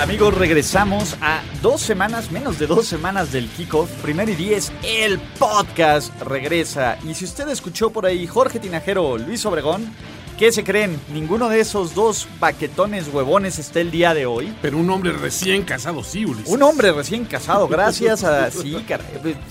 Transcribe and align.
Amigos, 0.00 0.34
regresamos 0.34 1.16
a 1.20 1.40
dos 1.62 1.80
semanas, 1.80 2.32
menos 2.32 2.58
de 2.58 2.66
dos 2.66 2.84
semanas 2.84 3.30
del 3.30 3.48
kickoff. 3.48 3.88
Primero 4.02 4.32
y 4.32 4.34
diez, 4.34 4.72
el 4.82 5.20
podcast 5.38 6.20
regresa. 6.20 6.98
Y 7.08 7.14
si 7.14 7.24
usted 7.24 7.48
escuchó 7.48 7.90
por 7.90 8.04
ahí 8.04 8.26
Jorge 8.26 8.58
Tinajero, 8.58 9.16
Luis 9.18 9.46
Obregón, 9.46 9.94
¿qué 10.38 10.52
se 10.52 10.64
creen? 10.64 10.98
Ninguno 11.12 11.48
de 11.48 11.60
esos 11.60 11.94
dos 11.94 12.28
paquetones 12.40 13.08
huevones 13.08 13.58
está 13.58 13.80
el 13.80 13.90
día 13.90 14.14
de 14.14 14.26
hoy. 14.26 14.54
Pero 14.62 14.78
un 14.78 14.90
hombre 14.90 15.12
recién 15.12 15.62
casado, 15.62 16.02
sí, 16.02 16.24
Ulises. 16.24 16.48
Un 16.48 16.62
hombre 16.62 16.92
recién 16.92 17.24
casado, 17.24 17.68
gracias 17.68 18.24
a... 18.24 18.50
Sí, 18.50 18.76
caray. 18.86 19.06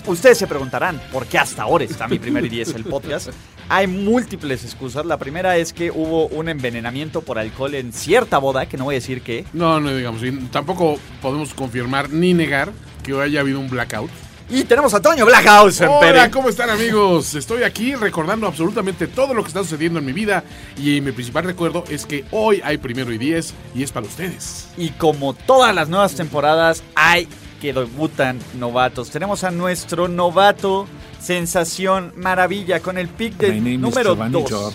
Ustedes 0.06 0.38
se 0.38 0.46
preguntarán, 0.46 1.00
¿por 1.12 1.26
qué 1.26 1.38
hasta 1.38 1.62
ahora 1.62 1.84
está 1.84 2.08
mi 2.08 2.18
primer 2.18 2.44
y 2.46 2.48
diez 2.48 2.74
el 2.74 2.84
podcast? 2.84 3.30
Hay 3.68 3.86
múltiples 3.86 4.64
excusas. 4.64 5.06
La 5.06 5.18
primera 5.18 5.56
es 5.56 5.72
que 5.72 5.90
hubo 5.90 6.26
un 6.28 6.48
envenenamiento 6.48 7.22
por 7.22 7.38
alcohol 7.38 7.74
en 7.74 7.92
cierta 7.92 8.38
boda, 8.38 8.66
que 8.66 8.76
no 8.76 8.84
voy 8.84 8.96
a 8.96 8.98
decir 8.98 9.22
qué. 9.22 9.44
No, 9.52 9.80
no 9.80 9.94
digamos. 9.94 10.22
y 10.22 10.32
tampoco 10.48 10.98
podemos 11.22 11.54
confirmar 11.54 12.10
ni 12.10 12.34
negar 12.34 12.72
que 13.02 13.20
haya 13.20 13.40
habido 13.40 13.60
un 13.60 13.68
blackout. 13.68 14.10
Y 14.50 14.64
tenemos 14.64 14.92
a 14.92 15.00
Toño 15.00 15.24
Blackhausen, 15.24 15.88
Hola, 15.88 16.00
Pere. 16.00 16.30
¿cómo 16.30 16.50
están 16.50 16.68
amigos? 16.68 17.34
Estoy 17.34 17.62
aquí 17.62 17.94
recordando 17.94 18.46
absolutamente 18.46 19.06
todo 19.06 19.32
lo 19.32 19.42
que 19.42 19.48
está 19.48 19.62
sucediendo 19.62 19.98
en 19.98 20.04
mi 20.04 20.12
vida 20.12 20.44
y 20.76 21.00
mi 21.00 21.12
principal 21.12 21.44
recuerdo 21.44 21.84
es 21.88 22.04
que 22.04 22.24
hoy 22.30 22.60
hay 22.62 22.76
primero 22.76 23.10
y 23.12 23.16
diez 23.18 23.54
y 23.74 23.82
es 23.82 23.90
para 23.90 24.06
ustedes. 24.06 24.68
Y 24.76 24.90
como 24.90 25.32
todas 25.32 25.74
las 25.74 25.88
nuevas 25.88 26.14
temporadas, 26.14 26.82
hay 26.94 27.26
que 27.60 27.72
debutan 27.72 28.38
novatos. 28.58 29.10
Tenemos 29.10 29.44
a 29.44 29.50
nuestro 29.50 30.08
novato 30.08 30.86
sensación 31.20 32.12
maravilla 32.16 32.80
con 32.80 32.98
el 32.98 33.08
pick 33.08 33.34
del 33.38 33.80
número 33.80 34.12
is 34.12 34.16
Giovanni 34.18 34.42
2. 34.42 34.74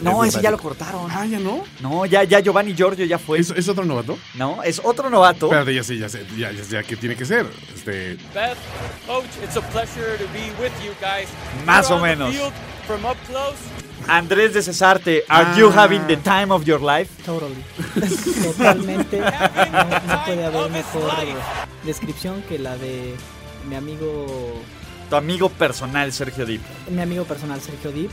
No, 0.00 0.24
ese 0.24 0.40
ya 0.42 0.50
lo 0.50 0.58
cortaron. 0.58 1.10
Ah, 1.10 1.26
¿ya 1.26 1.38
no? 1.38 1.62
No, 1.80 2.06
ya, 2.06 2.24
ya 2.24 2.40
Giovanni 2.40 2.74
Giorgio 2.74 3.04
ya 3.04 3.18
fue. 3.18 3.38
¿Es, 3.40 3.50
es 3.50 3.68
otro 3.68 3.84
novato? 3.84 4.18
No, 4.34 4.62
es 4.62 4.80
otro 4.84 5.10
novato. 5.10 5.46
Espérate, 5.46 5.74
ya 5.74 5.82
sé, 5.84 5.98
ya 5.98 6.08
sé, 6.08 6.24
ya, 6.36 6.50
ya, 6.52 6.62
ya, 6.62 6.82
¿qué 6.82 6.96
tiene 6.96 7.16
que 7.16 7.24
ser? 7.24 7.46
Este, 7.74 8.14
Beth, 8.34 8.56
Coach, 9.06 9.26
it's 9.42 9.56
a 9.56 9.60
pleasure 9.70 10.16
to 10.18 10.24
be 10.32 10.50
with 10.62 10.72
you 10.84 10.92
guys. 11.00 11.28
Más 11.66 11.88
You're 11.88 12.00
o 12.00 12.04
menos. 12.04 12.34
From 12.86 13.04
up 13.04 13.16
close. 13.26 13.56
Andrés 14.06 14.54
de 14.54 14.62
Cesarte, 14.62 15.24
are 15.28 15.54
you 15.58 15.68
Ah. 15.74 15.82
having 15.84 16.06
the 16.06 16.16
time 16.16 16.50
of 16.50 16.64
your 16.64 16.80
life? 16.80 17.10
Totally. 17.26 17.56
Totalmente. 18.42 19.18
No, 19.20 19.24
no 20.14 20.24
puede 20.24 20.44
haber 20.46 20.70
mejor 20.70 21.10
descripción 21.84 22.42
que 22.48 22.58
la 22.58 22.76
de 22.78 23.14
mi 23.68 23.74
amigo, 23.74 24.62
Tu 25.10 25.16
amigo 25.16 25.48
personal, 25.50 26.12
Sergio 26.12 26.46
Dip. 26.46 26.62
mi 26.90 27.02
amigo 27.02 27.24
personal 27.24 27.60
Sergio 27.60 27.92
Dip. 27.92 28.10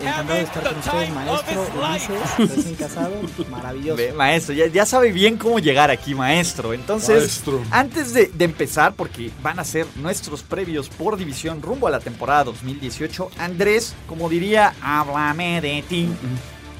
Encantado 0.00 0.34
de 0.34 0.42
estar 0.42 0.62
con 0.62 0.78
ustedes, 0.78 1.10
maestro 1.14 1.66
Ulises, 1.78 2.38
recién 2.56 2.74
casado, 2.78 3.12
maravilloso. 3.50 3.96
Ve, 3.96 4.12
maestro, 4.12 4.54
ya, 4.54 4.66
ya 4.66 4.84
sabe 4.86 5.12
bien 5.12 5.36
cómo 5.36 5.58
llegar 5.58 5.90
aquí, 5.90 6.14
maestro. 6.14 6.72
Entonces, 6.74 7.20
Maestro. 7.20 7.62
antes 7.70 8.12
de, 8.12 8.26
de 8.26 8.44
empezar, 8.44 8.94
porque 8.94 9.30
van 9.42 9.58
a 9.58 9.64
ser 9.64 9.86
nuestros 9.96 10.42
previos 10.42 10.88
por 10.88 11.16
división 11.16 11.62
rumbo 11.62 11.86
a 11.86 11.90
la 11.90 12.00
temporada 12.00 12.44
2018, 12.44 13.30
Andrés, 13.38 13.94
como 14.08 14.28
diría, 14.28 14.74
háblame 14.82 15.60
de 15.60 15.84
ti. 15.88 16.08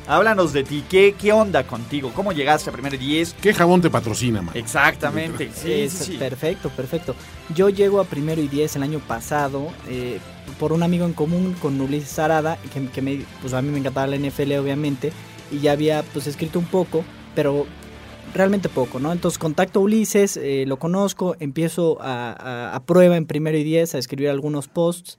Háblanos 0.07 0.53
de 0.53 0.65
ti. 0.65 0.85
¿Qué, 0.89 1.15
qué 1.19 1.33
onda 1.33 1.67
contigo? 1.67 2.13
¿Cómo 2.15 2.33
llegaste 2.33 2.69
a 2.69 2.73
primer 2.73 2.99
10? 2.99 3.35
¿qué 3.41 3.55
jabón 3.55 3.81
te 3.81 3.89
patrocina, 3.89 4.43
man? 4.43 4.55
Exactamente. 4.57 5.51
Sí, 5.55 5.89
sí, 5.89 6.05
sí. 6.05 6.17
Perfecto, 6.19 6.69
perfecto. 6.71 7.15
Yo 7.55 7.71
llego 7.71 8.01
a 8.01 8.05
primero 8.05 8.43
y 8.43 8.49
diez 8.49 8.77
el 8.77 8.83
año 8.83 8.99
pasado 8.99 9.69
eh, 9.89 10.19
por 10.59 10.73
un 10.75 10.83
amigo 10.83 11.07
en 11.07 11.15
común 11.15 11.55
con 11.61 11.81
Ulises 11.81 12.19
Arada, 12.19 12.59
que, 12.73 12.87
que 12.89 13.01
me, 13.01 13.21
pues 13.41 13.55
a 13.55 13.63
mí 13.63 13.71
me 13.71 13.79
encantaba 13.79 14.07
la 14.07 14.17
NFL 14.17 14.53
obviamente, 14.59 15.11
y 15.51 15.61
ya 15.61 15.73
había 15.73 16.03
pues 16.13 16.27
escrito 16.27 16.59
un 16.59 16.67
poco, 16.67 17.03
pero 17.35 17.67
realmente 18.35 18.69
poco, 18.69 19.01
¿no? 19.01 19.11
Entonces 19.13 19.39
contacto 19.39 19.81
a 19.81 19.83
Ulises, 19.85 20.37
eh, 20.37 20.65
lo 20.67 20.79
conozco, 20.79 21.35
empiezo 21.41 21.97
a, 22.03 22.33
a- 22.33 22.77
a 22.77 22.83
prueba 22.85 23.17
en 23.17 23.25
primero 23.27 23.57
y 23.57 23.65
diez 23.65 23.95
a 23.95 23.99
escribir 23.99 24.29
algunos 24.29 24.69
posts. 24.69 25.19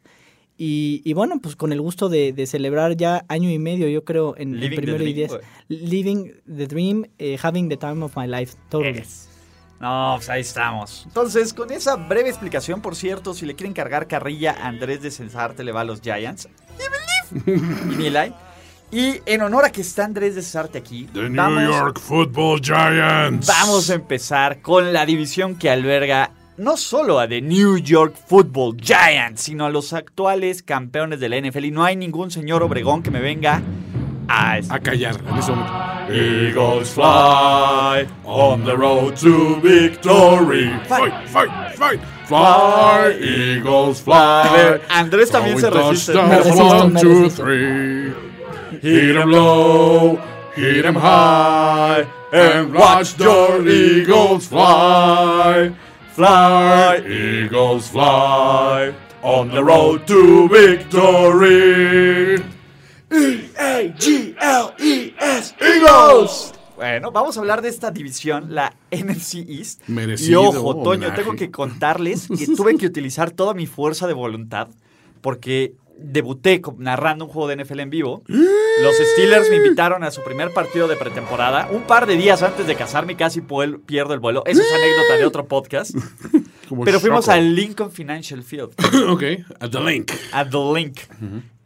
Y, 0.57 1.01
y 1.03 1.13
bueno, 1.13 1.39
pues 1.41 1.55
con 1.55 1.73
el 1.73 1.81
gusto 1.81 2.07
de, 2.07 2.31
de 2.31 2.47
celebrar 2.47 2.95
ya 2.95 3.25
año 3.27 3.49
y 3.49 3.59
medio, 3.59 3.89
yo 3.89 4.05
creo, 4.05 4.35
en, 4.37 4.59
Living 4.59 4.69
the 4.69 4.81
primero 4.81 5.03
y 5.03 5.13
diez. 5.13 5.31
Living 5.67 6.31
the 6.45 6.67
dream, 6.67 7.05
eh, 7.17 7.37
having 7.41 7.67
the 7.67 7.77
time 7.77 8.03
of 8.03 8.15
my 8.15 8.27
life. 8.27 8.55
Totally. 8.69 8.99
Es. 8.99 9.27
No, 9.79 10.13
pues 10.15 10.29
ahí 10.29 10.41
estamos. 10.41 11.03
Entonces, 11.05 11.53
con 11.53 11.71
esa 11.71 11.95
breve 11.97 12.29
explicación, 12.29 12.81
por 12.81 12.95
cierto, 12.95 13.33
si 13.33 13.45
le 13.45 13.55
quieren 13.55 13.73
cargar 13.73 14.07
carrilla 14.07 14.53
a 14.53 14.67
Andrés 14.67 15.01
de 15.01 15.11
Cesarte, 15.11 15.63
le 15.63 15.71
va 15.71 15.81
a 15.81 15.83
los 15.83 16.01
Giants. 16.01 16.47
Y 17.99 18.05
el. 18.05 18.33
Y 18.91 19.19
en 19.25 19.41
honor 19.41 19.65
a 19.65 19.71
que 19.71 19.81
está 19.81 20.05
Andrés 20.05 20.35
de 20.35 20.41
Cesarte 20.41 20.77
aquí, 20.77 21.09
The 21.11 21.29
New 21.29 21.67
York 21.67 21.99
Football 21.99 22.61
Giants. 22.61 23.47
vamos 23.47 23.89
a 23.89 23.95
empezar 23.95 24.61
con 24.61 24.93
la 24.93 25.05
división 25.05 25.55
que 25.55 25.69
alberga 25.69 26.31
no 26.57 26.77
solo 26.77 27.19
a 27.19 27.27
The 27.27 27.41
New 27.41 27.77
York 27.77 28.15
Football 28.27 28.77
Giants, 28.77 29.41
sino 29.41 29.65
a 29.65 29.69
los 29.69 29.93
actuales 29.93 30.63
campeones 30.63 31.19
de 31.19 31.29
la 31.29 31.39
NFL. 31.41 31.65
Y 31.65 31.71
no 31.71 31.83
hay 31.83 31.95
ningún 31.95 32.31
señor 32.31 32.63
Obregón 32.63 33.03
que 33.03 33.11
me 33.11 33.19
venga 33.19 33.61
a... 34.27 34.59
a 34.69 34.79
callar 34.79 35.17
en 35.27 35.37
ese 35.37 35.51
momento. 35.51 35.73
Eagles 36.09 36.89
fly 36.91 38.07
on 38.25 38.63
the 38.63 38.75
road 38.75 39.15
to 39.15 39.59
victory. 39.61 40.69
Fight, 40.87 41.13
fight, 41.27 41.49
fight. 41.75 41.99
Fly, 42.27 43.11
Eagles 43.19 44.01
fly. 44.01 44.79
Andrés 44.89 45.29
también 45.29 45.59
se 45.59 45.69
resiste. 45.69 46.15
one, 46.15 46.99
two, 46.99 47.29
three. 47.29 48.13
Hit 48.81 49.15
'em 49.15 49.29
low, 49.29 50.19
hit 50.55 50.85
'em 50.85 50.95
high, 50.95 52.05
and 52.31 52.73
watch 52.73 53.15
the 53.15 53.63
Eagles 53.67 54.47
fly. 54.47 55.71
Fly, 56.15 57.03
Eagles 57.05 57.89
fly, 57.89 58.93
on 59.21 59.49
the 59.49 59.61
road 59.61 60.05
to 60.07 60.47
victory. 60.47 62.41
A-G-L-E-S 63.59 65.55
Eagles. 65.59 66.53
Bueno, 66.77 67.11
vamos 67.11 67.35
a 67.35 67.41
hablar 67.41 67.61
de 67.61 67.67
esta 67.67 67.91
división, 67.91 68.55
la 68.55 68.73
NFC 68.91 69.45
East. 69.45 69.81
Merecido 69.87 70.43
y 70.43 70.45
ojo, 70.55 70.75
Toño, 70.83 71.07
homenaje. 71.07 71.21
tengo 71.21 71.35
que 71.35 71.51
contarles 71.51 72.29
que 72.29 72.47
tuve 72.47 72.77
que 72.77 72.85
utilizar 72.85 73.31
toda 73.31 73.53
mi 73.53 73.67
fuerza 73.67 74.07
de 74.07 74.13
voluntad 74.13 74.69
porque 75.19 75.73
debuté 75.97 76.61
narrando 76.77 77.25
un 77.25 77.31
juego 77.31 77.47
de 77.47 77.63
NFL 77.63 77.79
en 77.79 77.89
vivo. 77.89 78.23
Los 78.27 78.95
Steelers 79.13 79.49
me 79.49 79.57
invitaron 79.57 80.03
a 80.03 80.11
su 80.11 80.23
primer 80.23 80.51
partido 80.53 80.87
de 80.87 80.95
pretemporada. 80.95 81.69
Un 81.71 81.83
par 81.83 82.05
de 82.05 82.17
días 82.17 82.43
antes 82.43 82.67
de 82.67 82.75
casarme 82.75 83.15
casi 83.15 83.41
pierdo 83.41 84.13
el 84.13 84.19
vuelo. 84.19 84.43
Eso 84.45 84.61
es 84.61 84.71
anécdota 84.71 85.17
de 85.17 85.25
otro 85.25 85.47
podcast. 85.47 85.95
Como 86.69 86.83
Pero 86.83 86.99
fuimos 86.99 87.29
al 87.29 87.55
Lincoln 87.55 87.91
Financial 87.91 88.41
Field. 88.43 88.73
ok, 89.09 89.23
at 89.59 89.69
the 89.69 89.79
link. 89.79 90.11
a 90.31 90.49
The 90.49 90.57
Link. 90.73 90.99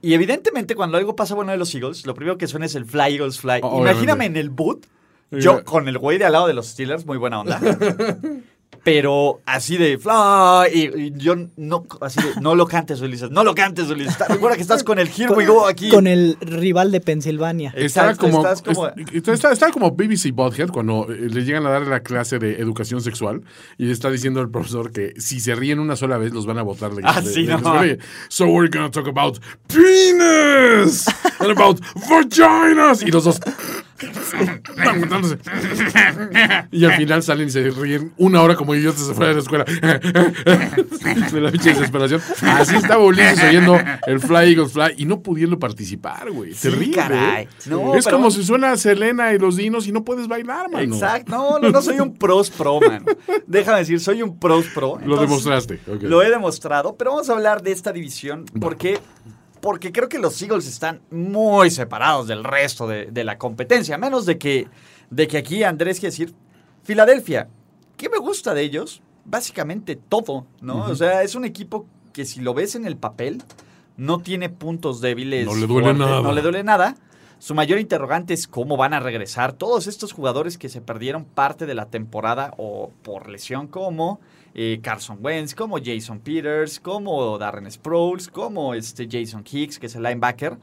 Y 0.01 0.13
evidentemente 0.13 0.75
cuando 0.75 0.97
algo 0.97 1.15
pasa 1.15 1.35
bueno 1.35 1.51
de 1.51 1.57
los 1.57 1.73
Eagles, 1.73 2.05
lo 2.05 2.13
primero 2.13 2.37
que 2.37 2.47
suena 2.47 2.65
es 2.65 2.75
el 2.75 2.85
Fly 2.85 3.15
Eagles 3.15 3.39
Fly. 3.39 3.61
Imagíname 3.77 4.25
en 4.25 4.37
el 4.37 4.49
boot, 4.49 4.85
yo 5.31 5.63
con 5.63 5.87
el 5.87 5.97
güey 5.97 6.17
de 6.17 6.25
al 6.25 6.33
lado 6.33 6.47
de 6.47 6.53
los 6.53 6.67
Steelers, 6.67 7.05
muy 7.05 7.17
buena 7.17 7.41
onda. 7.41 7.59
Pero 8.91 9.41
así 9.45 9.77
de 9.77 9.99
fly 9.99 10.73
y, 10.73 10.99
y 10.99 11.13
yo 11.15 11.35
no 11.57 11.85
así 12.01 12.19
de 12.23 12.41
no 12.41 12.55
lo 12.55 12.65
cantes 12.65 12.99
Ulises, 13.01 13.29
no 13.29 13.43
lo 13.43 13.53
cantes 13.53 13.87
Ulises. 13.87 14.13
Está- 14.13 14.25
Recuerda 14.27 14.55
que 14.55 14.63
estás 14.63 14.83
con 14.83 14.97
el 14.97 15.07
Here 15.07 15.31
We 15.31 15.45
Go 15.45 15.67
aquí. 15.67 15.89
Con 15.89 16.07
el 16.07 16.37
rival 16.41 16.91
de 16.91 16.99
Pensilvania. 16.99 17.71
Estaba 17.75 18.09
Exacto, 18.09 18.31
como, 18.31 18.39
estás 18.39 18.61
como- 18.63 18.87
est- 18.87 19.27
está- 19.45 19.69
como 19.71 19.91
BBC 19.91 20.31
Bothead 20.33 20.69
cuando 20.69 21.05
eh, 21.07 21.29
le 21.29 21.43
llegan 21.45 21.67
a 21.67 21.69
dar 21.69 21.85
la 21.85 21.99
clase 21.99 22.39
de 22.39 22.55
educación 22.59 22.99
sexual 23.01 23.43
y 23.77 23.91
está 23.91 24.09
diciendo 24.09 24.41
el 24.41 24.49
profesor 24.49 24.91
que 24.91 25.13
si 25.17 25.39
se 25.39 25.53
ríen 25.53 25.79
una 25.79 25.95
sola 25.95 26.17
vez 26.17 26.33
los 26.33 26.47
van 26.47 26.57
a 26.57 26.63
botar 26.63 26.91
de, 26.95 27.03
Ah, 27.05 27.21
de- 27.21 27.31
sí, 27.31 27.45
de 27.45 27.57
no. 27.57 27.71
So 28.29 28.45
we're 28.47 28.69
gonna 28.75 28.89
talk 28.89 29.07
about 29.07 29.37
penis 29.67 31.05
and 31.39 31.51
about 31.51 31.79
vaginas 32.09 33.03
y 33.03 33.11
los 33.11 33.23
dos. 33.23 33.39
Y 36.71 36.85
al 36.85 36.93
final 36.93 37.23
salen 37.23 37.47
y 37.47 37.51
se 37.51 37.69
ríen 37.69 38.13
una 38.17 38.41
hora 38.41 38.55
como 38.55 38.75
idiotas 38.75 39.01
se 39.05 39.13
fuera 39.13 39.29
de 39.29 39.35
la 39.35 39.41
escuela. 39.41 39.65
de 41.31 41.41
la 41.41 41.51
pinche 41.51 41.69
desesperación. 41.69 42.21
Así 42.41 42.75
estaba 42.75 43.03
Ulises 43.03 43.43
oyendo 43.43 43.77
el 44.07 44.19
Fly 44.19 44.53
Eagles 44.53 44.71
Fly 44.73 44.93
y 44.97 45.05
no 45.05 45.21
pudiendo 45.21 45.57
participar, 45.59 46.31
güey. 46.31 46.53
Sí, 46.53 46.69
Terrible. 46.69 46.95
caray. 46.95 47.43
¿eh? 47.45 47.49
No, 47.67 47.95
es 47.95 48.05
pero- 48.05 48.17
como 48.17 48.31
si 48.31 48.43
suena 48.43 48.75
Selena 48.77 49.33
y 49.33 49.39
los 49.39 49.55
dinos 49.57 49.87
y 49.87 49.91
no 49.91 50.03
puedes 50.03 50.27
bailar, 50.27 50.69
mano. 50.69 50.93
Exacto. 50.95 51.31
No, 51.31 51.59
no, 51.59 51.69
no 51.69 51.81
soy 51.81 51.99
un 51.99 52.15
pros 52.15 52.49
pro, 52.49 52.79
man. 52.79 53.05
Déjame 53.47 53.79
decir, 53.79 53.99
soy 53.99 54.21
un 54.21 54.37
pros 54.39 54.65
pro. 54.73 54.99
Lo 55.05 55.17
demostraste. 55.17 55.79
Lo 56.01 56.21
he 56.21 56.29
demostrado, 56.29 56.95
pero 56.95 57.11
vamos 57.11 57.29
a 57.29 57.33
hablar 57.33 57.61
de 57.61 57.71
esta 57.71 57.91
división 57.91 58.45
porque, 58.59 58.99
porque 59.61 59.91
creo 59.91 60.09
que 60.09 60.19
los 60.19 60.41
Eagles 60.41 60.67
están 60.67 61.01
muy 61.11 61.69
separados 61.71 62.27
del 62.27 62.43
resto 62.43 62.87
de, 62.87 63.07
de 63.07 63.23
la 63.23 63.37
competencia, 63.37 63.95
a 63.95 63.97
menos 63.97 64.25
de 64.25 64.37
que, 64.37 64.67
de 65.09 65.27
que 65.27 65.37
aquí 65.37 65.63
Andrés 65.63 65.99
quiere 65.99 66.11
decir, 66.11 66.33
Filadelfia, 66.83 67.49
¿qué 67.97 68.09
me 68.09 68.17
gusta 68.17 68.53
de 68.53 68.61
ellos? 68.61 69.01
Básicamente 69.25 69.95
todo, 69.95 70.47
¿no? 70.61 70.85
O 70.85 70.95
sea, 70.95 71.23
es 71.23 71.35
un 71.35 71.45
equipo 71.45 71.85
que 72.13 72.25
si 72.25 72.41
lo 72.41 72.53
ves 72.53 72.75
en 72.75 72.85
el 72.85 72.97
papel, 72.97 73.43
no 73.97 74.19
tiene 74.19 74.49
puntos 74.49 75.01
débiles. 75.01 75.45
No 75.45 75.55
le 75.55 75.67
duele 75.67 75.93
nada. 75.93 76.21
No 76.21 76.31
le 76.31 76.41
duele 76.41 76.63
nada. 76.63 76.95
Su 77.37 77.53
mayor 77.53 77.79
interrogante 77.79 78.33
es 78.33 78.47
cómo 78.47 78.75
van 78.75 78.93
a 78.93 78.99
regresar 78.99 79.53
todos 79.53 79.87
estos 79.87 80.13
jugadores 80.13 80.57
que 80.57 80.67
se 80.67 80.81
perdieron 80.81 81.25
parte 81.25 81.65
de 81.65 81.75
la 81.75 81.85
temporada 81.85 82.53
o 82.57 82.91
por 83.03 83.29
lesión 83.29 83.67
como 83.67 84.19
eh, 84.53 84.79
Carson 84.81 85.17
Wentz, 85.21 85.53
como 85.55 85.77
Jason 85.83 86.19
Peters, 86.19 86.79
como 86.79 87.37
Darren 87.37 87.69
Sproles, 87.71 88.27
como 88.27 88.73
este 88.73 89.07
Jason 89.09 89.43
Hicks, 89.49 89.79
que 89.79 89.85
es 89.87 89.95
el 89.95 90.03
linebacker. 90.03 90.57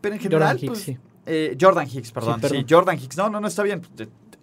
Pero 0.00 0.14
en 0.14 0.20
general, 0.20 0.58
Jordan 0.58 0.58
Hicks, 0.64 0.68
pues, 0.68 0.82
sí. 0.82 0.98
eh, 1.26 1.56
Jordan 1.60 1.88
Hicks, 1.90 2.12
perdón. 2.12 2.40
Sí. 2.48 2.66
Jordan 2.68 2.98
Hicks. 2.98 3.16
No, 3.16 3.30
no, 3.30 3.40
no 3.40 3.48
está 3.48 3.62
bien. 3.62 3.82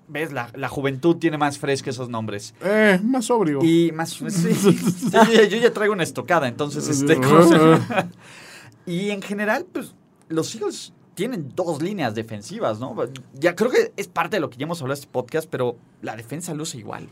Ves, 0.08 0.34
la, 0.34 0.50
la 0.56 0.68
juventud 0.68 1.16
tiene 1.18 1.38
más 1.38 1.58
fresco 1.58 1.90
esos 1.90 2.10
nombres. 2.10 2.54
Eh, 2.64 3.00
más 3.04 3.26
sobrio. 3.26 3.60
Y 3.64 3.92
más. 3.94 4.12
Sí, 4.30 4.54
Sí, 4.54 5.12
yo, 5.12 5.44
yo 5.44 5.58
ya 5.58 5.72
traigo 5.72 5.94
una 5.94 6.04
estocada, 6.04 6.48
entonces. 6.48 6.88
Este, 6.90 7.18
y 8.86 9.12
en 9.12 9.22
general, 9.22 9.66
pues, 9.72 9.96
los 10.28 10.54
Eagles 10.56 10.94
tienen 11.14 11.52
dos 11.56 11.82
líneas 11.82 12.16
defensivas, 12.16 12.80
¿no? 12.80 12.96
Ya 13.34 13.56
creo 13.56 13.70
que 13.70 13.94
es 13.96 14.08
parte 14.08 14.38
de 14.38 14.42
lo 14.42 14.50
que 14.50 14.58
ya 14.58 14.64
hemos 14.66 14.82
hablado 14.82 14.98
en 14.98 15.02
este 15.04 15.12
podcast, 15.12 15.48
pero 15.50 15.78
la 16.02 16.16
defensa 16.16 16.54
luce 16.54 16.78
igual, 16.78 17.08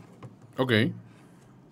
Ok. 0.56 0.72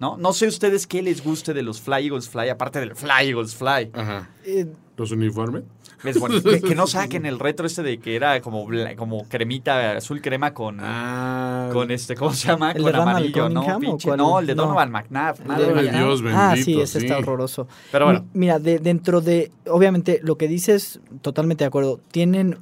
¿No? 0.00 0.16
No 0.16 0.32
sé 0.32 0.46
ustedes 0.46 0.86
qué 0.86 1.02
les 1.02 1.22
guste 1.24 1.54
de 1.54 1.62
los 1.62 1.80
Fly 1.80 2.06
Eagles 2.06 2.28
Fly, 2.28 2.48
aparte 2.50 2.80
del 2.80 2.94
Fly 2.94 3.28
Eagles 3.28 3.54
Fly. 3.54 3.90
Ajá. 3.92 4.30
Eh, 4.44 4.66
Los 4.96 5.10
uniformes. 5.12 5.64
Es 6.04 6.20
bueno, 6.20 6.40
que, 6.40 6.60
que 6.60 6.76
no 6.76 6.86
saquen 6.86 7.26
el 7.26 7.40
retro 7.40 7.66
este 7.66 7.82
de 7.82 7.98
que 7.98 8.14
era 8.14 8.40
como, 8.40 8.64
bla- 8.68 8.94
como 8.94 9.24
cremita, 9.28 9.96
azul 9.96 10.20
crema 10.22 10.54
con... 10.54 10.78
Ah. 10.80 11.70
Con 11.72 11.90
este, 11.90 12.14
¿cómo 12.14 12.32
se 12.32 12.46
llama? 12.46 12.70
¿El 12.70 12.82
con 12.82 12.94
amarillo, 12.94 13.48
¿no? 13.48 13.64
Pinche- 13.80 14.16
no, 14.16 14.38
el 14.38 14.46
de 14.46 14.54
No. 14.54 14.62
Donovan 14.62 14.92
McNabb. 14.92 15.40
el 15.40 15.46
madre 15.48 15.74
de 15.74 15.80
Ay, 15.80 15.88
mía. 15.90 15.98
Dios 16.04 16.20
ah, 16.32 16.50
bendito, 16.54 16.64
sí, 16.64 16.80
ese 16.80 16.98
está 16.98 17.18
horroroso. 17.18 17.66
Pero 17.90 18.04
bueno. 18.04 18.20
Mi- 18.32 18.40
Mira, 18.40 18.60
de- 18.60 18.78
dentro 18.78 19.20
de, 19.20 19.50
obviamente, 19.68 20.20
lo 20.22 20.38
que 20.38 20.46
dices, 20.46 21.00
totalmente 21.20 21.64
de 21.64 21.68
acuerdo. 21.68 21.98
Tienen 22.12 22.58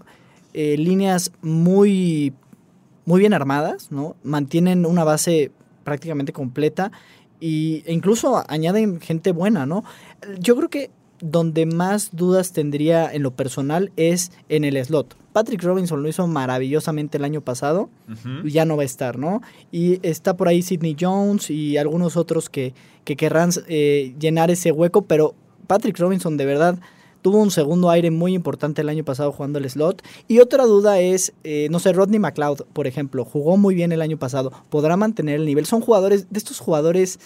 eh, 0.55 0.79
líneas 0.79 1.31
muy, 1.43 2.33
muy 3.05 3.21
bien 3.21 3.35
armadas, 3.35 3.93
¿no? 3.93 4.17
Mantienen 4.25 4.87
una 4.87 5.05
base 5.05 5.51
prácticamente 5.85 6.33
completa 6.33 6.91
y, 7.41 7.83
e 7.87 7.93
incluso 7.93 8.45
añaden 8.49 9.01
gente 9.01 9.33
buena, 9.33 9.67
¿no? 9.67 9.85
Yo 10.39 10.57
creo 10.57 10.69
que 10.69 10.91
donde 11.21 11.67
más 11.67 12.11
dudas 12.15 12.53
tendría 12.53 13.13
en 13.13 13.23
lo 13.23 13.31
personal 13.31 13.91
es 13.97 14.33
en 14.49 14.65
el 14.65 14.83
slot. 14.85 15.17
Patrick 15.33 15.63
Robinson 15.63 16.03
lo 16.03 16.09
hizo 16.09 16.27
maravillosamente 16.27 17.19
el 17.19 17.25
año 17.25 17.43
pasado 17.43 17.91
ya 18.45 18.65
no 18.65 18.77
va 18.77 18.83
a 18.83 18.87
estar, 18.87 19.19
¿no? 19.19 19.43
Y 19.71 19.99
está 20.07 20.37
por 20.37 20.49
ahí 20.49 20.63
Sidney 20.63 20.97
Jones 20.99 21.51
y 21.51 21.77
algunos 21.77 22.17
otros 22.17 22.49
que, 22.49 22.75
que 23.05 23.17
querrán 23.17 23.51
eh, 23.69 24.15
llenar 24.19 24.51
ese 24.51 24.73
hueco, 24.73 25.03
pero 25.03 25.35
Patrick 25.67 25.99
Robinson 25.99 26.37
de 26.37 26.47
verdad 26.47 26.79
tuvo 27.27 27.39
un 27.39 27.51
segundo 27.51 27.91
aire 27.91 28.13
muy 28.13 28.35
importante 28.35 28.83
el 28.83 28.89
año 28.89 29.03
pasado 29.03 29.33
jugando 29.33 29.59
el 29.59 29.69
slot. 29.69 30.01
Y 30.29 30.39
otra 30.39 30.65
duda 30.65 31.01
es, 31.01 31.33
eh, 31.43 31.67
no 31.73 31.81
sé, 31.81 31.93
Rodney 31.93 32.21
McLeod, 32.21 32.63
por 32.73 32.87
ejemplo, 32.87 33.25
jugó 33.25 33.57
muy 33.57 33.75
bien 33.75 33.91
el 33.91 34.01
año 34.01 34.17
pasado, 34.17 34.53
podrá 34.71 34.97
mantener 34.97 35.35
el 35.41 35.45
nivel. 35.45 35.67
Son 35.67 35.81
jugadores, 35.81 36.31
de 36.31 36.39
estos 36.39 36.61
jugadores 36.61 37.19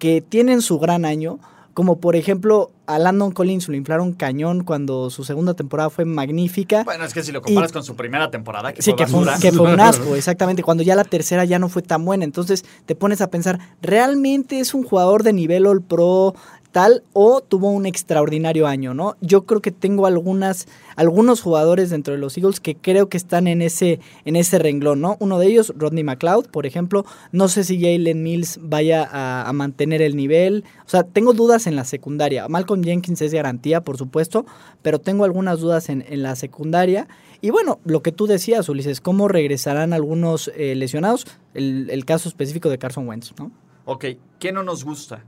que 0.00 0.20
tienen 0.20 0.60
su 0.60 0.80
gran 0.80 1.04
año, 1.04 1.38
como 1.72 2.00
por 2.00 2.16
ejemplo 2.16 2.72
a 2.86 2.98
Landon 2.98 3.30
Collins 3.30 3.68
lo 3.68 3.76
inflaron 3.76 4.12
cañón 4.12 4.64
cuando 4.64 5.08
su 5.10 5.22
segunda 5.22 5.54
temporada 5.54 5.88
fue 5.88 6.04
magnífica. 6.04 6.82
Bueno, 6.82 7.04
es 7.04 7.14
que 7.14 7.22
si 7.22 7.30
lo 7.30 7.40
comparas 7.40 7.70
Y- 7.70 7.74
con 7.74 7.84
su 7.84 7.94
primera 7.94 8.32
temporada, 8.32 8.72
que 8.72 8.82
Sí, 8.82 8.90
fue 8.90 8.96
que 8.98 9.06
fue, 9.06 9.24
que 9.40 9.52
fue 9.52 9.72
un 9.72 9.78
asco, 9.80 10.16
exactamente. 10.16 10.64
Cuando 10.64 10.82
ya 10.82 10.96
la 10.96 11.04
tercera 11.04 11.44
ya 11.44 11.60
no 11.60 11.68
fue 11.68 11.82
tan 11.82 12.04
buena. 12.04 12.24
Entonces 12.24 12.64
te 12.86 12.96
pones 12.96 13.20
a 13.20 13.30
pensar, 13.30 13.60
¿realmente 13.82 14.58
es 14.58 14.74
un 14.74 14.82
jugador 14.82 15.22
de 15.22 15.32
nivel 15.32 15.66
All 15.66 15.80
Pro 15.80 16.34
tal 16.74 17.04
o 17.12 17.40
tuvo 17.40 17.70
un 17.70 17.86
extraordinario 17.86 18.66
año, 18.66 18.94
¿no? 18.94 19.16
Yo 19.20 19.46
creo 19.46 19.62
que 19.62 19.70
tengo 19.70 20.06
algunos 20.06 21.40
jugadores 21.40 21.90
dentro 21.90 22.14
de 22.14 22.18
los 22.18 22.36
Eagles 22.36 22.58
que 22.58 22.74
creo 22.74 23.08
que 23.08 23.16
están 23.16 23.46
en 23.46 23.62
ese, 23.62 24.00
en 24.24 24.34
ese 24.34 24.58
renglón, 24.58 25.00
¿no? 25.00 25.16
Uno 25.20 25.38
de 25.38 25.46
ellos, 25.46 25.72
Rodney 25.76 26.02
McLeod, 26.02 26.48
por 26.48 26.66
ejemplo. 26.66 27.06
No 27.30 27.46
sé 27.46 27.62
si 27.62 27.80
Jalen 27.80 28.24
Mills 28.24 28.58
vaya 28.60 29.08
a, 29.08 29.52
mantener 29.52 30.02
el 30.02 30.16
nivel. 30.16 30.64
O 30.84 30.88
sea, 30.88 31.04
tengo 31.04 31.32
dudas 31.32 31.68
en 31.68 31.76
la 31.76 31.84
secundaria. 31.84 32.48
Malcolm 32.48 32.82
Jenkins 32.82 33.22
es 33.22 33.32
garantía, 33.32 33.80
por 33.80 33.96
supuesto, 33.96 34.44
pero 34.82 34.98
tengo 34.98 35.24
algunas 35.24 35.60
dudas 35.60 35.88
en, 35.88 36.04
en 36.08 36.24
la 36.24 36.34
secundaria. 36.34 37.06
Y 37.40 37.50
bueno, 37.50 37.78
lo 37.84 38.02
que 38.02 38.10
tú 38.10 38.26
decías, 38.26 38.68
Ulises, 38.68 39.00
¿cómo 39.00 39.28
regresarán 39.28 39.92
algunos 39.92 40.50
eh, 40.56 40.74
lesionados? 40.74 41.24
El, 41.54 41.88
el 41.90 42.04
caso 42.04 42.28
específico 42.28 42.68
de 42.68 42.78
Carson 42.78 43.06
Wentz, 43.06 43.32
¿no? 43.38 43.52
Ok, 43.84 44.06
¿qué 44.40 44.50
no 44.50 44.64
nos 44.64 44.82
gusta? 44.82 45.22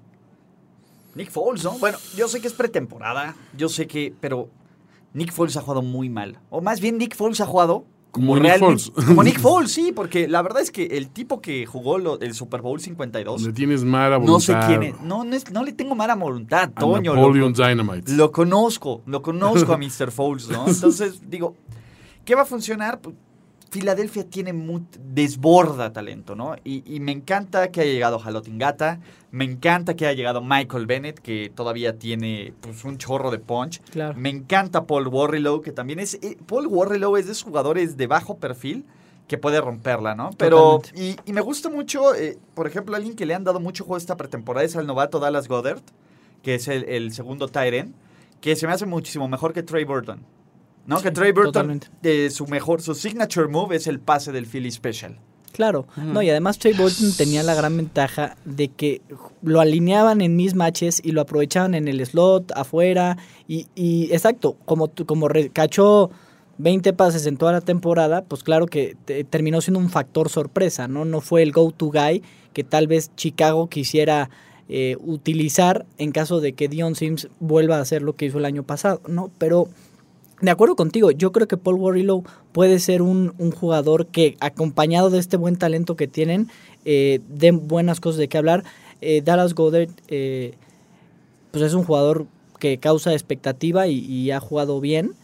Nick 1.16 1.30
Foles, 1.30 1.64
¿no? 1.64 1.72
Bueno, 1.78 1.98
yo 2.16 2.28
sé 2.28 2.40
que 2.40 2.46
es 2.46 2.52
pretemporada, 2.52 3.34
yo 3.56 3.68
sé 3.68 3.86
que, 3.86 4.14
pero 4.20 4.48
Nick 5.14 5.32
Foles 5.32 5.56
ha 5.56 5.62
jugado 5.62 5.82
muy 5.82 6.08
mal. 6.10 6.38
O 6.50 6.60
más 6.60 6.80
bien 6.80 6.98
Nick 6.98 7.16
Foles 7.16 7.40
ha 7.40 7.46
jugado 7.46 7.84
Como 8.10 8.34
como 8.34 8.40
Nick 8.42 8.58
Foles. 8.58 8.90
Como 9.06 9.22
Nick 9.22 9.38
Foles, 9.40 9.72
sí, 9.72 9.92
porque 9.92 10.28
la 10.28 10.40
verdad 10.42 10.62
es 10.62 10.70
que 10.70 10.84
el 10.84 11.08
tipo 11.10 11.40
que 11.40 11.66
jugó 11.66 11.98
lo- 11.98 12.20
el 12.20 12.32
Super 12.34 12.60
Bowl 12.62 12.80
52, 12.80 13.42
Le 13.42 13.52
tienes 13.52 13.82
mala 13.84 14.16
voluntad. 14.18 14.32
no 14.54 14.62
sé 14.62 14.66
quién 14.68 14.82
es. 14.82 15.00
No, 15.02 15.24
no, 15.24 15.34
es- 15.36 15.50
no 15.50 15.64
le 15.64 15.72
tengo 15.72 15.94
mala 15.94 16.14
voluntad, 16.16 16.70
Toño. 16.78 17.14
Lo, 17.14 17.20
Napoleon 17.22 17.52
Dynamite. 17.52 18.12
lo 18.12 18.30
conozco, 18.32 19.02
lo 19.06 19.20
conozco 19.22 19.72
a 19.72 19.78
Mr. 19.78 20.10
Foles, 20.12 20.48
¿no? 20.48 20.66
Entonces, 20.68 21.20
digo, 21.28 21.56
¿qué 22.24 22.34
va 22.34 22.42
a 22.42 22.46
funcionar? 22.46 23.00
Filadelfia 23.80 24.24
tiene 24.24 24.54
desborda 25.00 25.92
talento, 25.92 26.34
¿no? 26.34 26.56
Y, 26.64 26.82
y 26.86 27.00
me 27.00 27.12
encanta 27.12 27.70
que 27.70 27.82
haya 27.82 27.92
llegado 27.92 28.18
Jalotingata, 28.18 29.00
me 29.30 29.44
encanta 29.44 29.94
que 29.94 30.06
haya 30.06 30.16
llegado 30.16 30.40
Michael 30.40 30.86
Bennett, 30.86 31.18
que 31.18 31.52
todavía 31.54 31.98
tiene 31.98 32.54
pues, 32.60 32.84
un 32.84 32.96
chorro 32.96 33.30
de 33.30 33.38
punch. 33.38 33.80
Claro. 33.90 34.18
Me 34.18 34.30
encanta 34.30 34.86
Paul 34.86 35.08
Warrilow, 35.08 35.60
que 35.60 35.72
también 35.72 35.98
es... 36.00 36.14
eh, 36.14 36.38
Paul 36.46 36.66
Warrilow 36.66 37.16
es 37.16 37.26
de 37.26 37.32
esos 37.32 37.44
jugadores 37.44 37.96
de 37.96 38.06
bajo 38.06 38.38
perfil 38.38 38.84
que 39.28 39.36
puede 39.38 39.60
romperla, 39.60 40.14
¿no? 40.14 40.30
Pero... 40.38 40.80
Y, 40.94 41.16
y 41.24 41.32
me 41.32 41.40
gusta 41.40 41.68
mucho, 41.68 42.14
eh, 42.14 42.38
por 42.54 42.66
ejemplo, 42.66 42.96
alguien 42.96 43.14
que 43.14 43.26
le 43.26 43.34
han 43.34 43.44
dado 43.44 43.60
mucho 43.60 43.84
juego 43.84 43.98
esta 43.98 44.16
pretemporada 44.16 44.64
es 44.64 44.76
al 44.76 44.86
novato 44.86 45.18
Dallas 45.18 45.48
Goddard, 45.48 45.82
que 46.42 46.54
es 46.54 46.68
el, 46.68 46.84
el 46.84 47.12
segundo 47.12 47.48
Tyren, 47.48 47.94
que 48.40 48.54
se 48.56 48.66
me 48.66 48.72
hace 48.72 48.86
muchísimo 48.86 49.28
mejor 49.28 49.52
que 49.52 49.62
Trey 49.62 49.84
Burton. 49.84 50.20
¿No? 50.86 51.00
que 51.00 51.10
Trey 51.10 51.32
Burton, 51.32 51.80
eh, 52.02 52.30
su 52.30 52.46
mejor, 52.46 52.80
su 52.82 52.94
signature 52.94 53.48
move 53.48 53.76
es 53.76 53.86
el 53.86 53.98
pase 54.00 54.32
del 54.32 54.46
Philly 54.46 54.70
Special. 54.70 55.18
Claro, 55.52 55.86
no, 55.96 56.20
y 56.20 56.28
además 56.28 56.58
Trey 56.58 56.74
Bolton 56.74 57.12
tenía 57.16 57.42
la 57.42 57.54
gran 57.54 57.74
ventaja 57.78 58.36
de 58.44 58.68
que 58.68 59.00
lo 59.40 59.60
alineaban 59.60 60.20
en 60.20 60.36
mismatches 60.36 61.00
y 61.02 61.12
lo 61.12 61.22
aprovechaban 61.22 61.74
en 61.74 61.88
el 61.88 62.04
slot, 62.04 62.52
afuera, 62.54 63.16
y, 63.48 63.66
y 63.74 64.12
exacto, 64.12 64.58
como, 64.66 64.90
como 65.06 65.28
cachó 65.54 66.10
20 66.58 66.92
pases 66.92 67.24
en 67.24 67.38
toda 67.38 67.52
la 67.52 67.62
temporada, 67.62 68.22
pues 68.22 68.42
claro 68.42 68.66
que 68.66 68.96
te- 69.06 69.24
terminó 69.24 69.62
siendo 69.62 69.80
un 69.80 69.88
factor 69.88 70.28
sorpresa, 70.28 70.88
¿no? 70.88 71.06
No 71.06 71.22
fue 71.22 71.42
el 71.42 71.52
go-to 71.52 71.86
guy 71.90 72.22
que 72.52 72.62
tal 72.62 72.86
vez 72.86 73.10
Chicago 73.16 73.68
quisiera 73.70 74.28
eh, 74.68 74.96
utilizar 75.00 75.86
en 75.96 76.12
caso 76.12 76.40
de 76.40 76.52
que 76.52 76.68
Dion 76.68 76.96
Sims 76.96 77.28
vuelva 77.40 77.78
a 77.78 77.80
hacer 77.80 78.02
lo 78.02 78.14
que 78.14 78.26
hizo 78.26 78.36
el 78.38 78.44
año 78.44 78.62
pasado, 78.62 79.00
¿no? 79.08 79.30
Pero 79.38 79.68
de 80.40 80.50
acuerdo 80.50 80.76
contigo, 80.76 81.10
yo 81.10 81.32
creo 81.32 81.48
que 81.48 81.56
Paul 81.56 81.76
Warrilow 81.76 82.24
puede 82.52 82.78
ser 82.78 83.00
un, 83.02 83.34
un 83.38 83.52
jugador 83.52 84.06
que, 84.06 84.36
acompañado 84.40 85.08
de 85.08 85.18
este 85.18 85.36
buen 85.36 85.56
talento 85.56 85.96
que 85.96 86.08
tienen, 86.08 86.48
eh, 86.84 87.20
den 87.28 87.68
buenas 87.68 88.00
cosas 88.00 88.18
de 88.18 88.28
qué 88.28 88.36
hablar. 88.36 88.64
Eh, 89.00 89.22
Dallas 89.24 89.54
Goddard, 89.54 89.88
eh, 90.08 90.54
pues 91.52 91.64
es 91.64 91.74
un 91.74 91.84
jugador 91.84 92.26
que 92.58 92.78
causa 92.78 93.12
expectativa 93.12 93.86
y, 93.86 93.98
y 93.98 94.30
ha 94.30 94.40
jugado 94.40 94.80
bien. 94.80 95.14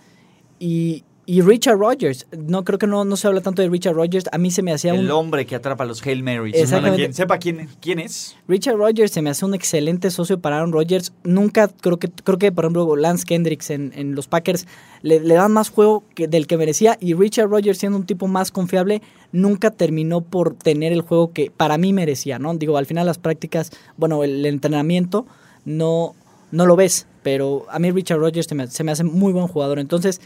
Y 0.58 1.04
Y 1.24 1.40
Richard 1.40 1.78
Rogers, 1.78 2.26
no 2.36 2.64
creo 2.64 2.80
que 2.80 2.88
no, 2.88 3.04
no 3.04 3.16
se 3.16 3.28
habla 3.28 3.40
tanto 3.40 3.62
de 3.62 3.68
Richard 3.68 3.94
Rogers, 3.94 4.24
a 4.32 4.38
mí 4.38 4.50
se 4.50 4.60
me 4.60 4.72
hacía 4.72 4.92
El 4.92 5.04
un... 5.04 5.10
hombre 5.12 5.46
que 5.46 5.54
atrapa 5.54 5.84
los 5.84 6.04
Hail 6.04 6.20
Marys. 6.24 6.52
Exactamente. 6.52 6.96
Quien 6.96 7.14
sepa 7.14 7.38
quién, 7.38 7.68
quién 7.80 8.00
es. 8.00 8.36
Richard 8.48 8.76
Rogers 8.76 9.12
se 9.12 9.22
me 9.22 9.30
hace 9.30 9.44
un 9.44 9.54
excelente 9.54 10.10
socio 10.10 10.40
para 10.40 10.56
Aaron 10.56 10.72
Rodgers. 10.72 11.12
Nunca 11.22 11.68
creo 11.68 12.00
que, 12.00 12.08
creo 12.08 12.38
que 12.38 12.50
por 12.50 12.64
ejemplo, 12.64 12.96
Lance 12.96 13.24
Kendricks 13.24 13.70
en, 13.70 13.92
en 13.94 14.16
los 14.16 14.26
Packers 14.26 14.66
le, 15.02 15.20
le 15.20 15.34
dan 15.34 15.52
más 15.52 15.68
juego 15.68 16.02
que, 16.16 16.26
del 16.26 16.48
que 16.48 16.56
merecía. 16.56 16.98
Y 17.00 17.14
Richard 17.14 17.48
Rogers, 17.48 17.78
siendo 17.78 17.98
un 17.98 18.04
tipo 18.04 18.26
más 18.26 18.50
confiable, 18.50 19.00
nunca 19.30 19.70
terminó 19.70 20.22
por 20.22 20.54
tener 20.54 20.92
el 20.92 21.02
juego 21.02 21.32
que 21.32 21.52
para 21.52 21.78
mí 21.78 21.92
merecía, 21.92 22.40
¿no? 22.40 22.52
Digo, 22.54 22.76
al 22.78 22.86
final 22.86 23.06
las 23.06 23.18
prácticas, 23.18 23.70
bueno, 23.96 24.24
el 24.24 24.44
entrenamiento 24.44 25.24
no, 25.64 26.16
no 26.50 26.66
lo 26.66 26.74
ves. 26.74 27.06
Pero 27.22 27.66
a 27.70 27.78
mí 27.78 27.92
Richard 27.92 28.18
Rogers 28.18 28.48
se 28.48 28.56
me, 28.56 28.66
se 28.66 28.82
me 28.82 28.90
hace 28.90 29.04
muy 29.04 29.32
buen 29.32 29.46
jugador. 29.46 29.78
Entonces, 29.78 30.20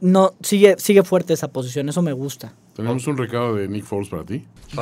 no 0.00 0.32
sigue, 0.42 0.76
sigue 0.78 1.02
fuerte 1.02 1.32
esa 1.32 1.48
posición. 1.48 1.88
Eso 1.88 2.02
me 2.02 2.12
gusta. 2.12 2.52
Tenemos 2.74 3.06
un 3.06 3.16
recado 3.16 3.54
de 3.54 3.68
Nick 3.68 3.84
Foles 3.84 4.08
para 4.08 4.24
ti. 4.24 4.44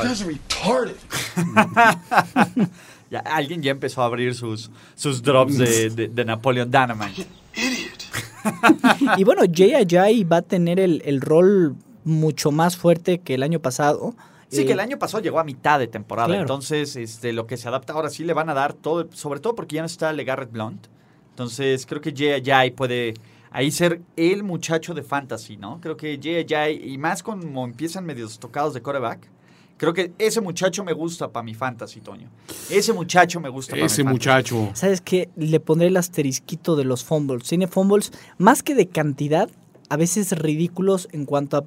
Ya, 3.11 3.21
alguien 3.21 3.63
ya 3.63 3.71
empezó 3.71 4.03
a 4.03 4.07
abrir 4.07 4.35
sus, 4.35 4.71
sus 4.97 5.23
drops 5.23 5.59
de, 5.59 5.91
de, 5.91 6.09
de 6.09 6.25
Napoleon 6.25 6.71
Dynamite. 6.71 7.27
Idiot. 7.55 9.19
Y 9.19 9.25
bueno, 9.25 9.43
Jay 9.53 9.75
Ajayi 9.75 10.25
va 10.25 10.39
a 10.39 10.43
tener 10.43 10.81
el, 10.81 11.01
el 11.05 11.21
rol 11.21 11.77
mucho 12.05 12.51
más 12.51 12.77
fuerte 12.77 13.19
que 13.21 13.35
el 13.35 13.43
año 13.43 13.61
pasado. 13.61 14.15
Sí, 14.49 14.63
Eh, 14.63 14.67
que 14.67 14.73
el 14.73 14.81
año 14.81 14.99
pasado 14.99 15.23
llegó 15.23 15.39
a 15.39 15.45
mitad 15.45 15.79
de 15.79 15.87
temporada. 15.87 16.29
Claro. 16.29 16.43
Entonces, 16.43 16.97
este, 16.97 17.33
lo 17.33 17.47
que 17.47 17.57
se 17.57 17.69
adapta 17.69 17.93
ahora 17.93 18.11
sí 18.11 18.25
le 18.25 18.33
van 18.33 18.49
a 18.51 18.55
dar 18.55 18.73
todo, 18.73 19.07
sobre 19.13 19.39
todo 19.41 19.55
porque 19.55 19.77
ya 19.77 19.83
no 19.83 19.87
está 19.87 20.13
LeGarrette 20.13 20.51
Blunt. 20.53 20.87
Entonces, 21.31 21.87
creo 21.87 22.01
que 22.01 22.13
Jay 22.17 22.33
Ajayi 22.41 22.71
puede 22.73 23.15
ahí 23.55 23.71
ser 23.71 24.03
el 24.17 24.43
muchacho 24.43 24.93
de 24.93 25.03
fantasy, 25.03 25.57
¿no? 25.57 25.81
Creo 25.81 25.97
que 25.97 26.19
Jay 26.23 26.45
Ajayi, 26.45 26.93
y 26.93 26.99
más 26.99 27.23
como 27.23 27.65
empiezan 27.65 28.05
medios 28.05 28.39
tocados 28.39 28.75
de 28.75 28.83
quarterback, 28.83 29.31
creo 29.77 29.93
que 29.95 30.13
ese 30.19 30.41
muchacho 30.41 30.85
me 30.85 30.93
gusta 30.93 31.31
para 31.31 31.45
mi 31.45 31.55
fantasy, 31.55 32.01
Toño. 32.01 32.29
Ese 32.69 32.93
muchacho 32.93 33.41
me 33.41 33.49
gusta 33.49 33.71
para 33.77 33.87
Ese 33.87 34.03
mi 34.03 34.09
fantasy. 34.09 34.13
muchacho. 34.55 34.71
¿Sabes 34.75 35.01
qué? 35.01 35.31
Le 35.37 35.61
pondré 35.61 35.87
el 35.89 35.97
asterisquito 35.97 36.77
de 36.77 36.85
los 36.85 37.05
fumbles. 37.05 37.49
Tiene 37.49 37.67
fumbles 37.69 38.13
más 38.39 38.63
que 38.63 38.75
de 38.75 38.89
cantidad, 38.89 39.49
a 39.89 39.97
veces 39.97 40.33
ridículos 40.39 41.09
en 41.13 41.25
cuanto 41.25 41.59
a 41.59 41.65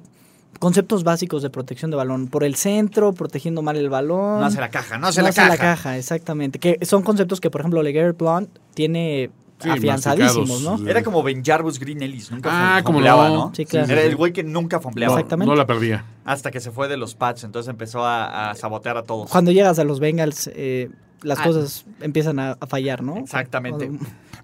conceptos 0.58 1.04
básicos 1.04 1.42
de 1.42 1.50
protección 1.50 1.90
de 1.90 1.96
balón. 1.96 2.26
Por 2.28 2.44
el 2.44 2.54
centro, 2.56 3.12
protegiendo 3.14 3.62
mal 3.62 3.76
el 3.76 3.88
balón. 3.88 4.40
No 4.40 4.44
hace 4.46 4.60
la 4.60 4.68
caja, 4.70 4.98
no 4.98 5.06
hace 5.06 5.20
No 5.20 5.24
la 5.24 5.28
hace 5.30 5.36
caja. 5.40 5.48
la 5.50 5.56
caja, 5.56 5.96
exactamente. 5.98 6.58
Que 6.58 6.78
son 6.84 7.02
conceptos 7.02 7.40
que, 7.40 7.48
por 7.50 7.60
ejemplo, 7.62 7.82
LeGarrette 7.82 8.18
Blunt 8.18 8.50
tiene 8.74 9.30
Sí, 9.60 9.68
afianzadísimos. 9.70 10.62
¿no? 10.62 10.88
Era 10.88 11.02
como 11.02 11.22
Ben 11.22 11.44
Jarvis 11.44 11.78
Green 11.80 12.00
Ellis, 12.02 12.30
nunca 12.30 12.48
Ah, 12.52 12.82
fumbleaba, 12.84 13.28
no. 13.28 13.34
¿no? 13.48 13.52
Sí, 13.54 13.64
claro. 13.64 13.92
Era 13.92 14.02
el 14.02 14.14
güey 14.16 14.32
que 14.32 14.44
nunca 14.44 14.76
No, 14.76 14.82
fumbleaba. 14.82 15.14
Exactamente. 15.14 15.48
no 15.50 15.56
la 15.56 15.66
perdía. 15.66 16.04
Hasta 16.24 16.50
que 16.50 16.60
se 16.60 16.70
fue 16.70 16.86
de 16.88 16.96
los 16.96 17.14
Pats, 17.14 17.42
entonces 17.44 17.68
empezó 17.68 18.04
a, 18.04 18.50
a 18.50 18.54
sabotear 18.54 18.96
a 18.96 19.02
todos. 19.02 19.30
Cuando 19.30 19.50
llegas 19.50 19.78
a 19.78 19.84
los 19.84 19.98
Bengals, 20.00 20.48
eh, 20.54 20.90
las 21.22 21.40
Ah. 21.40 21.44
cosas 21.44 21.86
empiezan 22.00 22.38
a, 22.38 22.52
a 22.60 22.66
fallar, 22.66 23.02
¿no? 23.02 23.16
Exactamente. 23.16 23.90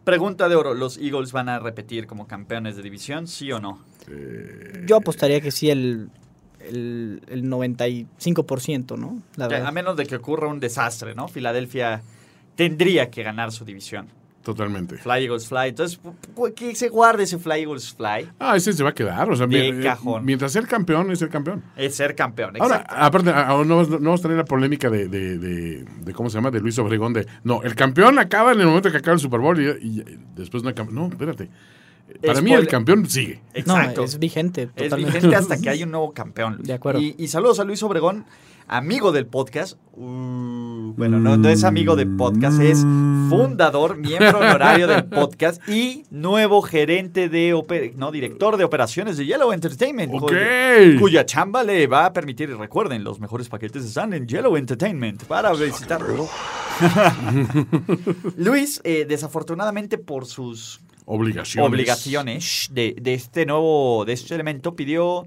Pregunta 0.02 0.48
de 0.48 0.56
oro, 0.56 0.74
¿los 0.74 0.98
Eagles 0.98 1.30
van 1.32 1.48
a 1.48 1.58
repetir 1.60 2.06
como 2.08 2.26
campeones 2.26 2.76
de 2.76 2.82
división, 2.82 3.26
sí 3.28 3.52
o 3.52 3.60
no? 3.60 3.78
Yo 4.86 4.96
apostaría 4.96 5.40
que 5.40 5.50
sí 5.50 5.70
el, 5.70 6.10
el, 6.60 7.22
el 7.28 7.44
95%, 7.44 8.98
¿no? 8.98 9.22
La 9.36 9.48
verdad. 9.48 9.68
a 9.68 9.72
menos 9.72 9.96
de 9.96 10.06
que 10.06 10.16
ocurra 10.16 10.48
un 10.48 10.60
desastre, 10.60 11.14
¿no? 11.14 11.28
Filadelfia 11.28 12.02
tendría 12.54 13.10
que 13.10 13.22
ganar 13.22 13.52
su 13.52 13.64
división. 13.64 14.08
Totalmente. 14.44 14.98
Fly 14.98 15.24
Eagles 15.24 15.48
Fly. 15.48 15.68
Entonces, 15.70 15.98
que 16.54 16.74
se 16.76 16.88
guarde 16.90 17.22
ese 17.24 17.38
Fly 17.38 17.62
Eagles 17.62 17.94
Fly. 17.94 18.28
Ah, 18.38 18.56
ese 18.56 18.72
se 18.74 18.82
va 18.84 18.90
a 18.90 18.94
quedar. 18.94 19.28
O 19.30 19.34
sea, 19.36 19.46
De 19.46 19.72
mi- 19.72 19.82
cajón. 19.82 20.24
mientras 20.24 20.52
ser 20.52 20.66
campeón 20.66 21.10
es 21.10 21.18
ser 21.18 21.30
campeón. 21.30 21.62
Es 21.76 21.94
ser 21.96 22.14
campeón. 22.14 22.54
Ahora, 22.60 22.76
Exacto. 22.82 22.94
aparte, 22.96 23.30
a- 23.30 23.48
a- 23.48 23.64
no, 23.64 23.82
no 23.82 23.86
vamos 23.98 24.20
a 24.20 24.22
tener 24.22 24.36
la 24.36 24.44
polémica 24.44 24.90
de, 24.90 25.08
de, 25.08 25.38
de- 25.38 25.84
de, 25.84 26.12
¿cómo 26.12 26.28
se 26.28 26.36
llama? 26.36 26.50
De 26.50 26.60
Luis 26.60 26.78
Obregón. 26.78 27.14
De, 27.14 27.26
no, 27.42 27.62
el 27.62 27.74
campeón 27.74 28.18
acaba 28.18 28.52
en 28.52 28.60
el 28.60 28.66
momento 28.66 28.90
que 28.90 28.98
acaba 28.98 29.14
el 29.14 29.20
Super 29.20 29.40
Bowl 29.40 29.58
y, 29.60 29.66
y 29.66 30.04
después 30.36 30.62
no 30.62 30.74
campeón. 30.74 30.94
No, 30.94 31.06
espérate. 31.08 31.48
Para 32.24 32.40
mí 32.40 32.52
el 32.52 32.66
campeón 32.66 33.08
sigue. 33.08 33.40
No, 33.66 33.76
Exacto. 33.76 34.04
es 34.04 34.18
vigente, 34.18 34.70
Es 34.76 34.94
vigente 34.94 35.34
hasta 35.34 35.60
que 35.60 35.68
hay 35.70 35.82
un 35.82 35.90
nuevo 35.90 36.12
campeón. 36.12 36.56
Luis. 36.56 36.68
De 36.68 36.74
acuerdo. 36.74 37.00
Y, 37.00 37.14
y 37.18 37.28
saludos 37.28 37.60
a 37.60 37.64
Luis 37.64 37.82
Obregón, 37.82 38.24
amigo 38.66 39.12
del 39.12 39.26
podcast. 39.26 39.78
Uh, 39.92 40.92
bueno, 40.96 41.18
no, 41.20 41.36
no 41.36 41.48
es 41.48 41.64
amigo 41.64 41.96
del 41.96 42.16
podcast, 42.16 42.60
es 42.60 42.80
fundador, 43.28 43.96
miembro 43.96 44.38
honorario 44.38 44.86
del 44.86 45.04
podcast 45.08 45.66
y 45.68 46.04
nuevo 46.10 46.62
gerente 46.62 47.28
de, 47.28 47.92
no, 47.96 48.10
director 48.10 48.56
de 48.56 48.64
operaciones 48.64 49.16
de 49.16 49.26
Yellow 49.26 49.52
Entertainment. 49.52 50.12
Ok. 50.14 50.22
Cuya, 50.22 51.00
cuya 51.00 51.26
chamba 51.26 51.62
le 51.62 51.86
va 51.86 52.06
a 52.06 52.12
permitir, 52.12 52.50
y 52.50 52.54
recuerden, 52.54 53.04
los 53.04 53.20
mejores 53.20 53.48
paquetes 53.48 53.84
están 53.84 54.12
en 54.14 54.26
Yellow 54.26 54.56
Entertainment 54.56 55.24
para 55.24 55.52
visitarlo. 55.52 56.28
Luis, 58.36 58.80
eh, 58.84 59.06
desafortunadamente 59.08 59.98
por 59.98 60.26
sus 60.26 60.80
Obligaciones. 61.06 61.68
obligaciones 61.70 62.68
de, 62.72 62.96
de 63.00 63.14
este 63.14 63.44
nuevo, 63.46 64.04
de 64.06 64.12
este 64.14 64.34
elemento, 64.34 64.74
pidió, 64.74 65.26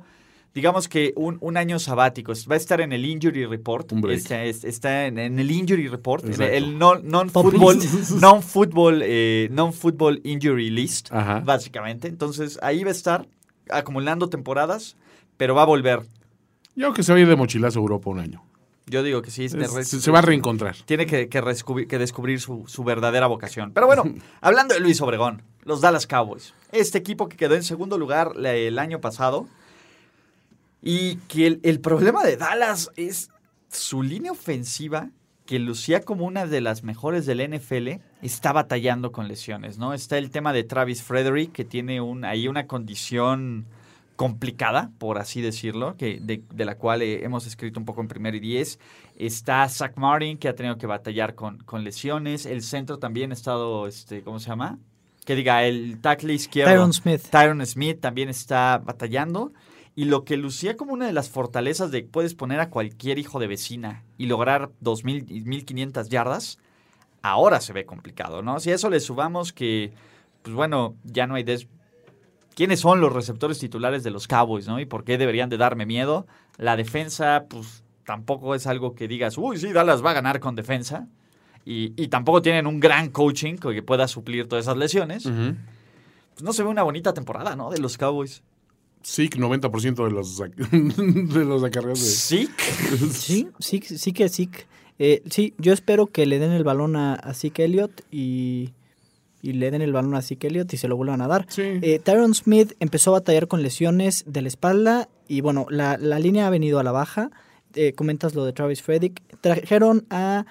digamos 0.55 0.87
que 0.87 1.13
un, 1.15 1.37
un 1.39 1.55
año 1.55 1.77
sabático. 1.77 2.33
Va 2.49 2.55
a 2.55 2.57
estar 2.57 2.81
en 2.81 2.91
el 2.93 3.05
Injury 3.05 3.45
Report. 3.45 3.91
Un 3.91 4.01
break. 4.01 4.17
Está, 4.17 4.43
es- 4.43 4.63
está 4.63 5.05
en, 5.05 5.19
en 5.19 5.37
el 5.37 5.51
Injury 5.51 5.87
Report, 5.87 6.25
Exacto. 6.25 6.51
el 6.53 6.79
non- 6.79 7.01
non-football 7.03 7.77
non 8.19 8.41
-football, 8.41 9.01
eh, 9.05 9.49
non-football 9.51 10.19
injury 10.23 10.69
list, 10.71 11.09
Ajá. 11.11 11.41
básicamente. 11.41 12.07
Entonces, 12.07 12.57
ahí 12.63 12.83
va 12.83 12.89
a 12.89 12.93
estar 12.93 13.27
acumulando 13.69 14.29
temporadas, 14.29 14.95
pero 15.37 15.53
va 15.53 15.61
a 15.61 15.65
volver. 15.65 16.01
Yo 16.75 16.93
que 16.93 17.03
se 17.03 17.11
va 17.11 17.17
a 17.19 17.21
ir 17.21 17.27
de 17.27 17.35
mochilazo 17.35 17.79
a 17.79 17.81
Europa 17.81 18.09
un 18.09 18.19
año. 18.19 18.43
Yo 18.89 19.03
digo 19.03 19.21
que 19.21 19.31
sí. 19.31 19.49
se, 19.49 19.83
se 19.83 20.11
va 20.11 20.19
a 20.19 20.21
reencontrar. 20.21 20.75
tiene 20.85 21.05
que, 21.05 21.27
que 21.27 21.97
descubrir 21.99 22.39
su, 22.39 22.63
su 22.67 22.83
verdadera 22.83 23.27
vocación. 23.27 23.73
Pero 23.73 23.85
bueno, 23.85 24.03
hablando 24.41 24.73
de 24.73 24.79
Luis 24.79 25.01
Obregón, 25.01 25.43
los 25.63 25.81
Dallas 25.81 26.07
Cowboys. 26.07 26.53
Este 26.71 26.97
equipo 26.97 27.27
que 27.27 27.35
quedó 27.35 27.55
en 27.55 27.63
segundo 27.63 27.97
lugar 27.97 28.31
el 28.37 28.79
año 28.79 29.01
pasado. 29.01 29.47
Y 30.81 31.17
que 31.27 31.47
el, 31.47 31.59
el 31.63 31.81
problema 31.81 32.23
de 32.23 32.37
Dallas 32.37 32.91
es 32.95 33.29
su 33.69 34.03
línea 34.03 34.31
ofensiva, 34.31 35.09
que 35.45 35.59
lucía 35.59 36.01
como 36.01 36.25
una 36.25 36.45
de 36.45 36.61
las 36.61 36.83
mejores 36.83 37.25
del 37.25 37.41
NFL, 37.41 38.01
está 38.21 38.53
batallando 38.53 39.11
con 39.11 39.27
lesiones, 39.27 39.77
¿no? 39.77 39.93
Está 39.93 40.17
el 40.17 40.29
tema 40.29 40.53
de 40.53 40.63
Travis 40.63 41.03
Frederick, 41.03 41.51
que 41.51 41.65
tiene 41.65 41.99
un, 41.99 42.23
ahí 42.23 42.47
una 42.47 42.67
condición 42.67 43.65
complicada, 44.17 44.91
por 44.97 45.19
así 45.19 45.41
decirlo, 45.41 45.95
que 45.95 46.19
de, 46.19 46.43
de 46.51 46.65
la 46.65 46.75
cual 46.75 47.03
eh, 47.03 47.23
hemos 47.23 47.45
escrito 47.45 47.79
un 47.79 47.85
poco 47.85 48.01
en 48.01 48.07
primero 48.07 48.35
y 48.35 48.39
diez. 48.39 48.79
Está 49.15 49.69
Zach 49.69 49.95
Martin, 49.95 50.37
que 50.39 50.49
ha 50.49 50.55
tenido 50.55 50.77
que 50.77 50.87
batallar 50.87 51.35
con, 51.35 51.59
con 51.59 51.83
lesiones. 51.83 52.47
El 52.47 52.63
centro 52.63 52.97
también 52.97 53.29
ha 53.29 53.35
estado, 53.35 53.87
este, 53.87 54.23
¿cómo 54.23 54.39
se 54.39 54.49
llama? 54.49 54.79
Que 55.23 55.35
diga, 55.35 55.63
el 55.63 56.01
tackle 56.01 56.33
izquierdo. 56.33 56.71
Tyron 56.71 56.93
Smith. 56.93 57.21
Tyron 57.29 57.65
Smith 57.65 57.99
también 58.01 58.27
está 58.27 58.81
batallando. 58.83 59.53
Y 59.95 60.05
lo 60.05 60.25
que 60.25 60.35
lucía 60.35 60.75
como 60.77 60.93
una 60.93 61.05
de 61.05 61.13
las 61.13 61.29
fortalezas 61.29 61.91
de 61.91 62.03
puedes 62.03 62.33
poner 62.33 62.59
a 62.59 62.71
cualquier 62.71 63.19
hijo 63.19 63.39
de 63.39 63.47
vecina 63.47 64.03
y 64.17 64.25
lograr 64.25 64.71
2.000 64.83 65.25
y 65.29 65.43
1.500 65.43 66.09
yardas, 66.09 66.57
ahora 67.21 67.61
se 67.61 67.71
ve 67.73 67.85
complicado, 67.85 68.41
¿no? 68.41 68.59
Si 68.59 68.71
a 68.71 68.75
eso 68.75 68.89
le 68.89 68.99
subamos 68.99 69.53
que, 69.53 69.93
pues 70.41 70.55
bueno, 70.55 70.95
ya 71.03 71.27
no 71.27 71.35
hay... 71.35 71.43
Des 71.43 71.67
¿Quiénes 72.57 72.79
son 72.79 73.01
los 73.01 73.13
receptores 73.13 73.59
titulares 73.59 74.03
de 74.03 74.09
los 74.09 74.27
Cowboys, 74.27 74.65
no? 74.65 74.79
Y 74.79 74.87
por 74.87 75.03
qué 75.03 75.19
deberían 75.19 75.47
de 75.47 75.57
darme 75.57 75.85
miedo. 75.85 76.25
La 76.57 76.75
defensa, 76.75 77.45
pues 77.47 77.83
tampoco 78.03 78.55
es 78.55 78.65
algo 78.65 78.95
que 78.95 79.07
digas, 79.07 79.37
uy, 79.37 79.57
sí, 79.57 79.71
Dallas 79.71 80.03
va 80.03 80.09
a 80.09 80.13
ganar 80.13 80.39
con 80.39 80.55
defensa. 80.55 81.07
Y, 81.65 81.93
y 81.95 82.07
tampoco 82.07 82.41
tienen 82.41 82.65
un 82.65 82.79
gran 82.79 83.11
coaching 83.11 83.57
que 83.57 83.83
pueda 83.83 84.07
suplir 84.07 84.47
todas 84.47 84.65
esas 84.65 84.75
lesiones. 84.75 85.25
Pues 85.25 86.41
no 86.41 86.51
se 86.51 86.63
ve 86.63 86.69
una 86.69 86.81
bonita 86.81 87.13
temporada, 87.13 87.55
¿no? 87.55 87.69
De 87.69 87.77
los 87.77 87.95
Cowboys. 87.95 88.41
Sí, 89.03 89.29
90% 89.29 90.03
de 90.03 90.09
los, 90.09 90.37
de 91.35 91.45
los 91.45 91.63
acarreos 91.63 91.99
de... 91.99 92.07
Sí. 92.07 92.49
Sí, 93.11 93.49
sí, 93.59 93.81
sí 93.85 94.13
que 94.13 94.29
sí. 94.29 94.49
Eh, 94.97 95.21
sí, 95.29 95.53
yo 95.59 95.73
espero 95.73 96.07
que 96.07 96.25
le 96.25 96.39
den 96.39 96.53
el 96.53 96.63
balón 96.63 96.95
a, 96.95 97.13
a 97.13 97.35
Zeke 97.35 97.65
Elliott 97.65 98.01
y, 98.09 98.73
y 99.41 99.53
le 99.53 99.69
den 99.71 99.81
el 99.81 99.93
balón 99.93 100.15
a 100.15 100.21
Zeke 100.21 100.47
Elliott 100.47 100.73
y 100.73 100.77
se 100.77 100.87
lo 100.87 100.97
vuelvan 100.97 101.21
a 101.21 101.27
dar. 101.27 101.45
Sí. 101.49 101.61
Eh, 101.81 101.99
Tyron 102.03 102.33
Smith 102.33 102.73
empezó 102.79 103.11
a 103.11 103.19
batallar 103.19 103.47
con 103.47 103.61
lesiones 103.63 104.23
de 104.27 104.41
la 104.41 104.47
espalda 104.47 105.09
y 105.27 105.41
bueno, 105.41 105.65
la, 105.69 105.97
la 105.97 106.19
línea 106.19 106.47
ha 106.47 106.49
venido 106.49 106.79
a 106.79 106.83
la 106.83 106.91
baja. 106.91 107.29
Eh, 107.75 107.93
comentas 107.93 108.33
lo 108.33 108.45
de 108.45 108.53
Travis 108.53 108.81
Frederick. 108.81 109.21
Trajeron 109.41 110.05
a 110.09 110.45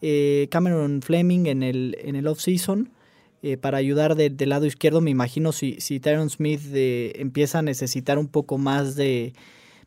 eh, 0.00 0.48
Cameron 0.50 1.02
Fleming 1.02 1.46
en 1.46 1.62
el, 1.62 1.96
en 2.02 2.16
el 2.16 2.26
off-season 2.26 2.90
eh, 3.42 3.56
para 3.56 3.78
ayudar 3.78 4.16
de- 4.16 4.30
del 4.30 4.48
lado 4.48 4.66
izquierdo. 4.66 5.00
Me 5.00 5.10
imagino 5.10 5.52
si, 5.52 5.76
si 5.80 6.00
Tyron 6.00 6.28
Smith 6.30 6.60
empieza 6.72 7.60
a 7.60 7.62
necesitar 7.62 8.18
un 8.18 8.26
poco 8.28 8.58
más 8.58 8.96
de, 8.96 9.34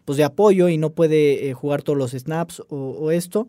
pues 0.06 0.18
de 0.18 0.24
apoyo 0.24 0.70
y 0.70 0.78
no 0.78 0.92
puede 0.92 1.52
jugar 1.54 1.82
todos 1.84 1.98
los 1.98 2.12
snaps 2.12 2.62
o, 2.70 2.76
o 2.78 3.12
esto. 3.12 3.48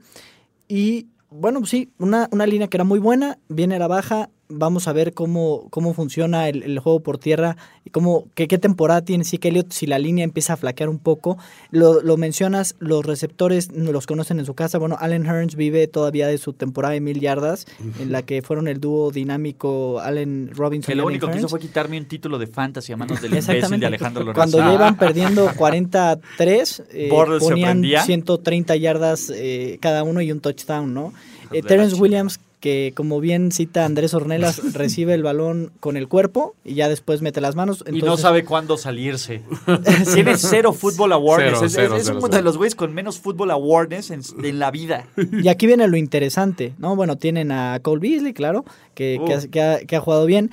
Y 0.68 1.06
bueno, 1.30 1.60
pues 1.60 1.70
sí, 1.70 1.90
una, 1.98 2.28
una 2.32 2.46
línea 2.46 2.68
que 2.68 2.76
era 2.76 2.84
muy 2.84 2.98
buena, 2.98 3.38
viene 3.48 3.76
a 3.76 3.78
la 3.78 3.86
baja. 3.88 4.30
Vamos 4.48 4.86
a 4.86 4.92
ver 4.92 5.12
cómo, 5.12 5.66
cómo 5.70 5.92
funciona 5.92 6.48
el, 6.48 6.62
el 6.62 6.78
juego 6.78 7.00
por 7.00 7.18
tierra 7.18 7.56
y 7.84 7.90
cómo, 7.90 8.26
qué, 8.34 8.46
qué 8.46 8.58
temporada 8.58 9.02
tiene 9.02 9.24
Zeke 9.24 9.48
Elliott 9.48 9.72
si 9.72 9.86
la 9.86 9.98
línea 9.98 10.22
empieza 10.24 10.52
a 10.52 10.56
flaquear 10.56 10.88
un 10.88 10.98
poco. 10.98 11.36
Lo, 11.72 12.00
lo 12.00 12.16
mencionas, 12.16 12.76
los 12.78 13.04
receptores 13.04 13.72
no 13.72 13.90
los 13.92 14.06
conocen 14.06 14.38
en 14.38 14.46
su 14.46 14.54
casa. 14.54 14.78
Bueno, 14.78 14.96
Allen 15.00 15.24
Hearns 15.26 15.56
vive 15.56 15.88
todavía 15.88 16.28
de 16.28 16.38
su 16.38 16.52
temporada 16.52 16.94
de 16.94 17.00
mil 17.00 17.20
yardas, 17.20 17.66
en 17.98 18.12
la 18.12 18.22
que 18.22 18.42
fueron 18.42 18.68
el 18.68 18.80
dúo 18.80 19.10
dinámico 19.10 19.98
Allen 20.00 20.50
Robinson 20.54 20.92
Que 20.92 20.94
lo 20.96 21.06
único 21.06 21.28
que 21.28 21.38
hizo 21.38 21.48
fue 21.48 21.58
quitarme 21.60 21.98
un 21.98 22.06
título 22.06 22.38
de 22.38 22.46
fantasy 22.46 22.92
a 22.92 22.96
manos 22.96 23.20
del 23.20 23.32
imbécil 23.36 23.80
de. 23.80 23.86
Alejandro 23.86 24.22
Lorenzo. 24.24 24.38
Cuando 24.38 24.62
Ah, 24.62 24.70
llevan 24.70 24.96
perdiendo 24.98 25.50
43, 25.56 26.82
eh, 26.92 27.08
ponían 27.10 27.70
prendía. 27.80 28.02
130 28.02 28.76
yardas 28.76 29.30
eh, 29.34 29.78
cada 29.80 30.02
uno 30.04 30.20
y 30.20 30.30
un 30.32 30.40
touchdown, 30.40 30.92
¿no? 30.94 31.12
de 31.50 31.58
Eh, 31.58 31.62
Terence. 31.62 31.94
Williams, 31.96 32.40
que 32.66 32.92
como 32.96 33.20
bien 33.20 33.52
cita 33.52 33.84
Andrés 33.84 34.12
Ornelas, 34.12 34.60
recibe 34.74 35.14
el 35.14 35.22
balón 35.22 35.70
con 35.78 35.96
el 35.96 36.08
cuerpo 36.08 36.56
y 36.64 36.74
ya 36.74 36.88
después 36.88 37.22
mete 37.22 37.40
las 37.40 37.54
manos. 37.54 37.84
y 37.86 37.92
no 37.92 37.98
entonces- 37.98 38.22
sabe 38.22 38.44
cuándo 38.44 38.76
salirse. 38.76 39.42
Tiene 40.14 40.36
cero 40.36 40.72
fútbol 40.72 41.12
awareness. 41.12 41.58
Cero, 41.58 41.66
es 41.66 41.72
cero, 41.74 41.94
es- 41.94 42.00
es 42.00 42.06
cero, 42.08 42.18
uno 42.18 42.26
cero. 42.26 42.36
de 42.38 42.42
los 42.42 42.56
güeyes 42.56 42.74
con 42.74 42.92
menos 42.92 43.20
fútbol 43.20 43.52
awareness 43.52 44.10
en, 44.10 44.22
en 44.44 44.58
la 44.58 44.72
vida. 44.72 45.06
Y 45.44 45.46
aquí 45.46 45.68
viene 45.68 45.86
lo 45.86 45.96
interesante, 45.96 46.74
¿no? 46.78 46.96
Bueno, 46.96 47.16
tienen 47.18 47.52
a 47.52 47.78
Cole 47.82 48.00
Beasley, 48.00 48.32
claro, 48.32 48.64
que, 48.94 49.20
que, 49.24 49.34
ha, 49.34 49.38
Uh. 49.38 49.48
que 49.50 49.62
ha- 49.62 49.78
que 49.86 49.94
ha 49.96 50.00
jugado 50.00 50.26
bien. 50.26 50.50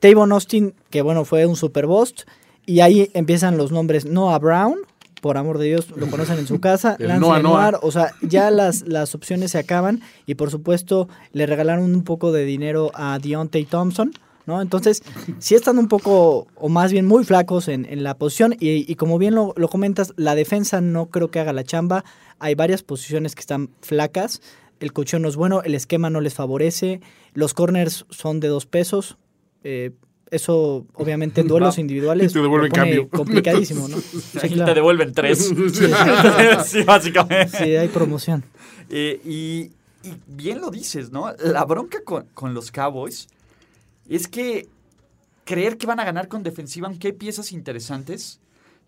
Tavon 0.00 0.32
Austin, 0.32 0.74
que 0.90 1.00
bueno, 1.00 1.24
fue 1.24 1.46
un 1.46 1.56
super 1.56 1.86
bust. 1.86 2.24
Y 2.66 2.80
ahí 2.80 3.10
empiezan 3.14 3.56
los 3.56 3.72
nombres 3.72 4.04
Noah 4.04 4.38
Brown, 4.38 4.76
por 5.24 5.38
amor 5.38 5.56
de 5.56 5.64
Dios, 5.68 5.88
lo 5.96 6.06
conocen 6.08 6.38
en 6.38 6.46
su 6.46 6.60
casa. 6.60 6.96
El 6.98 7.08
Lance 7.08 7.42
Noah 7.42 7.78
o 7.80 7.90
sea, 7.90 8.12
ya 8.20 8.50
las, 8.50 8.86
las 8.86 9.14
opciones 9.14 9.52
se 9.52 9.58
acaban. 9.58 10.02
Y 10.26 10.34
por 10.34 10.50
supuesto, 10.50 11.08
le 11.32 11.46
regalaron 11.46 11.94
un 11.94 12.04
poco 12.04 12.30
de 12.30 12.44
dinero 12.44 12.90
a 12.92 13.18
Deontay 13.18 13.64
Thompson. 13.64 14.12
¿No? 14.44 14.60
Entonces, 14.60 15.02
sí 15.38 15.54
están 15.54 15.78
un 15.78 15.88
poco, 15.88 16.46
o 16.56 16.68
más 16.68 16.92
bien 16.92 17.06
muy 17.06 17.24
flacos 17.24 17.68
en, 17.68 17.86
en 17.86 18.02
la 18.02 18.18
posición, 18.18 18.54
y, 18.60 18.84
y 18.86 18.96
como 18.96 19.16
bien 19.16 19.34
lo, 19.34 19.54
lo 19.56 19.68
comentas, 19.68 20.12
la 20.16 20.34
defensa 20.34 20.82
no 20.82 21.06
creo 21.06 21.30
que 21.30 21.40
haga 21.40 21.54
la 21.54 21.64
chamba. 21.64 22.04
Hay 22.38 22.54
varias 22.54 22.82
posiciones 22.82 23.34
que 23.34 23.40
están 23.40 23.70
flacas. 23.80 24.42
El 24.78 24.92
colchón 24.92 25.22
no 25.22 25.28
es 25.28 25.36
bueno, 25.36 25.62
el 25.62 25.74
esquema 25.74 26.10
no 26.10 26.20
les 26.20 26.34
favorece. 26.34 27.00
Los 27.32 27.54
corners 27.54 28.04
son 28.10 28.40
de 28.40 28.48
dos 28.48 28.66
pesos. 28.66 29.16
eh, 29.64 29.92
eso, 30.34 30.86
obviamente, 30.94 31.40
en 31.40 31.48
duelos 31.48 31.74
Ah, 31.78 31.80
individuales. 31.80 32.30
y 32.30 32.34
te 32.34 32.40
devuelven 32.42 32.68
lo 32.70 32.74
pone 32.74 32.84
cambio. 32.84 33.08
Complicadísimo, 33.08 33.88
¿no? 33.88 33.96
Sí, 34.00 34.38
Aquí 34.38 34.54
claro. 34.54 34.70
te 34.72 34.74
devuelven 34.74 35.12
tres. 35.12 35.52
sí, 36.66 36.82
básicamente. 36.82 37.56
Sí, 37.56 37.76
hay 37.76 37.88
promoción. 37.88 38.44
Eh, 38.90 39.20
y, 39.24 39.70
y 40.08 40.14
bien 40.26 40.60
lo 40.60 40.70
dices, 40.70 41.10
¿no? 41.10 41.32
La 41.42 41.64
bronca 41.64 41.98
con, 42.04 42.26
con 42.34 42.52
los 42.54 42.70
Cowboys 42.70 43.28
es 44.08 44.28
que 44.28 44.68
creer 45.44 45.76
que 45.78 45.86
van 45.86 46.00
a 46.00 46.04
ganar 46.04 46.28
con 46.28 46.42
defensiva, 46.42 46.88
aunque 46.88 47.08
hay 47.08 47.12
piezas 47.14 47.52
interesantes, 47.52 48.40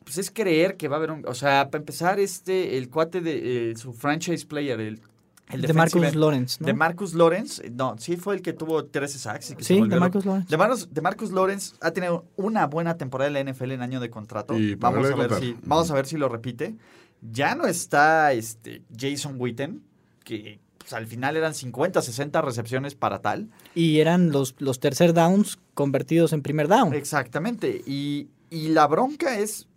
pues 0.04 0.18
es 0.18 0.30
creer 0.30 0.76
que 0.76 0.88
va 0.88 0.96
a 0.96 0.98
haber 0.98 1.10
un... 1.10 1.24
O 1.26 1.34
sea, 1.34 1.68
para 1.70 1.80
empezar, 1.82 2.20
este, 2.20 2.76
el 2.78 2.88
cuate 2.90 3.20
de 3.20 3.70
eh, 3.70 3.76
su 3.76 3.92
franchise 3.92 4.46
player, 4.46 4.80
el... 4.80 5.00
el 5.48 5.62
de 5.62 5.72
Marcus 5.72 6.02
end, 6.02 6.16
Lawrence, 6.16 6.56
¿no? 6.60 6.66
De 6.66 6.74
Marcus 6.74 7.14
Lawrence, 7.14 7.70
no, 7.70 7.96
sí 7.98 8.16
fue 8.16 8.34
el 8.34 8.42
que 8.42 8.52
tuvo 8.52 8.84
13 8.84 9.18
sacks. 9.18 9.50
y 9.50 9.56
que 9.56 9.62
se 9.62 9.74
sí, 9.74 9.78
volvió 9.78 9.94
de. 9.94 10.00
Marcus 10.00 10.24
Lawrence. 10.24 10.50
De 10.50 10.56
Marcus, 10.56 10.94
de 10.94 11.00
Marcus 11.00 11.32
Lawrence 11.32 11.76
ha 11.80 11.92
tenido 11.92 12.26
una 12.36 12.66
buena 12.66 12.96
temporada 12.96 13.28
en 13.28 13.46
la 13.46 13.52
NFL 13.52 13.72
en 13.72 13.82
año 13.82 14.00
de 14.00 14.10
contrato. 14.10 14.58
Y 14.58 14.74
vamos, 14.74 15.08
a 15.08 15.14
ver 15.14 15.34
si, 15.34 15.56
vamos 15.62 15.90
a 15.90 15.94
ver 15.94 16.06
si 16.06 16.16
lo 16.16 16.28
repite. 16.28 16.76
Ya 17.22 17.54
no 17.54 17.66
está 17.66 18.32
este 18.32 18.82
Jason 18.96 19.36
Witten, 19.38 19.82
que 20.24 20.60
pues, 20.78 20.92
al 20.92 21.06
final 21.06 21.36
eran 21.36 21.54
50, 21.54 22.02
60 22.02 22.42
recepciones 22.42 22.94
para 22.94 23.20
tal. 23.20 23.48
Y 23.74 24.00
eran 24.00 24.32
los, 24.32 24.56
los 24.58 24.80
tercer 24.80 25.14
downs 25.14 25.58
convertidos 25.74 26.32
en 26.32 26.42
primer 26.42 26.66
down. 26.66 26.92
Exactamente. 26.92 27.82
Y, 27.86 28.28
y 28.50 28.68
la 28.68 28.86
bronca 28.88 29.38
es, 29.38 29.68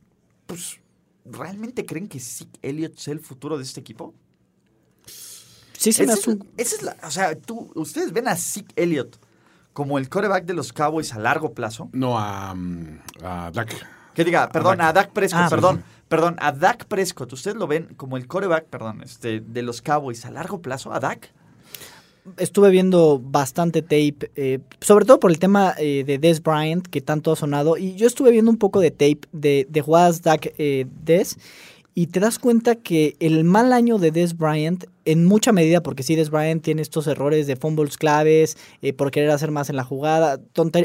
pues, 0.48 0.80
¿realmente 1.26 1.86
creen 1.86 2.08
que 2.08 2.20
Zeke 2.20 2.60
Elliott 2.64 2.98
sea 2.98 3.14
el 3.14 3.20
futuro 3.20 3.58
de 3.58 3.64
este 3.64 3.80
equipo? 3.80 4.16
Sí, 5.80 5.94
se 5.94 6.06
me 6.06 6.14
hace 6.14 6.30
un- 6.32 6.46
esa 6.58 6.76
es 6.76 6.82
la, 6.84 6.96
o 7.04 7.10
sea, 7.12 7.36
tú, 7.36 7.72
ustedes 7.76 8.12
ven 8.12 8.28
a 8.28 8.36
Zeke 8.36 8.74
Elliott 8.76 9.18
como 9.74 9.98
el 9.98 10.10
coreback 10.10 10.46
de 10.46 10.54
los 10.54 10.74
Cowboys 10.74 11.14
a 11.14 11.20
largo 11.20 11.54
plazo. 11.54 11.90
No, 11.94 12.20
a, 12.20 12.54
mm, 12.54 13.00
a 13.24 13.52
Dak. 13.52 13.74
Que 14.14 14.26
diga, 14.26 14.50
perdón, 14.50 14.82
a 14.82 14.92
Dak 14.92 15.12
Prescott, 15.14 15.44
Ah, 15.44 15.50
perdón, 15.50 15.78
sí. 15.78 15.84
perdón, 16.10 16.36
a 16.40 16.52
Dak 16.52 16.86
Prescott. 16.86 17.32
¿Ustedes 17.32 17.56
lo 17.56 17.68
ven 17.68 17.94
como 17.96 18.18
el 18.18 18.28
coreback, 18.28 18.66
perdón, 18.66 19.02
este, 19.04 19.40
de 19.40 19.62
los 19.62 19.82
Cowboys 19.82 20.26
a 20.26 20.32
largo 20.32 20.62
plazo? 20.62 20.92
¿A 20.92 21.00
Dak? 21.00 21.32
estuve 22.38 22.70
viendo 22.70 23.20
bastante 23.24 23.82
tape, 23.82 24.30
eh, 24.36 24.60
sobre 24.82 25.06
todo 25.06 25.20
por 25.20 25.32
el 25.32 25.40
tema 25.40 25.74
eh, 25.80 26.04
de 26.06 26.20
Des 26.20 26.44
Bryant, 26.44 26.86
que 26.86 27.02
tanto 27.02 27.32
ha 27.32 27.36
sonado. 27.36 27.76
Y 27.78 27.96
yo 27.96 28.06
estuve 28.06 28.30
viendo 28.32 28.52
un 28.52 28.58
poco 28.58 28.80
de 28.82 28.92
tape 28.92 29.22
de, 29.32 29.66
de 29.70 29.82
jugadas 29.82 30.22
Dak 30.22 30.54
eh, 30.60 30.86
Des. 31.06 31.38
Y 31.96 32.08
te 32.08 32.20
das 32.20 32.40
cuenta 32.40 32.76
que 32.76 33.16
el 33.20 33.44
mal 33.44 33.74
año 33.74 33.98
de 33.98 34.12
Des 34.12 34.38
Bryant, 34.38 34.86
en 35.06 35.26
mucha 35.26 35.52
medida, 35.52 35.82
porque 35.82 36.04
sí, 36.04 36.16
Des 36.16 36.30
Bryant 36.30 36.64
tiene 36.64 36.82
estos 36.82 37.08
errores 37.08 37.48
de 37.48 37.56
fumbles 37.56 37.98
claves, 37.98 38.58
eh, 38.82 38.94
por 38.94 39.12
querer 39.12 39.32
hacer 39.32 39.52
más 39.52 39.70
en 39.70 39.76
la 39.76 39.84
jugada, 39.84 40.40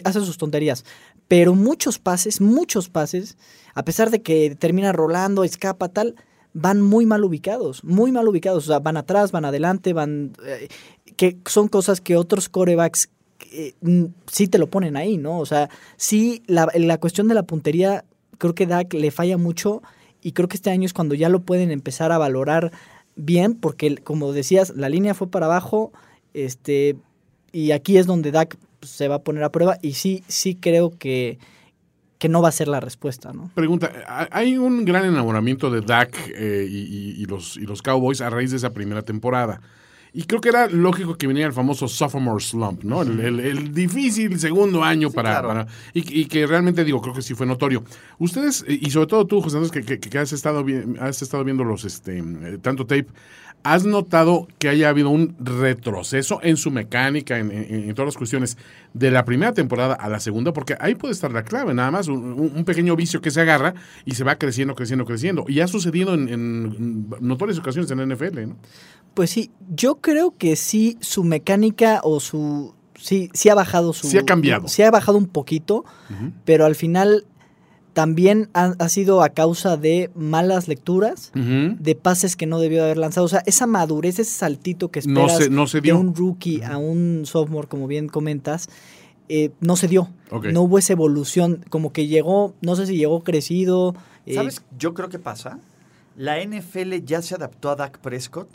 hace 0.04 0.20
sus 0.20 0.38
tonterías. 0.38 0.84
Pero 1.28 1.54
muchos 1.54 1.98
pases, 1.98 2.40
muchos 2.40 2.88
pases, 2.88 3.37
a 3.74 3.85
pesar 3.85 4.11
de 4.11 4.22
que 4.22 4.57
termina 4.57 4.92
rolando, 4.92 5.44
escapa, 5.44 5.88
tal, 5.88 6.16
van 6.52 6.81
muy 6.81 7.07
mal 7.07 7.24
ubicados, 7.24 7.85
muy 7.85 8.12
mal 8.12 8.29
ubicados. 8.29 8.64
O 8.64 8.66
sea, 8.68 8.79
van 8.81 8.96
atrás, 8.96 9.33
van 9.33 9.44
adelante, 9.44 9.92
van. 9.92 10.33
eh, 10.46 10.68
que 11.16 11.38
son 11.46 11.68
cosas 11.68 12.00
que 12.00 12.16
otros 12.16 12.48
corebacks 12.48 13.11
eh, 13.52 13.74
sí 14.26 14.48
te 14.48 14.59
lo 14.59 14.68
ponen 14.68 14.96
ahí, 14.96 15.16
¿no? 15.16 15.38
O 15.38 15.46
sea, 15.46 15.68
sí, 15.96 16.42
la, 16.46 16.68
la 16.74 16.98
cuestión 16.98 17.29
de 17.29 17.35
la 17.35 17.44
puntería, 17.44 18.05
creo 18.38 18.55
que 18.55 18.66
Dak 18.66 18.92
le 18.94 19.11
falla 19.11 19.37
mucho 19.37 19.83
y 20.24 20.32
creo 20.32 20.48
que 20.48 20.56
este 20.56 20.70
año 20.70 20.87
es 20.87 20.92
cuando 20.92 21.14
ya 21.14 21.28
lo 21.28 21.42
pueden 21.42 21.70
empezar 21.70 22.10
a 22.10 22.18
valorar 22.18 22.72
bien, 23.14 23.54
porque 23.54 23.94
como 23.98 24.32
decías, 24.32 24.74
la 24.74 24.88
línea 24.88 25.14
fue 25.14 25.28
para 25.28 25.46
abajo, 25.46 25.92
este, 26.32 26.96
y 27.52 27.70
aquí 27.70 27.96
es 27.98 28.06
donde 28.06 28.32
Dak 28.32 28.56
pues, 28.80 28.90
se 28.90 29.06
va 29.06 29.16
a 29.16 29.22
poner 29.22 29.44
a 29.44 29.52
prueba 29.52 29.78
y 29.82 29.92
sí, 29.92 30.24
sí 30.26 30.56
creo 30.56 30.90
que, 30.98 31.38
que 32.18 32.28
no 32.28 32.42
va 32.42 32.48
a 32.48 32.52
ser 32.52 32.66
la 32.68 32.80
respuesta, 32.80 33.32
¿no? 33.32 33.50
Pregunta, 33.54 33.92
¿ha- 34.08 34.28
hay 34.32 34.58
un 34.58 34.84
gran 34.84 35.04
enamoramiento 35.04 35.70
de 35.70 35.80
Dak 35.82 36.16
eh, 36.34 36.66
y 36.68 37.24
los, 37.26 37.56
y 37.56 37.66
los 37.66 37.82
Cowboys 37.82 38.20
a 38.20 38.30
raíz 38.30 38.50
de 38.50 38.56
esa 38.56 38.72
primera 38.72 39.02
temporada. 39.02 39.60
Y 40.16 40.22
creo 40.24 40.40
que 40.40 40.48
era 40.48 40.68
lógico 40.68 41.16
que 41.18 41.27
viniera 41.27 41.48
el 41.48 41.53
famoso 41.53 41.88
sophomore 41.88 42.40
slump, 42.42 42.85
¿no? 42.85 43.03
El, 43.03 43.18
el- 43.18 43.40
el 43.40 43.74
difícil 43.74 44.38
segundo 44.38 44.85
año 44.85 45.11
para... 45.11 45.31
claro. 45.31 45.48
para- 45.48 45.66
y, 45.92 46.20
y 46.20 46.27
que 46.27 46.46
realmente, 46.46 46.85
digo, 46.85 47.00
creo 47.03 47.12
que 47.14 47.20
sí 47.22 47.35
fue 47.35 47.46
notorio. 47.46 47.83
Ustedes, 48.18 48.64
eh, 48.68 48.79
y 48.81 48.90
sobre 48.92 49.09
todo 49.09 49.27
tú, 49.27 49.40
José 49.40 49.57
Andrés, 49.57 49.72
que, 49.72 49.83
que- 49.85 49.98
que 49.98 50.18
has, 50.18 50.33
estado 50.33 50.64
has 51.00 51.20
estado 51.20 51.42
viendo 51.42 51.64
los, 51.64 51.85
este, 51.85 52.18
eh, 52.18 52.59
tanto 52.62 52.87
tape, 52.87 53.09
¿has 53.64 53.85
notado 53.87 54.46
que 54.61 54.68
haya 54.68 54.88
habido 54.88 55.09
un 55.11 55.35
retroceso 55.40 56.38
en 56.44 56.57
su 56.59 56.70
mecánica, 56.70 57.38
en, 57.40 57.50
en- 57.50 57.88
en 57.88 57.94
todas 57.96 58.07
las 58.14 58.16
cuestiones, 58.16 58.57
de 58.92 59.11
la 59.11 59.24
primera 59.24 59.53
temporada 59.53 59.94
a 59.94 60.09
la 60.09 60.20
segunda? 60.20 60.53
Porque 60.53 60.77
ahí 60.79 60.94
puede 60.94 61.12
estar 61.12 61.33
la 61.33 61.42
clave, 61.42 61.74
nada 61.74 61.90
más, 61.90 62.07
un 62.07 62.64
pequeño 62.64 62.94
vicio 62.94 63.20
que 63.20 63.33
se 63.33 63.40
agarra 63.40 63.74
y 64.05 64.12
se 64.14 64.22
va 64.22 64.37
creciendo, 64.37 64.77
creciendo, 64.77 65.05
creciendo. 65.07 65.44
Y 65.48 65.59
ha 65.59 65.66
sucedido 65.66 66.14
en, 66.14 66.29
en 66.29 67.07
notorias 67.20 67.59
ocasiones 67.59 67.90
en 67.90 67.98
la 67.98 68.14
NFL, 68.14 68.46
¿no? 68.46 68.57
Pues 69.14 69.31
sí, 69.31 69.50
yo 69.74 69.96
creo 69.96 70.37
que 70.37 70.57
sí 70.57 70.98
su 71.00 71.24
mecánica 71.24 72.00
o 72.05 72.20
su 72.20 72.74
sí 72.98 73.31
sí 73.33 73.48
ha 73.48 73.55
bajado 73.55 73.92
su 73.92 74.09
Sí 74.09 74.18
ha 74.18 74.24
cambiado. 74.24 74.68
Sí 74.68 74.83
ha 74.83 74.90
bajado 74.90 75.18
un 75.18 75.27
poquito, 75.27 75.85
pero 76.44 76.64
al 76.66 76.74
final 76.74 77.24
también 77.92 78.50
ha, 78.55 78.74
ha 78.79 78.88
sido 78.88 79.22
a 79.22 79.29
causa 79.29 79.77
de 79.77 80.11
malas 80.16 80.66
lecturas, 80.66 81.31
de 81.35 81.94
pases 81.94 82.35
que 82.35 82.46
no 82.46 82.59
debió 82.59 82.83
haber 82.83 82.96
lanzado, 82.98 83.27
o 83.27 83.29
sea, 83.29 83.42
esa 83.46 83.66
madurez, 83.68 84.18
ese 84.18 84.33
saltito 84.33 84.90
que 84.90 85.00
No 85.07 85.20
esperas 85.27 85.44
se- 85.44 85.50
no 85.50 85.66
se 85.68 85.79
de 85.79 85.83
dio. 85.83 85.98
un 85.98 86.14
rookie 86.14 86.62
a 86.62 86.77
un 86.77 87.22
sophomore, 87.24 87.68
como 87.68 87.87
bien 87.87 88.09
comentas, 88.09 88.68
eh, 89.29 89.50
no 89.61 89.77
se 89.77 89.87
dio. 89.87 90.09
No 90.53 90.62
hubo 90.62 90.79
esa 90.79 90.92
evolución, 90.92 91.64
como 91.70 91.92
que 91.92 92.09
llegó, 92.09 92.55
no 92.62 92.74
sé 92.74 92.87
si 92.87 92.96
llegó 92.96 93.22
crecido. 93.22 93.94
eh, 94.27 94.35
¿Sabes? 94.35 94.62
Yo 94.77 94.92
creo 94.94 95.09
que 95.09 95.18
pasa. 95.20 95.61
La 96.16 96.40
NFL 96.44 96.94
ya 97.05 97.22
se 97.22 97.35
adaptó 97.37 97.70
a 97.70 97.77
Dak 97.77 97.98
Prescott, 97.98 98.48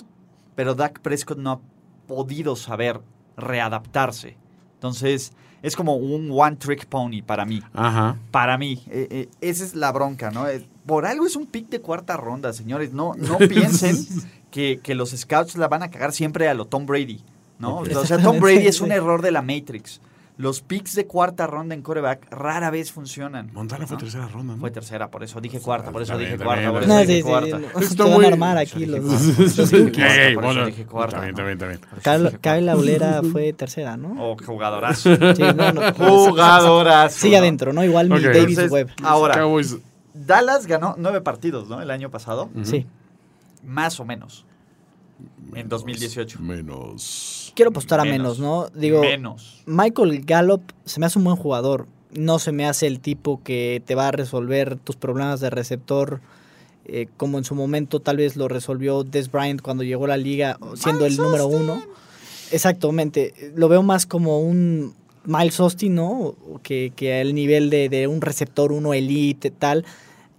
pero 0.60 0.76
Dak 0.76 1.00
Prescott 1.00 1.38
no 1.38 1.52
ha 1.52 1.60
podido 2.06 2.58
saber 2.58 3.00
readaptarse. 3.38 4.36
Entonces, 4.74 5.32
es 5.62 5.74
como 5.74 5.96
un 5.96 6.30
one 6.30 6.58
trick 6.58 6.86
pony 6.86 7.22
para 7.26 7.46
mí. 7.46 7.64
Ajá. 7.72 8.18
Para 8.30 8.58
mí, 8.58 8.84
eh, 8.90 9.08
eh, 9.10 9.30
esa 9.40 9.64
es 9.64 9.74
la 9.74 9.90
bronca, 9.94 10.32
¿no? 10.32 10.50
Eh, 10.50 10.68
Por 10.86 11.06
algo 11.06 11.26
es 11.26 11.38
un 11.38 11.46
pick 11.46 11.70
de 11.70 11.80
cuarta 11.80 12.18
ronda, 12.18 12.52
señores. 12.52 12.92
No, 12.92 13.14
no 13.16 13.38
piensen 13.48 14.06
que, 14.52 14.82
que 14.84 14.96
los 14.96 15.12
scouts 15.12 15.56
la 15.56 15.70
van 15.70 15.82
a 15.82 15.92
cagar 15.92 16.12
siempre 16.12 16.50
a 16.50 16.54
lo 16.54 16.66
Tom 16.66 16.86
Brady, 16.86 17.24
¿no? 17.58 17.78
O 17.78 18.06
sea, 18.06 18.22
Tom 18.22 18.42
Brady 18.42 18.68
es 18.68 18.82
un 18.82 18.92
error 18.92 19.22
de 19.22 19.32
la 19.32 19.42
Matrix. 19.42 20.02
Los 20.40 20.62
picks 20.62 20.96
de 20.96 21.06
cuarta 21.06 21.48
ronda 21.48 21.76
en 21.76 21.82
coreback 21.82 22.32
rara 22.32 22.70
vez 22.70 22.94
funcionan. 22.94 23.52
Montana 23.52 23.86
fue 23.86 23.98
¿no? 23.98 24.00
tercera 24.00 24.26
ronda, 24.30 24.54
¿no? 24.54 24.62
Fue 24.62 24.72
tercera, 24.72 25.12
por 25.12 25.22
eso 25.22 25.42
dije 25.42 25.60
cuarta, 25.60 25.92
por 25.92 26.02
eso 26.02 26.18
dije 26.18 26.38
cuarta, 26.38 26.72
por 26.72 26.84
eso 26.84 26.94
No, 26.94 27.00
dije 27.00 27.16
sí, 27.16 27.18
sí, 27.18 27.24
cuarta. 27.24 28.24
a 28.24 28.28
armar 28.30 28.58
aquí 28.58 28.86
los 28.86 29.36
dije 29.36 29.94
cuarta, 29.94 30.32
Kyle, 30.40 30.66
dije 30.66 30.86
cuarta. 30.86 32.38
Kyle 32.42 32.70
Aulera 32.70 33.22
fue 33.30 33.52
tercera, 33.52 33.98
¿no? 33.98 34.16
Oh, 34.18 34.38
qué 34.38 34.46
jugadorazo. 34.46 35.14
Sí, 35.36 35.44
no, 35.58 35.74
no. 35.74 35.94
Jugadorazo. 35.94 37.20
Sigue 37.20 37.36
adentro, 37.36 37.74
¿no? 37.74 37.84
Igual 37.84 38.08
mi. 38.10 38.22
Davis 38.22 38.72
Webb. 38.72 38.92
ahora. 39.04 39.46
Dallas 40.14 40.68
ganó 40.68 40.96
nueve 40.98 41.20
partidos, 41.20 41.68
¿no? 41.68 41.82
El 41.82 41.92
año 41.92 42.10
pasado. 42.12 42.50
Sí. 42.64 42.86
Más 43.66 44.00
o 44.00 44.06
menos. 44.06 44.46
En 45.56 45.68
2018. 45.70 46.40
Menos. 46.42 47.52
Quiero 47.56 47.70
apostar 47.72 48.00
a 48.00 48.04
Menos. 48.04 48.40
menos, 48.40 48.72
¿no? 48.74 48.80
Digo, 48.80 49.02
Menos. 49.02 49.64
Michael 49.66 50.22
Gallup 50.26 50.62
se 50.86 51.00
me 51.00 51.06
hace 51.06 51.18
un 51.20 51.26
buen 51.26 51.36
jugador. 51.38 51.88
No 52.12 52.40
se 52.40 52.52
me 52.52 52.66
hace 52.66 52.88
el 52.88 53.00
tipo 53.00 53.42
que 53.44 53.82
te 53.86 53.96
va 53.96 54.08
a 54.08 54.12
resolver 54.12 54.78
tus 54.78 54.96
problemas 54.96 55.40
de 55.40 55.50
receptor. 55.50 56.22
eh, 56.92 57.08
como 57.18 57.38
en 57.38 57.44
su 57.44 57.54
momento 57.54 58.00
tal 58.00 58.18
vez 58.18 58.36
lo 58.36 58.48
resolvió 58.48 59.04
Des 59.04 59.32
Bryant 59.32 59.62
cuando 59.62 59.84
llegó 59.84 60.06
a 60.06 60.08
la 60.08 60.18
liga 60.18 60.58
siendo 60.76 61.06
el 61.06 61.18
número 61.18 61.46
uno. 61.48 61.84
Exactamente. 62.52 63.34
Lo 63.56 63.68
veo 63.70 63.84
más 63.84 64.06
como 64.06 64.40
un 64.42 64.94
Miles 65.26 65.60
Austin, 65.60 65.96
¿no? 65.96 66.36
Que, 66.64 66.92
que 66.96 67.22
el 67.22 67.36
nivel 67.36 67.70
de, 67.70 67.90
de 67.90 68.08
un 68.08 68.22
receptor 68.22 68.72
uno 68.72 68.94
elite, 68.94 69.52
tal. 69.52 69.86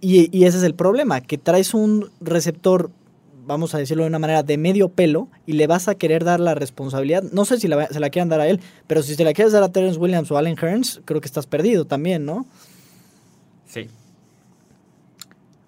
Y, 0.01 0.35
y 0.37 0.45
ese 0.45 0.57
es 0.57 0.63
el 0.63 0.73
problema, 0.73 1.21
que 1.21 1.37
traes 1.37 1.73
un 1.73 2.09
receptor, 2.19 2.89
vamos 3.51 3.75
a 3.75 3.77
decirlo 3.77 4.03
de 4.03 4.09
una 4.09 4.19
manera, 4.19 4.43
de 4.43 4.57
medio 4.57 4.89
pelo 4.89 5.27
y 5.45 5.53
le 5.53 5.67
vas 5.67 5.87
a 5.87 5.95
querer 5.95 6.23
dar 6.23 6.39
la 6.39 6.55
responsabilidad. 6.55 7.23
No 7.31 7.45
sé 7.45 7.59
si 7.59 7.67
la- 7.67 7.87
se 7.87 7.99
la 7.99 8.09
quieran 8.09 8.29
dar 8.29 8.41
a 8.41 8.47
él, 8.47 8.59
pero 8.87 9.03
si 9.03 9.15
se 9.15 9.23
la 9.23 9.33
quieres 9.33 9.53
dar 9.53 9.63
a 9.63 9.71
Terrence 9.71 9.99
Williams 9.99 10.31
o 10.31 10.37
Allen 10.37 10.57
Hearns, 10.61 11.01
creo 11.05 11.21
que 11.21 11.27
estás 11.27 11.45
perdido 11.47 11.85
también, 11.85 12.25
¿no? 12.25 12.45
Sí. 13.67 13.87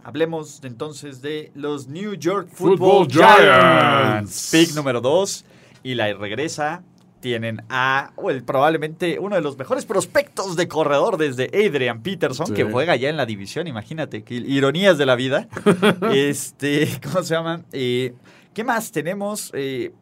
Hablemos 0.03 0.59
entonces 0.63 1.21
de 1.21 1.51
los 1.55 1.87
New 1.87 2.15
York 2.15 2.49
Football 2.51 3.07
Football, 3.07 3.07
Giants. 3.11 4.49
Giants. 4.49 4.49
Pick 4.51 4.75
número 4.75 4.99
2. 4.99 5.45
Y 5.83 5.95
la 5.95 6.13
regresa. 6.13 6.81
Tienen 7.23 7.63
a 7.69 8.11
o 8.17 8.29
el, 8.31 8.43
probablemente 8.43 9.17
uno 9.17 9.37
de 9.37 9.41
los 9.41 9.57
mejores 9.57 9.85
prospectos 9.85 10.57
de 10.57 10.67
corredor 10.67 11.15
desde 11.15 11.45
Adrian 11.53 12.03
Peterson, 12.03 12.47
Sí. 12.47 12.53
que 12.53 12.65
juega 12.65 12.97
ya 12.97 13.07
en 13.07 13.15
la 13.15 13.25
división, 13.25 13.65
imagínate, 13.65 14.23
que 14.25 14.33
ironías 14.33 14.97
de 14.97 15.05
la 15.05 15.15
vida. 15.15 15.47
este, 16.13 16.89
¿cómo 17.01 17.23
se 17.23 17.33
llama? 17.33 17.61
Eh, 17.71 18.13
¿Qué 18.53 18.65
más 18.65 18.91
tenemos? 18.91 19.51
Eh, 19.55 19.93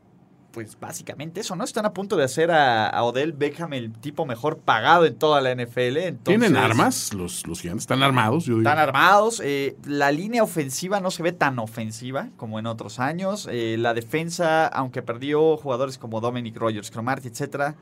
pues 0.51 0.77
básicamente 0.79 1.39
eso, 1.39 1.55
¿no? 1.55 1.63
Están 1.63 1.85
a 1.85 1.93
punto 1.93 2.17
de 2.17 2.25
hacer 2.25 2.51
a, 2.51 2.87
a 2.87 3.03
Odell 3.03 3.31
Beckham 3.31 3.73
el 3.73 3.91
tipo 3.93 4.25
mejor 4.25 4.57
pagado 4.59 5.05
en 5.05 5.15
toda 5.15 5.39
la 5.41 5.51
NFL. 5.55 5.97
entonces- 5.97 6.23
¿Tienen 6.23 6.57
armas 6.57 7.13
los, 7.13 7.47
los 7.47 7.61
gigantes? 7.61 7.83
¿Están 7.83 8.03
armados? 8.03 8.45
Yo 8.45 8.55
digo. 8.57 8.61
están 8.69 8.77
armados. 8.79 9.41
eh, 9.43 9.77
la 9.85 10.11
línea 10.11 10.43
ofensiva 10.43 10.99
no 10.99 11.09
se 11.09 11.23
ve 11.23 11.31
tan 11.31 11.57
ofensiva 11.59 12.29
como 12.37 12.59
en 12.59 12.65
otros 12.65 12.99
años. 12.99 13.47
eh, 13.49 13.77
la 13.79 13.93
defensa, 13.93 14.67
aunque 14.67 15.01
perdió 15.01 15.55
jugadores 15.57 15.97
como 15.97 16.19
Dominic 16.21 16.57
Rogers, 16.57 16.91
Cromartie, 16.91 17.31
etcétera, 17.31 17.75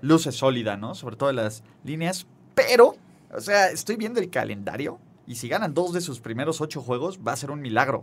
luce 0.00 0.32
sólida, 0.32 0.76
¿no? 0.76 0.94
Sobre 0.94 1.16
todo 1.16 1.30
en 1.30 1.36
las 1.36 1.62
líneas. 1.84 2.26
Pero, 2.54 2.94
o 3.36 3.40
sea, 3.40 3.68
estoy 3.68 3.96
viendo 3.96 4.20
el 4.20 4.30
calendario 4.30 4.98
y 5.26 5.34
si 5.36 5.48
ganan 5.48 5.74
dos 5.74 5.92
de 5.92 6.00
sus 6.00 6.20
primeros 6.20 6.60
ocho 6.60 6.80
juegos, 6.80 7.18
va 7.26 7.32
a 7.32 7.36
ser 7.36 7.50
un 7.50 7.60
milagro. 7.60 8.02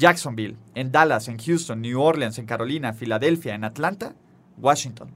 Jacksonville, 0.00 0.56
en 0.74 0.90
Dallas, 0.90 1.28
en 1.28 1.38
Houston, 1.38 1.82
New 1.82 2.00
Orleans, 2.00 2.38
en 2.38 2.46
Carolina, 2.46 2.94
Filadelfia, 2.94 3.54
en 3.54 3.64
Atlanta, 3.64 4.14
Washington. 4.58 5.10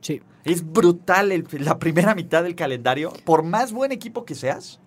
Sí. 0.00 0.22
Es 0.44 0.64
brutal 0.64 1.32
el- 1.32 1.46
la 1.58 1.78
primera 1.80 2.14
mitad 2.14 2.44
del 2.44 2.54
calendario. 2.54 3.12
Por 3.24 3.42
más 3.42 3.72
buen 3.72 3.90
equipo 3.90 4.24
que 4.24 4.36
seas, 4.36 4.78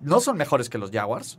no 0.00 0.20
son 0.20 0.38
mejores 0.38 0.70
que 0.70 0.78
los 0.78 0.90
Jaguars, 0.90 1.38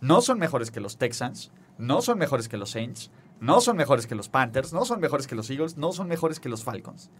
no 0.00 0.22
son 0.22 0.38
mejores 0.38 0.70
que 0.70 0.80
los 0.80 0.96
Texans, 0.96 1.52
no 1.76 2.00
son 2.00 2.18
mejores 2.18 2.48
que 2.48 2.56
los 2.56 2.70
Saints, 2.70 3.10
no 3.38 3.60
son 3.60 3.76
mejores 3.76 4.06
que 4.06 4.14
los 4.14 4.30
Panthers, 4.30 4.72
no 4.72 4.86
son 4.86 5.00
mejores 5.00 5.26
que 5.26 5.34
los 5.34 5.50
Eagles, 5.50 5.76
no 5.76 5.92
son 5.92 6.08
mejores 6.08 6.40
que 6.40 6.48
los 6.48 6.64
Falcons. 6.64 7.10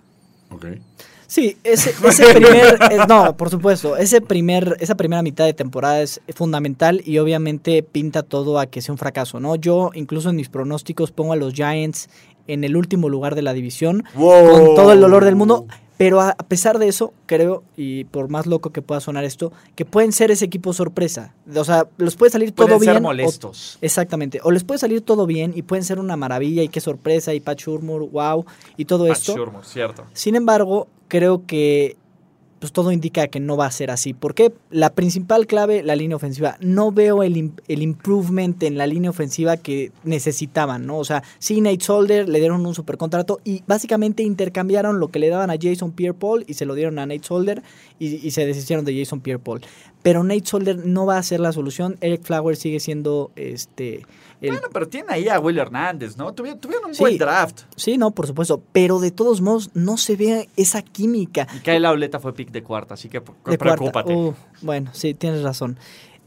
Sí, 1.27 1.57
ese, 1.65 1.91
ese 2.09 2.35
primer, 2.35 2.79
eh, 2.91 2.99
no, 3.09 3.37
por 3.37 3.51
supuesto, 3.51 3.97
ese 3.97 4.21
primer, 4.21 4.77
esa 4.81 4.95
primera 4.95 5.23
mitad 5.23 5.45
de 5.45 5.55
temporada 5.55 6.01
es 6.01 6.21
fundamental 6.35 7.03
y 7.05 7.19
obviamente 7.19 7.83
pinta 7.83 8.23
todo 8.23 8.59
a 8.59 8.67
que 8.67 8.81
sea 8.81 8.93
un 8.93 8.99
fracaso, 8.99 9.41
¿no? 9.41 9.57
Yo 9.57 9.91
incluso 9.95 10.31
en 10.31 10.37
mis 10.37 10.49
pronósticos 10.49 11.11
pongo 11.11 11.33
a 11.33 11.37
los 11.37 11.53
Giants 11.53 12.09
en 12.47 12.63
el 12.65 12.77
último 12.77 13.09
lugar 13.09 13.35
de 13.35 13.43
la 13.43 13.53
división 13.53 14.05
con 14.15 14.75
todo 14.77 14.93
el 14.93 15.01
dolor 15.01 15.25
del 15.25 15.35
mundo, 15.35 15.67
pero 15.97 16.21
a, 16.21 16.35
pesar 16.35 16.79
de 16.79 16.89
eso, 16.89 17.13
creo, 17.27 17.63
y 17.77 18.05
por 18.05 18.29
más 18.29 18.47
loco 18.47 18.71
que 18.71 18.83
pueda 18.83 19.01
sonar 19.01 19.25
esto, 19.25 19.53
que 19.75 19.85
pueden 19.85 20.13
ser 20.13 20.31
ese 20.31 20.45
equipo 20.45 20.73
sorpresa. 20.73 21.35
O 21.55 21.65
sea, 21.65 21.87
los 21.97 22.17
puede 22.17 22.31
salir 22.33 22.53
todo 22.53 22.67
Pueden 22.67 22.81
bien. 22.81 22.93
ser 22.95 22.99
o- 22.99 23.03
molestos. 23.03 23.79
exactamente, 23.81 24.41
o 24.43 24.51
les 24.51 24.65
puede 24.65 24.79
salir 24.79 25.01
todo 25.01 25.27
bien 25.27 25.53
y 25.57 25.63
pueden 25.63 25.85
ser 25.85 25.99
una 25.99 26.17
maravilla 26.17 26.63
y 26.63 26.69
qué 26.69 26.81
sorpresa 26.81 27.33
y 27.35 27.41
Pat 27.41 27.59
Shurmur, 27.59 28.11
wow, 28.11 28.45
y 28.77 28.85
todo 28.85 29.07
Pat 29.09 29.17
esto. 29.17 29.35
Shurmur, 29.37 29.65
cierto. 29.65 30.05
Sin 30.13 30.37
embargo, 30.37 30.89
creo 31.09 31.47
que 31.47 31.97
pues 32.67 32.73
todo 32.73 32.91
indica 32.91 33.29
que 33.29 33.39
no 33.39 33.57
va 33.57 33.67
a 33.67 33.71
ser 33.71 33.93
así. 33.93 34.13
¿Por 34.13 34.35
qué? 34.35 34.53
La 34.71 34.91
principal 34.91 35.47
clave, 35.47 35.85
la 35.85 35.95
línea 35.95 36.17
ofensiva. 36.17 36.57
No 36.59 36.91
veo 36.91 37.23
el, 37.23 37.53
el 37.69 37.81
improvement 37.81 38.61
en 38.65 38.77
la 38.77 38.89
línea 38.89 39.09
ofensiva 39.09 39.57
que 39.57 39.93
necesitaban, 40.03 40.85
¿no? 40.85 40.99
O 40.99 41.05
sea, 41.05 41.23
sí, 41.39 41.61
Nate 41.61 41.85
Solder 41.85 42.29
le 42.29 42.41
dieron 42.41 42.67
un 42.67 42.75
supercontrato 42.75 43.39
y 43.45 43.63
básicamente 43.69 44.25
intercambiaron 44.25 44.99
lo 44.99 45.13
que 45.13 45.21
le 45.21 45.29
daban 45.29 45.51
a 45.51 45.55
Jason 45.63 45.93
Pierre-Paul 45.93 46.45
y 46.49 46.55
se 46.55 46.67
lo 46.67 46.75
dieron 46.75 46.99
a 46.99 47.07
Nate 47.07 47.23
Solder 47.23 47.63
y, 48.01 48.27
y 48.27 48.33
se 48.33 48.45
deshicieron 48.45 48.85
de 48.85 48.99
Jason 48.99 49.21
Pierre-Paul. 49.21 49.61
Pero 50.07 50.23
Nate 50.23 50.47
Solder 50.47 50.87
no 50.87 51.05
va 51.05 51.19
a 51.19 51.23
ser 51.25 51.41
la 51.41 51.51
solución. 51.51 51.97
Eric 52.01 52.23
Flowers 52.23 52.61
sigue 52.61 52.79
siendo 52.79 53.33
este... 53.35 54.07
El, 54.41 54.51
Bueno, 54.53 54.69
pero 54.73 54.87
tiene 54.87 55.09
ahí 55.13 55.29
a 55.29 55.41
Will 55.41 55.59
Hernández, 55.59 56.17
¿no? 56.17 56.33
Tuvieron, 56.33 56.61
tuvieron 56.61 56.85
un 56.91 56.95
Sí. 56.95 57.03
buen 57.03 57.19
draft. 57.19 57.63
Sí, 57.75 57.99
no, 57.99 58.13
por 58.13 58.29
supuesto. 58.29 58.63
Pero 58.71 59.01
de 59.01 59.11
todos 59.11 59.41
modos 59.41 59.71
no 59.75 59.97
se 59.97 60.15
ve 60.15 60.49
esa 60.57 60.83
química. 60.83 61.49
Y 61.57 61.59
Kyle 61.59 61.85
Auleta 61.85 62.21
fue 62.21 62.33
pick 62.35 62.53
de 62.53 62.63
cuarta, 62.63 62.95
así 62.95 63.09
que 63.09 63.21
De 63.47 63.59
preocúpate. 63.59 64.15
Uh, 64.15 64.33
bueno, 64.63 64.91
sí, 64.93 65.13
tienes 65.15 65.43
razón. 65.43 65.77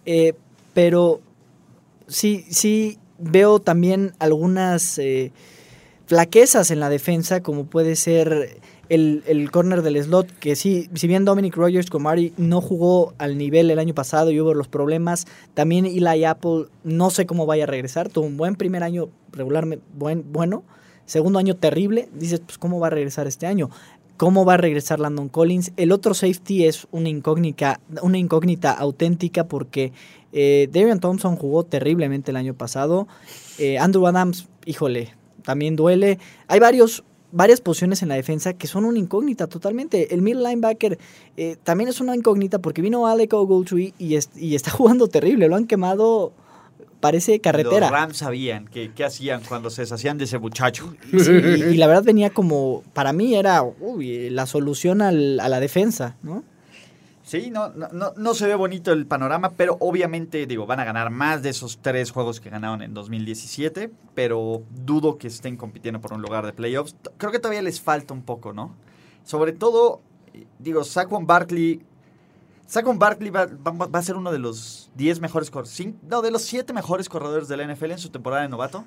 Eh, 0.06 0.34
pero 0.74 1.22
sí, 2.06 2.46
sí 2.50 3.00
veo 3.18 3.62
también 3.62 4.12
algunas 4.20 4.98
eh, 4.98 5.32
flaquezas 6.06 6.70
en 6.72 6.82
la 6.82 6.90
defensa, 6.90 7.42
como 7.42 7.64
puede 7.68 7.96
ser 7.96 8.60
el, 8.90 9.24
el 9.28 9.52
corner 9.52 9.82
del 9.82 10.04
slot, 10.04 10.30
que 10.40 10.56
sí, 10.56 10.90
si 10.94 11.08
bien 11.08 11.26
Dominic 11.26 11.56
Rogers 11.56 11.90
Comari 11.90 12.34
no 12.38 12.60
jugó 12.62 13.14
al 13.18 13.38
nivel 13.38 13.72
el 13.72 13.80
año 13.80 13.94
pasado 13.94 14.32
y 14.32 14.42
hubo 14.42 14.54
los 14.54 14.68
problemas, 14.68 15.26
también 15.54 15.86
Eli 15.86 16.26
Apple 16.26 16.66
no 16.84 17.10
sé 17.10 17.26
cómo 17.26 17.46
vaya 17.46 17.64
a 17.64 17.68
regresar, 17.68 18.10
tuvo 18.10 18.26
un 18.26 18.38
buen 18.38 18.56
primer 18.56 18.84
año 18.84 19.10
regularmente 19.32 19.86
buen, 19.94 20.26
bueno, 20.32 20.64
segundo 21.06 21.40
año 21.40 21.56
terrible, 21.56 22.10
dices, 22.14 22.40
pues 22.40 22.58
cómo 22.58 22.80
va 22.80 22.88
a 22.88 22.92
regresar 22.92 23.28
este 23.28 23.48
año. 23.48 23.70
¿Cómo 24.18 24.44
va 24.44 24.56
a 24.56 24.58
regresar 24.58 25.00
Landon 25.00 25.30
Collins? 25.30 25.72
El 25.78 25.94
otro 25.94 26.14
safety 26.14 26.66
es 26.66 26.88
una 26.92 27.08
incógnita, 27.08 27.80
una 28.02 28.18
incógnita 28.18 28.74
auténtica 28.74 29.48
porque 29.48 29.94
eh, 30.34 30.70
Thompson 31.00 31.38
jugó 31.38 31.64
terriblemente 31.64 32.32
el 32.32 32.38
año 32.38 32.54
pasado. 32.54 33.08
Eh, 33.60 33.78
Andrew 33.78 34.06
Adams, 34.08 34.50
híjole, 34.66 35.14
también 35.44 35.78
duele. 35.78 36.20
Hay 36.50 36.60
varios, 36.60 37.06
varias 37.32 37.62
posiciones 37.62 38.02
en 38.02 38.10
la 38.10 38.16
defensa 38.16 38.54
que 38.54 38.68
son 38.68 38.86
una 38.86 38.98
incógnita 39.00 39.48
totalmente. 39.48 40.14
El 40.14 40.22
middle 40.22 40.42
linebacker 40.48 40.98
eh, 41.38 41.56
también 41.64 41.90
es 41.90 42.00
una 42.02 42.16
incógnita 42.16 42.60
porque 42.60 42.82
vino 42.82 43.06
Alec 43.08 43.34
Ogletree 43.34 43.94
y, 44.00 44.16
es- 44.16 44.30
y 44.36 44.56
está 44.56 44.72
jugando 44.72 45.08
terrible. 45.08 45.48
Lo 45.48 45.56
han 45.56 45.68
quemado, 45.68 46.32
parece 47.00 47.40
carretera. 47.40 47.82
Los 47.90 47.92
Rams 47.92 48.18
sabían 48.18 48.68
que, 48.68 48.92
qué 48.94 49.04
hacían 49.06 49.42
cuando 49.48 49.70
se 49.70 49.84
deshacían 49.84 50.18
de 50.18 50.24
ese 50.26 50.38
muchacho. 50.40 50.94
Sí, 51.12 51.32
y, 51.32 51.64
y 51.74 51.78
la 51.78 51.88
verdad 51.88 52.04
venía 52.04 52.30
como, 52.32 52.84
para 52.94 53.14
mí 53.14 53.36
era 53.36 53.64
uy, 53.64 54.30
la 54.30 54.46
solución 54.46 55.02
al- 55.02 55.40
a 55.40 55.50
la 55.50 55.60
defensa, 55.60 56.16
¿no? 56.24 56.44
Sí, 57.30 57.52
no, 57.52 57.70
no, 57.70 57.88
no, 57.92 58.14
no 58.18 58.34
se 58.34 58.48
ve 58.48 58.56
bonito 58.56 58.92
el 58.92 59.06
panorama, 59.06 59.52
pero 59.52 59.78
obviamente, 59.82 60.48
digo, 60.48 60.66
van 60.66 60.80
a 60.80 60.84
ganar 60.84 61.12
más 61.12 61.44
de 61.44 61.50
esos 61.50 61.78
tres 61.80 62.10
juegos 62.10 62.40
que 62.40 62.50
ganaron 62.50 62.82
en 62.82 62.94
2017, 62.96 63.92
pero 64.16 64.64
dudo 64.84 65.18
que 65.20 65.28
estén 65.28 65.56
compitiendo 65.56 66.02
por 66.02 66.14
un 66.14 66.22
lugar 66.24 66.46
de 66.46 66.54
playoffs. 66.54 66.96
Creo 67.18 67.32
que 67.32 67.38
todavía 67.38 67.62
les 67.62 67.80
falta 67.82 68.16
un 68.16 68.24
poco, 68.24 68.52
¿no? 68.52 68.76
Sobre 69.24 69.52
todo, 69.52 70.02
digo, 70.58 70.84
Saquon 70.84 71.28
Barkley. 71.28 71.84
Saquon 72.66 72.98
Barkley 73.00 73.30
va, 73.30 73.46
va- 73.46 73.86
va 73.88 74.00
a 74.00 74.04
ser 74.04 74.16
uno 74.16 74.32
de 74.32 74.40
los 74.40 74.90
10 74.96 75.20
mejores 75.22 75.52
corredores, 75.52 75.86
no, 76.10 76.22
de 76.24 76.32
los 76.32 76.42
7 76.44 76.74
mejores 76.74 77.10
corredores 77.10 77.48
de 77.48 77.58
la 77.58 77.64
NFL 77.64 77.92
en 77.92 78.00
su 78.00 78.10
temporada 78.10 78.42
de 78.44 78.50
novato. 78.50 78.86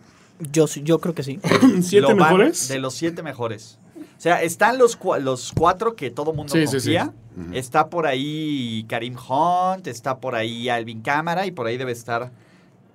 Yo, 0.50 0.66
sí- 0.66 0.82
yo 0.82 0.98
creo 0.98 1.14
que 1.14 1.22
sí. 1.22 1.38
¿Siete 1.82 2.00
Lo 2.02 2.08
van- 2.08 2.16
mejores? 2.18 2.66
De 2.68 2.78
los 2.80 2.94
siete 2.94 3.22
mejores. 3.22 3.78
O 4.22 4.24
sea, 4.24 4.40
están 4.40 4.78
los, 4.78 4.96
los 5.20 5.50
cuatro 5.50 5.96
que 5.96 6.08
todo 6.12 6.32
mundo 6.32 6.52
Sí, 6.52 6.60
sí, 6.68 6.78
sí. 6.78 6.96
confía. 6.96 7.12
Está 7.52 7.90
por 7.90 8.06
ahí 8.06 8.86
Karim 8.88 9.16
Hunt, 9.16 9.88
está 9.88 10.20
por 10.20 10.36
ahí 10.36 10.68
Alvin 10.68 11.02
Cámara 11.02 11.44
y 11.44 11.50
por 11.50 11.66
ahí 11.66 11.76
debe 11.76 11.90
estar 11.90 12.30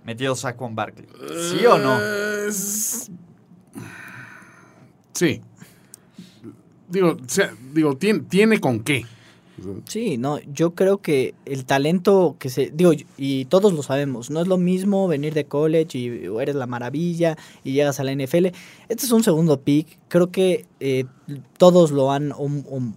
metido 0.06 0.38
Saquon 0.38 0.74
Barkley. 0.74 1.06
¿Sí 1.52 1.66
o 1.66 1.78
no? 1.80 2.00
Sí. 5.12 5.42
digo, 6.88 7.18
o 7.22 7.30
sea, 7.30 7.54
digo, 7.74 7.98
tiene, 7.98 8.20
tiene 8.20 8.62
con 8.62 8.80
qué. 8.80 9.06
Sí, 9.88 10.18
no, 10.18 10.38
yo 10.54 10.76
creo 10.76 11.00
que 11.00 11.34
el 11.46 11.66
talento 11.66 12.36
que 12.38 12.50
se, 12.50 12.70
digo, 12.72 12.92
y 13.18 13.46
todos 13.46 13.74
lo 13.74 13.82
sabemos, 13.82 14.30
no 14.30 14.40
es 14.40 14.48
lo 14.48 14.58
mismo 14.58 15.08
venir 15.08 15.34
de 15.34 15.46
college 15.46 15.98
y 15.98 16.26
eres 16.40 16.54
la 16.54 16.68
maravilla 16.68 17.38
y 17.64 17.72
llegas 17.72 18.00
a 18.00 18.04
la 18.04 18.12
NFL. 18.12 18.48
Este 18.88 19.06
es 19.06 19.12
un 19.12 19.24
segundo 19.24 19.60
pick, 19.62 19.98
creo 20.10 20.30
que 20.32 20.66
eh, 20.80 21.06
todos 21.58 21.90
lo 21.90 22.12
han, 22.12 22.34
o, 22.34 22.48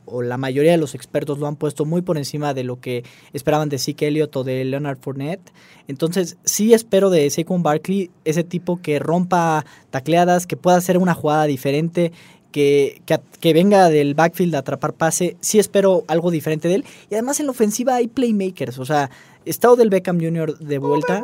o- 0.05 0.21
la 0.23 0.37
mayoría 0.37 0.73
de 0.73 0.77
los 0.79 0.95
expertos 0.95 1.39
lo 1.39 1.47
han 1.47 1.57
puesto 1.57 1.87
muy 1.87 2.03
por 2.03 2.19
encima 2.19 2.53
de 2.53 2.65
lo 2.65 2.79
que 2.79 3.05
esperaban 3.33 3.71
de 3.71 3.79
Zeke 3.79 4.09
Elliott 4.09 4.37
o 4.37 4.45
de 4.45 4.63
Leonard 4.67 4.99
Fournette. 4.99 5.53
Entonces, 5.89 6.37
sí 6.45 6.75
espero 6.75 7.09
de 7.09 7.31
Saquon 7.31 7.63
Barkley 7.63 8.11
ese 8.27 8.45
tipo 8.45 8.83
que 8.83 8.99
rompa 8.99 9.65
tacleadas, 9.91 10.47
que 10.47 10.59
pueda 10.59 10.77
hacer 10.77 10.99
una 10.99 11.15
jugada 11.15 11.45
diferente, 11.45 12.13
que, 12.53 13.01
que, 13.07 13.19
que 13.41 13.53
venga 13.53 13.89
del 13.91 14.15
backfield 14.15 14.55
a 14.55 14.59
atrapar 14.59 14.93
pase. 14.95 15.37
Sí 15.41 15.59
espero 15.59 16.05
algo 16.09 16.31
diferente 16.31 16.69
de 16.69 16.77
él. 16.77 16.85
Y 17.11 17.15
además 17.15 17.41
en 17.41 17.47
la 17.47 17.53
ofensiva 17.53 17.95
hay 17.97 18.09
playmakers. 18.09 18.79
O 18.79 18.85
sea, 18.85 19.11
está 19.45 19.71
Odell 19.71 19.89
Beckham 19.91 20.21
Jr. 20.21 20.59
de 20.59 20.79
vuelta. 20.79 21.23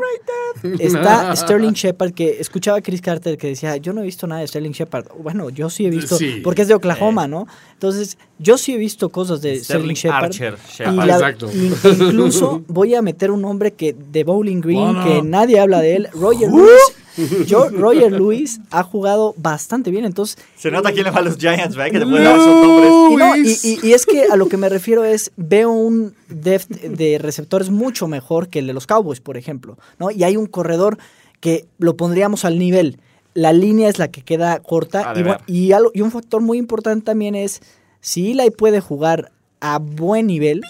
Está 0.78 1.34
Sterling 1.36 1.72
Shepard, 1.72 2.12
que 2.12 2.40
escuchaba 2.40 2.78
a 2.78 2.80
Chris 2.80 3.00
Carter 3.02 3.36
que 3.36 3.48
decía, 3.48 3.76
yo 3.76 3.92
no 3.92 4.00
he 4.00 4.04
visto 4.04 4.26
nada 4.26 4.40
de 4.40 4.46
Sterling 4.46 4.70
Shepard. 4.72 5.06
Bueno, 5.18 5.50
yo 5.50 5.68
sí 5.68 5.84
he 5.86 5.90
visto, 5.90 6.16
Sí. 6.16 6.40
porque 6.42 6.62
es 6.62 6.68
de 6.68 6.74
Oklahoma, 6.74 7.28
¿no? 7.28 7.46
Entonces, 7.74 8.16
yo 8.38 8.56
sí 8.56 8.72
he 8.74 8.78
visto 8.78 9.10
cosas 9.10 9.42
de 9.42 9.62
Sterling, 9.62 9.94
Sterling 9.94 9.94
Shepard. 9.96 10.24
Archer, 10.24 10.54
Y 10.68 10.72
Shepard. 10.78 11.06
la- 11.06 11.14
Exacto. 11.14 11.50
incluso 11.52 12.62
voy 12.68 12.94
a 12.94 13.02
meter 13.02 13.30
un 13.30 13.42
nombre 13.42 13.72
que 13.72 13.92
de 13.94 14.24
Bowling 14.24 14.60
Green, 14.60 14.94
Bueno. 14.94 15.04
que 15.04 15.22
nadie 15.22 15.58
habla 15.60 15.80
de 15.80 15.96
él, 15.96 16.08
Roger 16.14 16.48
Lewis. 16.50 16.70
Yo, 17.46 17.68
Roger 17.70 18.12
Lewis 18.12 18.60
ha 18.70 18.82
jugado 18.82 19.34
bastante 19.38 19.90
bien, 19.90 20.04
entonces 20.04 20.36
Se 20.56 20.70
nota 20.70 20.92
quién 20.92 21.04
le 21.04 21.10
va 21.10 21.18
a 21.20 21.22
los 21.22 21.36
Giants, 21.38 21.74
¿verdad? 21.76 21.92
Que 21.92 21.98
te 22.00 22.06
pueden 22.06 22.24
dar 22.24 22.36
esos 22.36 22.64
nombres. 22.66 22.90
y, 23.10 23.16
no, 23.16 23.36
y, 23.36 23.56
y- 23.62 23.88
y 23.88 23.92
es 23.92 24.06
que 24.06 24.24
a 24.24 24.36
lo 24.36 24.48
que 24.48 24.56
me 24.56 24.68
refiero 24.68 25.04
es, 25.04 25.32
veo 25.36 25.70
un 25.70 26.14
depth 26.28 26.68
de 26.70 27.18
receptores 27.18 27.70
mucho 27.70 28.06
mejor 28.08 28.48
que 28.48 28.58
el 28.58 28.66
de 28.66 28.72
los 28.72 28.86
Cowboys, 28.86 29.20
por 29.20 29.36
ejemplo, 29.36 29.78
¿no? 29.98 30.10
Y 30.10 30.24
hay 30.24 30.36
un 30.36 30.46
corredor 30.46 30.98
que 31.40 31.66
lo 31.78 31.96
pondríamos 31.96 32.44
al 32.44 32.58
nivel. 32.58 32.98
La 33.34 33.52
línea 33.52 33.88
es 33.88 33.98
la 33.98 34.08
que 34.08 34.22
queda 34.22 34.58
corta. 34.60 35.02
Y, 35.46 35.66
y, 35.66 35.72
algo- 35.72 35.90
y 35.94 36.00
un 36.00 36.10
factor 36.10 36.40
muy 36.40 36.58
importante 36.58 37.04
también 37.04 37.34
es, 37.34 37.60
si 38.00 38.30
Eli 38.32 38.50
puede 38.50 38.80
jugar 38.80 39.30
a 39.60 39.78
buen 39.78 40.26
nivel, 40.26 40.60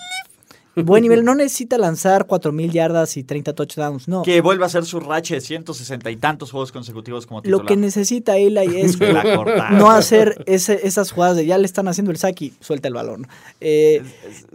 buen 0.85 1.03
nivel, 1.03 1.25
no 1.25 1.35
necesita 1.35 1.79
lanzar 1.79 2.27
4.000 2.27 2.71
yardas 2.71 3.17
y 3.17 3.25
30 3.25 3.55
touchdowns, 3.55 4.09
no. 4.09 4.23
Que 4.23 4.41
vuelva 4.41 4.67
a 4.67 4.69
ser 4.69 4.85
su 4.85 5.01
racha 5.01 5.35
de 5.35 5.41
160 5.41 6.11
y 6.11 6.17
tantos 6.17 6.51
juegos 6.51 6.71
consecutivos 6.73 7.27
como 7.27 7.39
Lo 7.41 7.43
titular. 7.43 7.67
que 7.67 7.77
necesita 7.77 8.37
Eli 8.37 8.59
es 8.81 9.01
La 9.01 9.71
no 9.73 9.91
hacer 9.91 10.43
ese- 10.47 10.87
esas 10.87 11.11
jugadas 11.13 11.37
de 11.37 11.47
ya 11.47 11.59
le 11.59 11.67
están 11.67 11.89
haciendo 11.89 12.11
el 12.11 12.19
saque 12.19 12.45
y 12.47 12.53
suelta 12.61 12.89
el 12.89 12.95
balón. 12.95 13.27
Eh, 13.61 14.03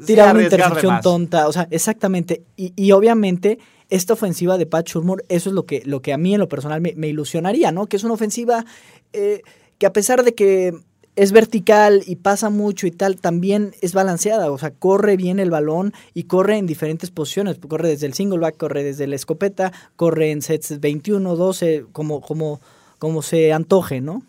tira 0.05 0.31
una 0.31 0.43
intercepción 0.43 0.93
más. 0.93 1.03
tonta, 1.03 1.47
o 1.47 1.51
sea, 1.51 1.67
exactamente. 1.71 2.43
Y, 2.55 2.73
y 2.75 2.91
obviamente 2.91 3.59
esta 3.89 4.13
ofensiva 4.13 4.57
de 4.57 4.65
Pat 4.65 4.87
Shurmur, 4.87 5.25
eso 5.27 5.49
es 5.49 5.53
lo 5.55 5.65
que, 5.65 5.81
lo 5.85 6.01
que 6.01 6.13
a 6.13 6.17
mí 6.17 6.33
en 6.33 6.39
lo 6.39 6.47
personal 6.47 6.79
me, 6.81 6.93
me 6.95 7.07
ilusionaría, 7.09 7.71
¿no? 7.71 7.87
Que 7.87 7.97
es 7.97 8.03
una 8.03 8.13
ofensiva 8.13 8.63
eh, 9.11 9.41
que 9.77 9.85
a 9.85 9.91
pesar 9.93 10.23
de 10.23 10.33
que 10.33 10.73
es 11.15 11.31
vertical 11.33 12.03
y 12.07 12.15
pasa 12.15 12.49
mucho 12.49 12.87
y 12.87 12.91
tal, 12.91 13.17
también 13.19 13.73
es 13.81 13.93
balanceada, 13.93 14.49
o 14.51 14.57
sea, 14.57 14.71
corre 14.71 15.17
bien 15.17 15.39
el 15.39 15.49
balón 15.51 15.93
y 16.13 16.23
corre 16.23 16.57
en 16.57 16.67
diferentes 16.67 17.11
posiciones, 17.11 17.57
corre 17.67 17.89
desde 17.89 18.05
el 18.07 18.13
single 18.13 18.39
back, 18.39 18.55
corre 18.57 18.83
desde 18.83 19.07
la 19.07 19.15
escopeta, 19.15 19.73
corre 19.97 20.31
en 20.31 20.41
sets 20.41 20.79
21, 20.79 21.35
12, 21.35 21.85
como, 21.91 22.21
como, 22.21 22.61
como 22.97 23.21
se 23.21 23.51
antoje, 23.51 23.99
¿no? 23.99 24.23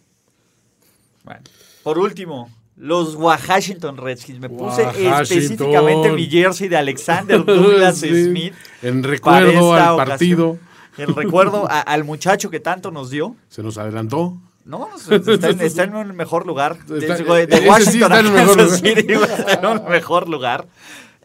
Bueno, 1.24 1.40
por 1.84 1.98
último, 1.98 2.50
los 2.76 3.14
Washington 3.14 3.96
Redskins. 3.96 4.40
Me 4.40 4.48
puse 4.48 4.82
Washington. 4.84 5.20
específicamente 5.22 6.10
mi 6.12 6.26
jersey 6.28 6.68
de 6.68 6.76
Alexander 6.76 7.44
Douglas 7.44 7.98
Sí. 8.00 8.24
Smith. 8.24 8.54
En 8.82 9.02
para 9.02 9.12
recuerdo 9.12 9.50
esta 9.76 9.88
al 9.88 9.94
ocasión. 9.94 10.08
partido. 10.08 10.58
El 10.98 11.14
recuerdo 11.14 11.66
a- 11.70 11.80
al 11.80 12.02
muchacho 12.04 12.50
que 12.50 12.58
tanto 12.60 12.90
nos 12.90 13.10
dio. 13.10 13.36
Se 13.48 13.62
nos 13.62 13.78
adelantó. 13.78 14.36
No, 14.64 14.88
está 15.10 15.48
en, 15.50 15.60
está 15.60 15.82
en 15.84 15.94
un 15.96 16.14
mejor 16.16 16.46
lugar. 16.46 16.78
De, 16.86 16.98
Está- 17.06 17.60
Washington 17.68 18.12
a 18.12 18.16
Kansas 18.16 18.56
lugar. 18.56 18.68
City, 18.70 19.12
está 19.12 19.52
en 19.54 19.66
un 19.66 19.88
mejor 19.88 20.28
lugar. 20.28 20.66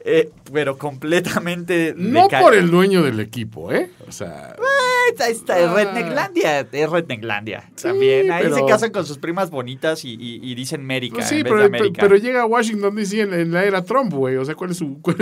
Eh, 0.10 0.30
pero 0.54 0.78
completamente... 0.78 1.94
No 1.98 2.28
por 2.30 2.56
el 2.56 2.72
dueño 2.72 3.04
del 3.04 3.20
equipo, 3.20 3.74
¿eh? 3.74 3.92
O 4.08 4.12
sea, 4.12 4.56
Ahí 4.56 4.62
está, 5.10 5.60
es 5.60 5.72
Rednecklandia, 5.72 6.68
es 6.72 6.90
Rednecklandia. 6.90 7.70
También, 7.82 8.32
ahí 8.32 8.44
pero- 8.44 8.56
se 8.56 8.66
casan 8.66 8.92
con 8.92 9.06
sus 9.06 9.18
primas 9.18 9.50
bonitas 9.50 10.04
y, 10.06 10.14
y- 10.14 10.40
y 10.44 10.56
dicen 10.56 10.82
América 10.82 11.16
pues 11.16 11.26
en 11.32 11.38
sí, 11.38 11.44
vez 11.44 11.52
pero, 11.52 11.60
de 11.60 11.66
América. 11.66 12.02
pero 12.02 12.16
llega 12.18 12.42
a 12.42 12.46
Washington 12.46 12.96
DC 12.96 13.22
en, 13.22 13.34
en 13.34 13.52
la 13.52 13.64
era 13.66 13.84
Trump, 13.84 14.14
güey. 14.14 14.36
O 14.38 14.46
sea, 14.46 14.56
¿cuál 14.56 14.72
es 14.72 14.78
su. 14.78 14.98
cuál- 15.02 15.18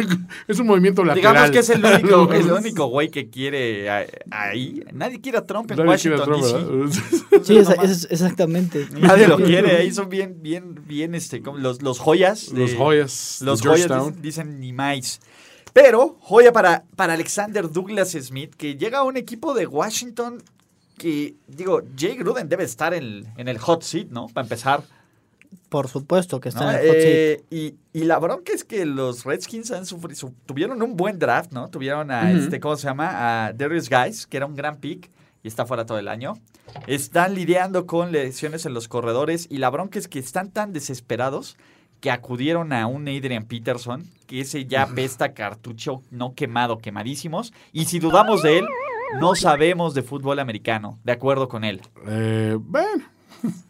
es 0.47 0.59
un 0.59 0.67
movimiento 0.67 1.03
lateral? 1.03 1.33
Digamos 1.33 1.51
que 1.51 1.59
es 1.59 1.69
el 1.69 1.83
único, 1.85 2.33
el 2.33 2.51
único 2.51 2.85
güey 2.87 3.09
que 3.09 3.29
quiere 3.29 3.89
a- 3.89 4.05
ahí. 4.31 4.83
Nadie 4.93 5.21
quiere 5.21 5.37
a 5.39 5.45
Trump 5.45 5.69
en 5.71 5.77
Nadie 5.77 5.89
Washington 5.89 6.23
Trump, 6.25 6.43
DC. 6.43 7.43
Sí, 7.43 7.57
es- 7.83 8.07
exactamente. 8.09 8.87
Nadie 8.99 9.27
lo 9.27 9.37
quiere, 9.37 9.77
ahí 9.77 9.91
son 9.91 10.09
bien, 10.09 10.37
bien, 10.41 10.79
bien, 10.85 11.15
este, 11.15 11.41
como 11.41 11.57
los, 11.57 11.81
los 11.81 11.99
joyas. 11.99 12.53
de- 12.53 12.61
Los 12.61 12.73
joyas. 12.75 13.39
Los 13.41 13.61
de 13.61 13.69
joyas 13.69 13.87
dicen, 13.89 14.21
dicen 14.21 14.59
ni 14.59 14.73
más. 14.73 15.19
Pero, 15.75 16.15
joya 16.21 16.53
para, 16.53 16.85
para 16.95 17.15
Alexander 17.15 17.69
Douglas 17.69 18.11
Smith, 18.11 18.55
que 18.55 18.77
llega 18.77 18.99
a 18.99 19.03
un 19.03 19.17
equipo 19.17 19.53
de 19.53 19.67
Washington 19.67 20.41
que, 20.97 21.35
digo, 21.47 21.81
Jay 21.97 22.15
Gruden 22.15 22.47
debe 22.47 22.63
estar 22.63 22.93
en, 22.93 23.25
en 23.35 23.49
el 23.49 23.57
hot 23.57 23.83
seat, 23.83 24.07
¿no? 24.07 24.27
Para 24.27 24.45
empezar. 24.45 24.83
Por 25.67 25.89
supuesto 25.89 26.39
que 26.39 26.47
¿no? 26.47 26.55
está 26.61 26.71
en 26.71 26.79
el 26.79 26.87
hot 26.87 26.95
seat. 26.95 27.13
Eh, 27.13 27.43
y, 27.49 27.75
y 27.91 28.03
la 28.05 28.19
bronca 28.19 28.53
es 28.53 28.63
que 28.63 28.85
los 28.85 29.25
Redskins 29.25 29.69
han 29.71 29.85
sufrido, 29.85 30.15
su- 30.15 30.33
tuvieron 30.45 30.81
un 30.81 30.95
buen 30.95 31.19
draft, 31.19 31.51
¿no? 31.51 31.67
Tuvieron 31.67 32.09
a, 32.09 32.31
este, 32.31 32.61
¿cómo 32.61 32.77
se 32.77 32.87
llama? 32.87 33.47
A 33.47 33.51
Darius 33.51 33.89
Guys, 33.89 34.27
que 34.27 34.37
era 34.37 34.45
un 34.45 34.55
gran 34.55 34.77
pick 34.77 35.11
y 35.43 35.49
está 35.49 35.65
fuera 35.65 35.85
todo 35.85 35.99
el 35.99 36.07
año. 36.07 36.35
Están 36.87 37.35
lidiando 37.35 37.85
con 37.85 38.13
lesiones 38.13 38.65
en 38.65 38.73
los 38.73 38.87
corredores 38.87 39.47
y 39.49 39.57
la 39.57 39.69
bronca 39.69 39.99
es 39.99 40.07
que 40.07 40.19
están 40.19 40.51
tan 40.51 40.71
desesperados 40.71 41.57
que 42.05 42.11
acudieron 42.11 42.71
a 42.71 42.85
un 42.85 43.07
Adrian 43.07 43.45
Peterson, 43.45 44.03
que 44.27 44.41
ese 44.41 44.67
ya 44.67 44.85
pesta 44.85 45.33
cartucho 45.33 46.03
no 46.11 46.35
quemado, 46.35 46.77
quemadísimos. 46.77 47.51
Y 47.73 47.85
si 47.85 47.97
dudamos 47.97 48.43
de 48.43 48.59
él, 48.59 48.67
no 49.19 49.33
sabemos 49.33 49.95
de 49.95 50.03
fútbol 50.03 50.37
americano, 50.37 50.99
de 51.03 51.13
acuerdo 51.13 51.47
con 51.47 51.63
él. 51.63 51.81
Eh, 52.05 52.59
bueno, 52.59 53.05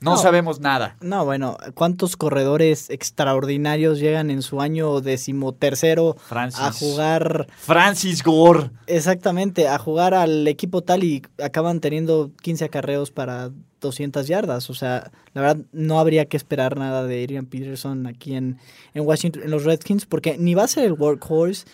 No, 0.01 0.11
No. 0.11 0.17
sabemos 0.17 0.59
nada. 0.59 0.95
No, 1.01 1.25
bueno, 1.25 1.57
¿cuántos 1.73 2.17
corredores 2.17 2.89
extraordinarios 2.89 3.99
llegan 3.99 4.29
en 4.31 4.41
su 4.41 4.61
año 4.61 5.01
decimotercero 5.01 6.15
Francis. 6.27 6.59
a 6.61 6.71
jugar 6.71 7.47
Francis 7.57 8.23
Gore. 8.23 8.69
exactamente, 8.88 9.67
a 9.67 9.77
jugar 9.77 10.13
al 10.13 10.47
equipo 10.47 10.81
tal 10.81 11.03
y 11.03 11.21
acaban 11.43 11.79
teniendo 11.79 12.31
15 12.41 12.65
acarreos 12.65 13.11
para 13.11 13.51
200 13.81 14.27
yardas? 14.27 14.69
O 14.69 14.73
sea, 14.73 15.11
la 15.33 15.41
verdad 15.41 15.57
no 15.71 15.99
habría 15.99 16.25
que 16.25 16.38
esperar 16.38 16.77
nada 16.77 17.03
de 17.05 17.23
Adrian 17.23 17.45
Peterson 17.45 18.07
aquí 18.07 18.35
en, 18.35 18.57
en 18.93 19.05
Washington, 19.05 19.43
en 19.43 19.51
los 19.51 19.63
Redskins, 19.63 20.05
porque 20.05 20.38
ni 20.38 20.53
va 20.55 20.63
a 20.63 20.67
ser 20.67 20.85
el 20.85 20.93
workhorse, 20.93 21.65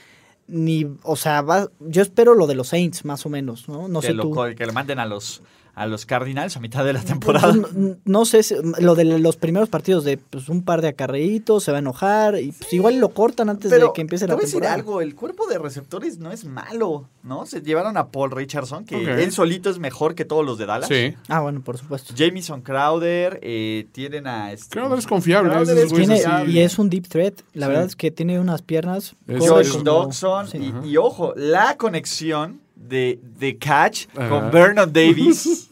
ni, 0.48 0.86
o 1.04 1.16
sea, 1.16 1.42
va, 1.42 1.68
yo 1.80 2.02
espero 2.02 2.34
lo 2.36 2.46
de 2.48 2.56
los 2.56 2.68
Saints, 2.70 3.06
más 3.06 3.26
o 3.26 3.30
menos, 3.30 3.70
¿no? 3.70 3.88
No 3.88 4.02
que, 4.02 4.08
sé 4.08 4.14
lo, 4.14 4.24
tú. 4.24 4.36
que 4.58 4.66
le 4.66 4.72
manden 4.74 5.00
a 5.00 5.06
los, 5.06 5.42
a 5.74 5.86
los 5.88 6.06
Cardinals 6.06 6.58
a 6.58 6.60
mitad 6.60 6.84
de 6.86 6.94
la 6.94 7.02
temporada. 7.02 7.54
Pues, 7.54 7.74
no, 7.74 7.96
no 8.06 8.26
sé, 8.26 8.44
si- 8.44 8.56
lo 8.80 8.96
de 8.96 9.06
los 9.06 9.38
primeros 9.38 9.70
partidos 9.70 10.04
de 10.04 10.18
pues, 10.18 10.50
un 10.50 10.64
par 10.64 10.82
de 10.82 10.90
acarreitos, 10.90 11.64
se 11.64 11.72
va 11.72 11.78
a 11.78 11.80
enojar 11.80 12.40
y 12.40 12.52
pues, 12.52 12.74
igual 12.74 13.00
lo 13.00 13.10
cortan 13.10 13.50
antes 13.50 13.72
de 13.72 13.82
que 13.94 14.02
empiece 14.02 14.26
te 14.26 14.30
la 14.30 14.36
voy 14.36 14.44
a 14.44 14.46
decir 14.46 14.56
temporada. 14.60 14.76
algo, 14.76 15.02
el 15.02 15.16
cuerpo 15.16 15.48
de 15.48 15.58
receptores 15.58 16.18
no 16.20 16.32
es 16.32 16.46
malo, 16.46 17.08
¿no? 17.24 17.46
Se 17.46 17.62
llevaron 17.62 17.98
a 17.98 18.08
Paul 18.10 18.32
Richardson, 18.32 18.86
que 18.86 19.24
él 19.24 19.32
solito 19.32 19.70
es 19.70 19.80
mejor 19.80 20.14
que 20.16 20.26
todos 20.26 20.46
los 20.46 20.58
de 20.58 20.66
Dallas. 20.66 20.88
sí. 20.90 21.14
Ah, 21.30 21.40
bueno, 21.40 21.62
por 21.62 21.78
supuesto. 21.78 22.14
Jamison 22.18 22.62
Crowder, 22.62 23.40
eh, 23.42 23.88
tienen 23.92 24.28
a... 24.28 24.52
Este, 24.52 24.70
Crowder 24.78 25.00
es 25.00 25.08
confiable, 25.08 25.52
Crowder 25.52 25.78
es 25.78 25.94
Tiene, 25.94 26.22
y 26.48 26.60
es 26.60 26.78
un 26.80 26.90
deep 26.90 27.08
threat. 27.08 27.34
La 27.54 27.68
Sí. 27.68 27.70
verdad 27.72 27.86
es 27.88 27.96
que 27.96 28.12
tiene 28.12 28.40
unas 28.40 28.62
piernas. 28.62 29.16
Josh 29.28 29.78
Dodson 29.84 30.48
sí. 30.48 30.74
y, 30.84 30.90
y 30.90 30.98
ojo, 30.98 31.34
la 31.36 31.78
conexión 31.78 32.60
de, 32.88 33.20
de 33.40 33.58
Catch 33.58 34.08
Ajá. 34.16 34.30
con 34.30 34.52
Vernon 34.52 34.92
Davis. 34.92 35.70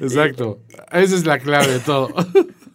Exacto. 0.00 0.60
Esa 0.92 1.14
es 1.16 1.24
la 1.26 1.38
clave 1.38 1.68
de 1.68 1.78
todo. 1.80 2.08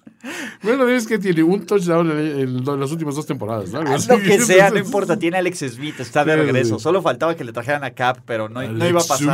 bueno, 0.63 0.87
es 0.87 1.07
que 1.07 1.17
tiene 1.19 1.43
un 1.43 1.65
touchdown 1.65 2.11
en, 2.11 2.17
en 2.39 2.65
las 2.79 2.91
últimas 2.91 3.15
dos 3.15 3.25
temporadas, 3.25 3.69
¿no? 3.71 3.81
Haz 3.81 4.07
lo 4.07 4.19
que 4.19 4.39
sea, 4.41 4.69
no 4.69 4.77
importa, 4.79 5.17
tiene 5.17 5.37
a 5.37 5.39
Alex 5.39 5.59
Smith, 5.59 5.99
está 5.99 6.25
de 6.25 6.35
regreso. 6.35 6.79
Solo 6.79 7.01
faltaba 7.01 7.35
que 7.35 7.43
le 7.43 7.53
trajeran 7.53 7.83
a 7.83 7.91
Cap, 7.91 8.19
pero 8.25 8.49
no, 8.49 8.61
no 8.63 8.87
iba 8.87 9.01
a 9.01 9.03
pasar. 9.03 9.27
¿no? 9.27 9.33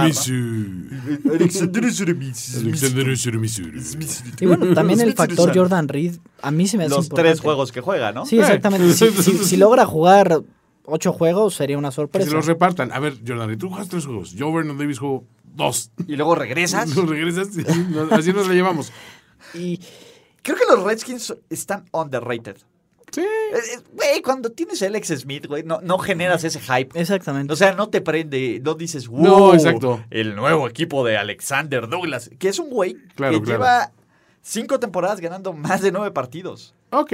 Alexander. 1.34 1.84
Y 4.40 4.46
bueno, 4.46 4.74
también 4.74 5.02
el 5.02 5.14
factor. 5.14 5.56
Jordan 5.56 5.88
Reed, 5.88 6.16
a 6.42 6.52
mí 6.52 6.68
se 6.68 6.78
me 6.78 6.86
hace 6.86 6.96
Los 6.96 7.06
importante. 7.06 7.30
tres 7.32 7.42
juegos 7.42 7.72
que 7.72 7.82
juega, 7.82 8.12
¿no? 8.12 8.26
Sí, 8.26 8.40
exactamente. 8.40 8.94
Si, 8.94 9.10
si- 9.12 9.38
si 9.44 9.58
logra 9.58 9.86
jugar 9.86 10.42
ocho 10.88 11.14
juegos, 11.14 11.54
sería 11.56 11.78
una 11.78 11.90
Que 11.90 11.96
sorpresa. 11.96 12.30
se 12.30 12.36
los 12.36 12.46
repartan. 12.48 12.92
A 12.92 13.00
ver, 13.00 13.18
Jordan, 13.26 13.58
tú 13.58 13.70
juegas 13.70 13.88
tres 13.90 14.06
juegos. 14.06 14.32
Yo, 14.32 14.52
Vernon 14.52 14.78
Davis, 14.78 14.98
juego 15.00 15.24
dos. 15.44 15.92
Y 16.08 16.16
luego 16.16 16.34
regresas. 16.36 16.88
Nos 16.96 17.08
regresas. 17.08 17.50
y 17.58 17.62
Así 18.12 18.34
nos 18.34 18.48
la 18.48 18.54
llevamos. 18.54 18.92
Y 19.54 19.80
Creo 20.42 20.56
que 20.58 20.64
los 20.70 20.84
Redskins 20.84 21.36
están 21.50 21.86
underrated. 21.92 22.58
Sí. 23.12 23.22
Eh, 23.22 23.26
eh, 23.54 23.80
Güey, 23.94 24.22
cuando 24.22 24.50
tienes 24.52 24.82
a 24.82 24.86
Alex 24.88 25.08
Smith, 25.20 25.46
güey, 25.48 25.64
no, 25.64 25.80
no 25.82 25.98
generas 25.98 26.44
ese 26.44 26.60
hype. 26.60 26.98
Exactamente. 27.00 27.52
O 27.52 27.56
sea, 27.56 27.74
no 27.74 27.90
te 27.90 28.00
prende, 28.02 28.62
no 28.64 28.76
dices, 28.76 29.08
wow, 29.08 29.22
No, 29.22 29.54
exacto. 29.54 30.02
el 30.10 30.36
nuevo 30.36 30.68
equipo 30.68 31.06
de 31.06 31.18
Alexander 31.18 31.88
Douglas, 31.90 32.30
que 32.40 32.50
es 32.50 32.60
un 32.60 32.70
güey 32.70 32.96
Claro, 33.16 33.40
que 33.40 33.46
claro. 33.46 33.60
lleva 33.60 33.92
cinco 34.42 34.80
temporadas 34.80 35.20
ganando 35.20 35.52
más 35.54 35.82
de 35.82 35.92
nueve 35.92 36.12
partidos. 36.12 36.74
Ok. 36.92 37.14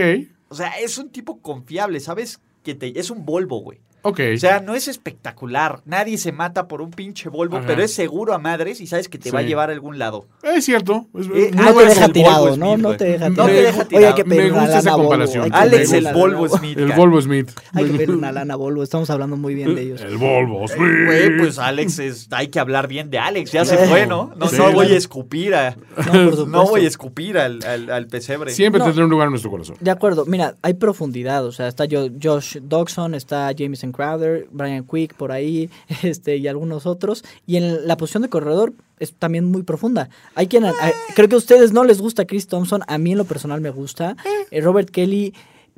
O 0.50 0.56
sea, 0.56 0.80
es 0.80 0.98
un 1.00 1.10
tipo 1.10 1.40
confiable, 1.42 2.00
¿sabes? 2.00 2.40
Que 2.64 2.76
te, 2.76 3.00
es 3.00 3.10
un 3.10 3.26
Volvo, 3.26 3.60
güey. 3.60 3.80
Ok. 4.04 4.20
O 4.36 4.38
sea, 4.38 4.60
no 4.60 4.76
es 4.76 4.88
espectacular. 4.88 5.82
Nadie 5.86 6.18
se 6.18 6.32
mata 6.32 6.68
por 6.68 6.82
un 6.82 6.92
pinche 6.92 7.30
Volvo, 7.30 7.58
Ajá. 7.58 7.66
pero 7.68 7.82
es 7.84 7.94
seguro 7.94 8.34
a 8.34 8.38
madres 8.38 8.82
y 8.82 8.88
sabes 8.88 9.08
que 9.10 9.18
te 9.18 9.32
va 9.32 9.40
a 9.40 9.44
llevar 9.44 9.70
a 9.70 9.74
algún 9.74 9.98
lado. 9.98 10.28
es 10.44 10.66
cierto. 10.66 11.08
Es- 11.18 11.28
Eh, 11.28 11.52
muy 11.54 11.66
no 11.66 11.74
te 11.74 11.86
deja 11.86 12.10
tirado, 12.10 12.58
¿no? 12.58 12.78
No 12.78 12.96
te 12.98 13.06
deja 13.06 13.30
No 13.30 13.36
tirado. 13.46 13.50
te 13.50 13.62
deja 13.62 13.78
Oye, 13.80 13.86
tirado. 13.86 14.08
hay 14.08 14.14
que 14.14 14.24
Me 14.26 14.36
pedir 14.36 14.52
una 14.52 14.62
gusta 14.62 14.76
lana 14.78 14.92
Volvo, 14.96 15.04
comparación. 15.10 15.50
Alex 15.54 15.92
el 15.94 16.04
una 16.06 16.14
Volvo 16.14 16.50
Smith. 16.50 16.78
El. 16.78 16.92
Volvo 16.94 17.22
Smith. 17.22 17.52
Hay 17.74 17.86
que 17.86 17.92
pedir 17.94 18.12
una 18.12 18.32
lana 18.32 18.56
Volvo. 18.56 18.84
Estamos 18.84 19.10
hablando 19.10 19.38
muy 19.38 19.56
bien 19.56 19.74
de 19.76 19.82
ellos. 19.82 20.02
El 20.02 20.18
Volvo 20.18 20.68
Smith. 20.68 21.06
Güey, 21.06 21.38
pues 21.38 21.58
Alex 21.60 22.00
es, 22.00 22.28
hay 22.32 22.50
que 22.50 22.60
hablar 22.60 22.88
bien 22.88 23.10
de 23.10 23.20
Alex, 23.20 23.52
ya 23.52 23.64
se 23.66 23.78
fue, 23.78 24.06
¿no? 24.06 24.34
No, 24.36 24.48
Sí. 24.50 24.58
no 24.58 24.72
voy 24.72 24.88
a 24.92 24.98
escupir 24.98 25.56
a, 25.56 25.72
No, 25.72 25.78
por 25.96 26.06
supuesto. 26.14 26.46
no 26.48 26.66
voy 26.68 26.86
a 26.86 26.88
escupir 26.88 27.38
al, 27.38 27.64
al, 27.66 27.90
al 27.90 28.08
pesebre. 28.08 28.52
Siempre 28.52 28.80
No. 28.80 28.86
tendrá 28.86 29.06
un 29.06 29.12
lugar 29.12 29.28
en 29.28 29.32
nuestro 29.32 29.50
corazón. 29.50 29.78
De 29.80 29.92
acuerdo, 29.92 30.26
mira, 30.26 30.56
hay 30.62 30.74
profundidad, 30.74 31.46
o 31.46 31.52
sea, 31.52 31.68
está 31.68 31.86
Jo- 31.90 32.10
Josh 32.22 32.58
Dodson, 32.62 33.16
está 33.16 33.52
Jameson 33.52 33.92
Crowder, 33.94 34.48
Brian 34.52 34.86
Quick 34.86 35.14
por 35.16 35.32
ahí, 35.32 35.70
este 36.04 36.36
y 36.36 36.48
algunos 36.50 36.86
otros, 36.86 37.24
y 37.48 37.56
en 37.56 37.88
la 37.88 37.96
posición 37.96 38.24
de 38.24 38.30
corredor 38.30 38.74
es 39.00 39.14
también 39.14 39.46
muy 39.46 39.64
profunda. 39.64 40.10
Hay 40.36 40.48
quien, 40.48 40.66
a- 40.66 40.74
creo 41.16 41.30
que 41.30 41.36
a 41.36 41.38
ustedes 41.38 41.72
no 41.72 41.86
les 41.86 42.02
gusta 42.02 42.26
Chris 42.26 42.48
Thompson, 42.48 42.82
a 42.88 42.98
mí 42.98 43.14
en 43.14 43.18
lo 43.20 43.26
personal 43.26 43.62
me 43.62 43.70
gusta. 43.70 44.18
Eh, 44.52 44.60
Robert 44.60 44.90
Kelly, 44.90 45.34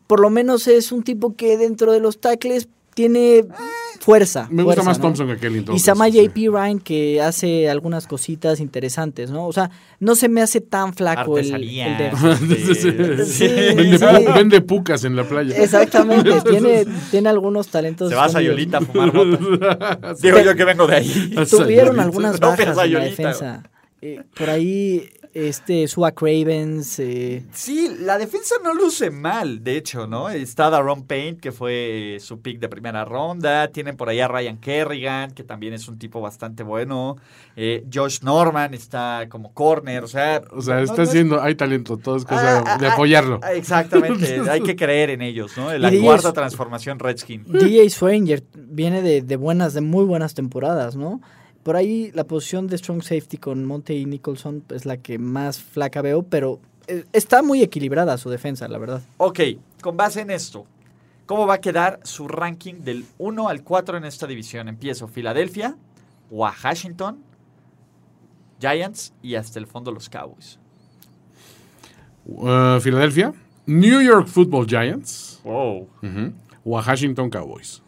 por 0.08 0.20
lo 0.20 0.30
menos 0.32 0.68
es 0.68 0.92
un 0.92 1.04
tipo 1.04 1.36
que 1.36 1.58
dentro 1.58 1.92
de 1.92 2.00
los 2.00 2.20
tackles 2.20 2.68
tiene 2.96 3.46
fuerza. 4.00 4.48
Me 4.50 4.64
gusta 4.64 4.82
fuerza, 4.82 4.90
más 4.90 4.98
¿no? 5.00 5.04
Thompson 5.04 5.28
que 5.28 5.38
Kelly. 5.38 5.66
Y 5.76 5.80
Sama 5.80 6.10
sí. 6.10 6.28
JP 6.28 6.36
Ryan 6.54 6.80
que 6.80 7.22
hace 7.22 7.70
algunas 7.70 8.08
cositas 8.08 8.60
interesantes, 8.60 9.30
¿no? 9.32 9.46
O 9.48 9.54
sea, 9.54 9.70
no 10.00 10.16
se 10.16 10.30
me 10.30 10.42
hace 10.42 10.62
tan 10.62 10.94
flaco 10.94 11.38
el, 11.38 11.54
el 11.54 11.62
de... 11.98 12.06
Artesanía. 12.14 13.26
Sí, 13.26 13.48
Vende, 13.48 14.00
pu- 14.00 14.34
vende 14.36 14.62
pucas 14.62 15.04
en 15.04 15.16
la 15.16 15.24
playa. 15.28 15.56
Exactamente, 15.58 16.32
tiene, 16.50 16.86
tiene 17.12 17.30
algunos 17.30 17.68
talentos. 17.68 18.10
Se 18.10 18.16
va 18.16 18.26
a. 18.26 18.30
Sayolita 18.30 18.78
a 18.78 18.82
fumar. 18.82 19.12
Digo 20.22 20.40
yo 20.40 20.56
que 20.56 20.64
vengo 20.66 20.88
de 20.88 20.96
ahí. 20.96 21.36
Tuvieron 21.50 22.00
algunas 22.00 22.40
No, 22.40 22.48
bajas 22.50 22.58
pero 22.76 22.82
en 22.84 22.94
la 22.94 23.00
defensa. 23.04 23.64
Eh, 24.02 24.22
por 24.38 24.50
ahí, 24.50 25.10
este, 25.36 25.88
Sua 25.88 26.14
Cravens. 26.14 26.98
eh, 27.00 27.44
Sí, 27.54 27.96
la 28.00 28.18
defensa 28.18 28.56
no 28.64 28.74
luce 28.74 29.12
mal, 29.12 29.64
de 29.64 29.78
hecho, 29.78 30.08
¿no? 30.08 30.30
Está 30.30 30.70
Daron 30.72 31.04
Payne, 31.06 31.38
que 31.38 31.52
fue 31.52 32.18
su 32.22 32.42
pick 32.42 32.60
de 32.60 32.70
primera 32.70 33.06
ronda. 33.06 33.68
Tienen 33.68 33.98
por 33.98 34.10
ahí 34.10 34.20
a 34.22 34.28
Ryan 34.28 34.58
Kerrigan, 34.58 35.32
que 35.32 35.44
también 35.44 35.74
es 35.74 35.88
un 35.88 36.00
tipo 36.00 36.22
bastante 36.22 36.64
bueno. 36.64 37.18
Eh, 37.56 37.86
Josh 37.94 38.22
Norman 38.24 38.74
está 38.74 39.28
como 39.30 39.54
corner, 39.54 40.04
o 40.04 40.08
sea... 40.08 40.42
O 40.52 40.62
sea, 40.62 40.76
no- 40.78 40.82
está 40.84 40.96
no 40.98 41.04
es- 41.04 41.10
haciendo, 41.10 41.42
hay 41.42 41.54
talento, 41.56 41.98
todo 41.98 42.16
es 42.18 42.26
cosa 42.26 42.64
Ah, 42.66 42.78
de 42.78 42.88
ah, 42.88 42.94
apoyarlo. 42.94 43.40
ah, 43.44 43.54
Exactamente, 43.54 44.40
hay 44.50 44.62
que 44.62 44.76
creer 44.76 45.10
en 45.12 45.22
ellos, 45.22 45.52
¿no? 45.58 45.72
La 45.78 45.92
cuarta 46.02 46.32
transformación 46.34 46.98
Redskin. 46.98 47.44
DJ 47.46 47.90
Swearinger 47.90 48.42
viene 48.56 49.02
de, 49.02 49.22
de 49.22 49.36
buenas, 49.36 49.74
de 49.74 49.82
muy 49.82 50.06
buenas 50.06 50.34
temporadas, 50.34 50.96
¿no? 50.96 51.22
Por 51.66 51.76
ahí 51.76 52.12
la 52.14 52.26
posición 52.26 52.68
de 52.68 52.78
strong 52.78 53.02
safety 53.02 53.38
con 53.38 53.66
Monte 53.66 53.96
y 53.96 54.06
Nicholson 54.06 54.64
es 54.70 54.86
la 54.86 54.98
que 54.98 55.18
más 55.18 55.58
flaca 55.60 56.04
veo, 56.04 56.22
pero 56.22 56.60
eh, 56.86 57.06
está 57.12 57.42
muy 57.42 57.64
equilibrada 57.64 58.20
su 58.20 58.30
defensa, 58.30 58.68
la 58.68 58.78
verdad. 58.78 59.02
Ok, 59.18 59.40
con 59.82 59.98
base 59.98 60.22
en 60.22 60.30
esto, 60.30 60.68
¿cómo 61.26 61.48
va 61.48 61.56
a 61.56 61.62
quedar 61.62 62.00
su 62.04 62.28
ranking 62.28 62.82
del 62.84 63.04
1 63.18 63.50
al 63.50 63.64
4 63.64 63.98
en 63.98 64.06
esta 64.06 64.28
división? 64.28 64.68
Empiezo 64.68 65.08
Filadelfia, 65.08 65.76
Washington, 66.30 67.18
Giants 68.62 69.12
y 69.24 69.34
hasta 69.34 69.58
el 69.58 69.66
fondo 69.66 69.92
los 69.92 70.08
Cowboys. 70.08 70.60
Uh, 72.28 72.80
Filadelfia, 72.80 73.34
New 73.66 74.02
York 74.02 74.28
Football 74.28 74.68
Giants, 74.68 75.42
Wow. 75.44 75.88
Washington 76.64 77.32
Cowboys. 77.32 77.82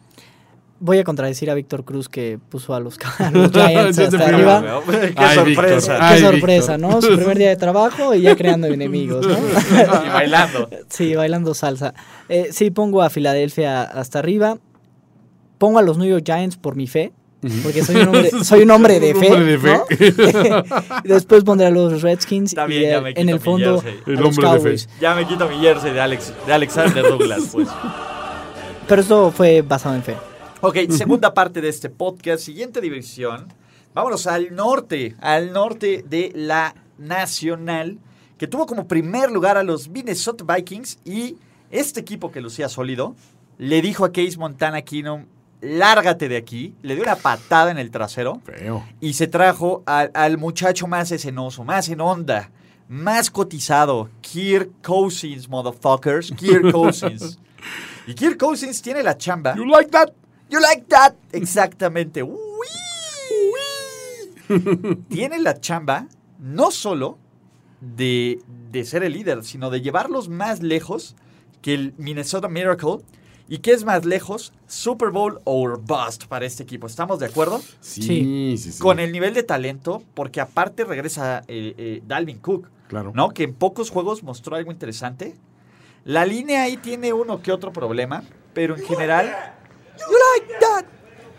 Voy 0.80 0.98
a 0.98 1.04
contradecir 1.04 1.50
a 1.50 1.54
Víctor 1.54 1.84
Cruz 1.84 2.08
que 2.08 2.38
puso 2.50 2.72
a 2.72 2.78
los, 2.80 2.98
a 3.18 3.30
los 3.32 3.50
Giants 3.50 3.98
hasta 3.98 4.24
arriba. 4.24 4.80
Qué 4.88 5.12
Ay, 5.16 5.34
sorpresa. 5.34 5.44
Víctor. 5.44 5.96
Qué 5.96 6.02
Ay, 6.04 6.20
sorpresa, 6.20 6.76
Víctor. 6.76 6.94
¿no? 6.94 7.02
Su 7.02 7.16
primer 7.16 7.38
día 7.38 7.48
de 7.48 7.56
trabajo 7.56 8.14
y 8.14 8.22
ya 8.22 8.36
creando 8.36 8.66
enemigos, 8.72 9.26
¿no? 9.26 9.36
y 9.36 10.08
bailando. 10.08 10.68
Sí, 10.88 11.14
bailando 11.16 11.52
salsa. 11.54 11.94
Eh, 12.28 12.48
sí, 12.52 12.70
pongo 12.70 13.02
a 13.02 13.10
Filadelfia 13.10 13.82
hasta 13.82 14.20
arriba. 14.20 14.58
Pongo 15.58 15.80
a 15.80 15.82
los 15.82 15.98
New 15.98 16.08
York 16.08 16.22
Giants 16.24 16.56
por 16.56 16.76
mi 16.76 16.86
fe. 16.86 17.12
Porque 17.62 17.84
soy 17.84 17.96
un 17.96 18.08
hombre, 18.08 18.30
soy 18.42 18.62
un 18.62 18.70
hombre 18.72 18.98
de 19.00 19.14
Un 19.14 19.20
fe. 19.20 19.32
hombre 19.32 19.44
de 19.44 19.58
fe. 19.58 20.50
¿no? 20.50 20.64
Después 21.04 21.44
pondré 21.44 21.66
a 21.68 21.70
los 21.70 22.02
Redskins 22.02 22.50
Está 22.52 22.64
y 22.66 22.68
bien, 22.78 22.90
ya 22.90 23.00
me 23.00 23.10
en 23.10 23.28
el 23.28 23.34
mi 23.36 23.40
fondo 23.40 23.80
jersey. 23.80 24.00
a 24.06 24.10
El 24.10 24.16
los 24.16 24.26
hombre 24.26 24.46
de 24.48 24.52
fe. 24.54 24.58
Cowboys. 24.58 24.88
Ya 25.00 25.14
me 25.14 25.26
quito 25.26 25.48
mi 25.48 25.56
jersey 25.58 25.92
de, 25.92 26.00
Alex, 26.00 26.32
de 26.46 26.52
Alexander 26.52 27.02
Douglas, 27.04 27.42
pues. 27.52 27.68
Pero 28.88 29.02
esto 29.02 29.30
fue 29.30 29.62
basado 29.62 29.94
en 29.94 30.02
fe. 30.02 30.16
Ok, 30.60 30.76
segunda 30.90 31.34
parte 31.34 31.60
de 31.60 31.68
este 31.68 31.88
podcast, 31.88 32.42
siguiente 32.42 32.80
división. 32.80 33.46
Vámonos 33.94 34.26
al 34.26 34.54
norte, 34.54 35.14
al 35.20 35.52
norte 35.52 36.04
de 36.08 36.32
la 36.34 36.74
Nacional, 36.98 37.98
que 38.38 38.48
tuvo 38.48 38.66
como 38.66 38.88
primer 38.88 39.30
lugar 39.30 39.56
a 39.56 39.62
los 39.62 39.88
Minnesota 39.88 40.44
Vikings 40.52 40.98
y 41.04 41.36
este 41.70 42.00
equipo 42.00 42.32
que 42.32 42.40
lucía 42.40 42.68
sólido 42.68 43.14
le 43.56 43.80
dijo 43.82 44.04
a 44.04 44.10
Case 44.12 44.36
Montana 44.36 44.82
Keenum, 44.82 45.26
lárgate 45.60 46.28
de 46.28 46.36
aquí, 46.36 46.74
le 46.82 46.94
dio 46.96 47.04
una 47.04 47.16
patada 47.16 47.70
en 47.70 47.78
el 47.78 47.90
trasero 47.92 48.40
Feo. 48.44 48.84
y 49.00 49.12
se 49.12 49.28
trajo 49.28 49.82
al, 49.86 50.10
al 50.14 50.38
muchacho 50.38 50.88
más 50.88 51.12
escenoso, 51.12 51.62
más 51.62 51.88
en 51.88 52.00
onda, 52.00 52.50
más 52.88 53.30
cotizado, 53.30 54.10
Kirk 54.22 54.70
Cousins, 54.82 55.48
motherfuckers, 55.48 56.32
Kirk 56.32 56.70
Cousins. 56.72 57.38
Y 58.08 58.14
Kirk 58.14 58.38
Cousins 58.38 58.80
tiene 58.82 59.02
la 59.04 59.16
chamba. 59.16 59.54
You 59.54 59.64
like 59.66 59.90
that? 59.90 60.10
You 60.50 60.60
like 60.60 60.84
that? 60.88 61.14
Exactamente. 61.32 62.22
Uy, 62.22 62.36
uy. 64.48 64.96
Tiene 65.08 65.38
la 65.38 65.60
chamba 65.60 66.06
no 66.38 66.70
solo 66.70 67.18
de, 67.80 68.40
de 68.70 68.84
ser 68.84 69.02
el 69.02 69.12
líder, 69.12 69.44
sino 69.44 69.70
de 69.70 69.80
llevarlos 69.80 70.28
más 70.28 70.62
lejos 70.62 71.16
que 71.62 71.74
el 71.74 71.94
Minnesota 71.98 72.48
Miracle. 72.48 72.98
¿Y 73.50 73.58
qué 73.58 73.72
es 73.72 73.84
más 73.84 74.04
lejos? 74.04 74.52
Super 74.66 75.08
Bowl 75.10 75.40
or 75.44 75.80
bust 75.80 76.24
para 76.26 76.44
este 76.44 76.62
equipo. 76.62 76.86
¿Estamos 76.86 77.18
de 77.18 77.26
acuerdo? 77.26 77.60
Sí, 77.80 78.02
Sí. 78.02 78.54
sí, 78.58 78.72
sí. 78.72 78.78
Con 78.78 79.00
el 79.00 79.10
nivel 79.10 79.32
de 79.32 79.42
talento, 79.42 80.02
porque 80.14 80.40
aparte 80.40 80.84
regresa 80.84 81.42
eh, 81.48 81.74
eh, 81.78 82.02
Dalvin 82.06 82.38
Cook, 82.38 82.68
Claro. 82.88 83.12
¿no? 83.14 83.30
Que 83.30 83.44
en 83.44 83.54
pocos 83.54 83.88
juegos 83.90 84.22
mostró 84.22 84.56
algo 84.56 84.70
interesante. 84.70 85.34
La 86.04 86.24
línea 86.26 86.62
ahí 86.62 86.76
tiene 86.76 87.12
uno 87.14 87.40
que 87.42 87.50
otro 87.52 87.72
problema, 87.72 88.22
pero 88.54 88.76
en 88.76 88.84
general. 88.84 89.54
Like 89.98 90.54
that. 90.60 90.84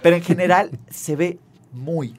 Pero 0.01 0.15
en 0.15 0.23
general 0.23 0.71
se 0.89 1.15
ve 1.15 1.39
muy 1.71 2.15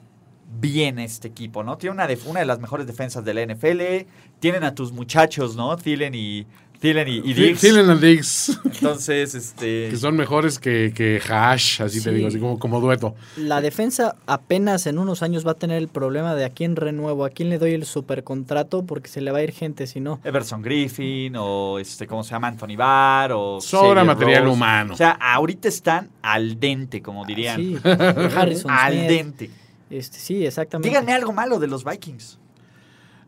bien 0.59 0.99
este 0.99 1.27
equipo, 1.27 1.63
¿no? 1.63 1.77
Tiene 1.77 1.93
una 1.93 2.07
de, 2.07 2.19
una 2.25 2.41
de 2.41 2.45
las 2.45 2.59
mejores 2.59 2.85
defensas 2.85 3.23
de 3.23 3.33
la 3.33 3.45
NFL. 3.45 4.07
Tienen 4.39 4.63
a 4.63 4.75
tus 4.75 4.91
muchachos, 4.91 5.55
¿no? 5.55 5.75
Thielen 5.77 6.13
y, 6.15 6.45
Thielen 6.81 7.07
y, 7.07 7.17
y 7.17 7.33
Diggs. 7.35 7.61
Thielen 7.61 7.91
and 7.91 8.01
Diggs, 8.01 8.59
Entonces, 8.65 9.35
este. 9.35 9.89
que 9.91 9.97
son 9.97 10.15
mejores 10.15 10.57
que, 10.57 10.91
que 10.95 11.21
Hash, 11.29 11.79
así 11.79 12.01
te 12.01 12.11
digo, 12.11 12.27
así 12.27 12.39
como, 12.39 12.57
como 12.57 12.81
dueto. 12.81 13.13
La 13.37 13.61
defensa 13.61 14.15
apenas 14.25 14.87
en 14.87 14.97
unos 14.97 15.21
años 15.21 15.45
va 15.45 15.51
a 15.51 15.53
tener 15.53 15.77
el 15.77 15.89
problema 15.89 16.33
de 16.33 16.43
a 16.43 16.49
quién 16.49 16.75
renuevo, 16.75 17.23
a 17.23 17.29
quién 17.29 17.51
le 17.51 17.59
doy 17.59 17.73
el 17.73 17.85
supercontrato 17.85 18.83
porque 18.83 19.09
se 19.09 19.21
le 19.21 19.31
va 19.31 19.37
a 19.37 19.43
ir 19.43 19.51
gente 19.51 19.85
si 19.85 19.99
no. 19.99 20.19
Everson 20.23 20.63
Griffin 20.63 21.35
o 21.37 21.77
este, 21.77 22.07
¿cómo 22.07 22.23
se 22.23 22.31
llama? 22.31 22.47
Anthony 22.47 22.75
Barr 22.75 23.33
o 23.33 23.61
Sobra 23.61 24.01
Xavier 24.01 24.05
material 24.05 24.47
humano. 24.47 24.95
O 24.95 24.97
sea, 24.97 25.11
ahorita 25.11 25.67
están 25.67 26.09
al 26.23 26.59
dente, 26.59 27.03
como 27.03 27.25
dirían. 27.27 27.57
Sí, 27.57 27.77
Harrison 27.83 28.71
al 28.73 28.93
Smith, 28.93 29.07
dente. 29.07 29.51
Este, 29.91 30.17
sí, 30.17 30.43
exactamente. 30.47 30.89
Díganme 30.89 31.13
algo 31.13 31.31
malo 31.31 31.59
de 31.59 31.67
los 31.67 31.85
Vikings. 31.85 32.39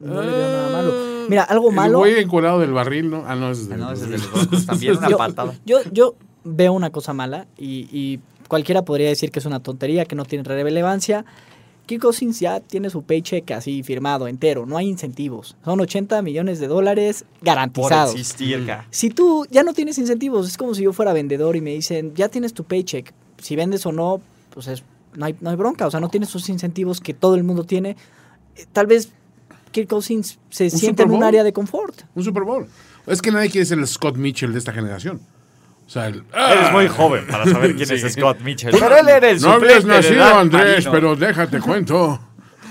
No 0.03 0.21
le 0.21 0.31
veo 0.31 0.47
nada 0.47 0.69
malo. 0.69 0.93
Mira, 1.29 1.43
algo 1.43 1.69
El 1.69 1.75
malo. 1.75 1.97
güey 1.99 2.19
encuadrado 2.19 2.59
del 2.59 2.73
barril, 2.73 3.09
¿no? 3.09 3.23
Ah, 3.27 3.35
no, 3.35 3.49
ese 3.51 3.61
es 3.63 3.67
Ah, 3.67 3.71
del 3.71 3.79
no, 3.79 3.91
ese 3.91 4.03
es 4.03 4.09
de 4.09 4.17
barril. 4.17 4.29
los 4.33 4.41
Broncos 4.49 4.65
también, 4.65 4.97
una 4.97 5.09
yo, 5.09 5.17
patada. 5.17 5.53
Yo, 5.65 5.77
yo 5.91 6.15
veo 6.43 6.73
una 6.73 6.89
cosa 6.89 7.13
mala 7.13 7.47
y, 7.57 7.87
y 7.91 8.19
cualquiera 8.47 8.83
podría 8.83 9.07
decir 9.09 9.31
que 9.31 9.39
es 9.39 9.45
una 9.45 9.61
tontería, 9.61 10.05
que 10.05 10.15
no 10.15 10.25
tiene 10.25 10.43
relevancia. 10.43 11.25
Kirk 11.85 12.01
Cousins 12.01 12.39
ya 12.39 12.61
tiene 12.61 12.89
su 12.89 13.03
paycheck 13.03 13.51
así 13.51 13.83
firmado, 13.83 14.27
entero, 14.29 14.65
no 14.65 14.77
hay 14.77 14.87
incentivos. 14.87 15.57
Son 15.65 15.79
80 15.81 16.21
millones 16.21 16.59
de 16.61 16.67
dólares 16.67 17.25
Por 17.39 17.45
garantizados. 17.47 18.11
existir, 18.11 18.65
ca. 18.65 18.87
Si 18.89 19.09
tú 19.09 19.45
ya 19.51 19.63
no 19.63 19.73
tienes 19.73 19.97
incentivos, 19.97 20.47
es 20.47 20.57
como 20.57 20.75
si 20.75 20.83
yo 20.83 20.93
fuera 20.93 21.11
vendedor 21.11 21.57
y 21.57 21.61
me 21.61 21.71
dicen, 21.71 22.13
ya 22.15 22.29
tienes 22.29 22.53
tu 22.53 22.63
paycheck, 22.63 23.13
si 23.37 23.57
vendes 23.57 23.85
o 23.85 23.91
no, 23.91 24.21
pues 24.51 24.67
es- 24.67 24.83
no, 25.15 25.25
hay, 25.25 25.35
no 25.41 25.49
hay 25.49 25.55
bronca, 25.57 25.85
o 25.85 25.91
sea, 25.91 25.99
no 25.99 26.07
tienes 26.09 26.29
esos 26.29 26.47
incentivos 26.47 27.01
que 27.01 27.13
todo 27.13 27.35
el 27.35 27.43
mundo 27.43 27.65
tiene. 27.65 27.97
Eh, 28.55 28.65
Tal 28.71 28.87
vez 28.87 29.11
Kirk 29.73 29.89
Cousins 29.89 30.39
se 30.49 30.69
Super 30.69 31.05
en 31.07 31.11
un 31.11 31.23
área 31.23 31.43
de 31.43 31.51
confort. 31.51 32.03
Un 32.15 32.23
Super 32.23 32.43
Bowl. 32.43 32.65
Es 33.05 33.21
que 33.21 33.31
nadie 33.31 33.49
quiere 33.49 33.65
ser 33.65 33.79
el 33.79 33.87
Scott 33.87 34.15
Mitchell 34.15 34.53
de 34.53 34.59
esta 34.59 34.71
generación. 34.71 35.19
O 35.85 35.89
sea, 35.89 36.07
el, 36.07 36.23
Eres 36.33 36.71
muy 36.71 36.87
joven 36.87 37.27
para 37.27 37.45
saber 37.45 37.75
quién 37.75 37.85
Sí. 37.87 37.95
es 37.95 38.13
Scott 38.13 38.39
Mitchell. 38.39 38.71
Pero 38.71 38.95
él 38.97 39.09
era 39.09 39.29
el 39.29 39.41
no 39.41 39.51
habías 39.51 39.83
nacido, 39.83 40.23
Andrés, 40.23 40.85
Marino. 40.85 40.91
pero 40.91 41.15
déjate 41.17 41.59
cuento. 41.59 42.19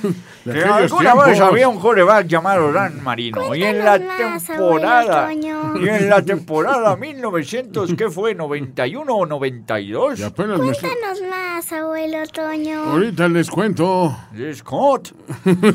De 0.45 0.55
Que 0.55 0.65
alguna 0.65 1.15
vez 1.15 1.39
había 1.41 1.69
un 1.69 1.79
coreback 1.79 2.27
llamado 2.27 2.73
Dan 2.73 3.01
Marino 3.05 3.55
y 3.55 3.63
en 3.63 3.79
la 3.79 3.97
más, 3.99 4.45
temporada 4.45 5.29
abuelo 5.29 5.41
Toño. 5.41 5.77
y 5.85 5.89
en 5.89 6.09
la 6.09 6.23
temporada 6.23 6.97
1900 6.97 7.95
¿qué 7.95 8.11
fue? 8.11 8.35
91 8.35 9.15
o 9.15 9.25
92 9.25 10.19
Y 10.19 10.23
apenas 10.25 10.59
me 10.59 10.65
Cuéntanos 10.73 11.23
más, 11.31 11.73
abuelo 11.73 12.27
Toño. 12.33 12.83
Ahorita 12.91 13.29
les 13.29 13.49
cuento. 13.49 14.17
de 14.33 14.53
Scott 14.55 15.13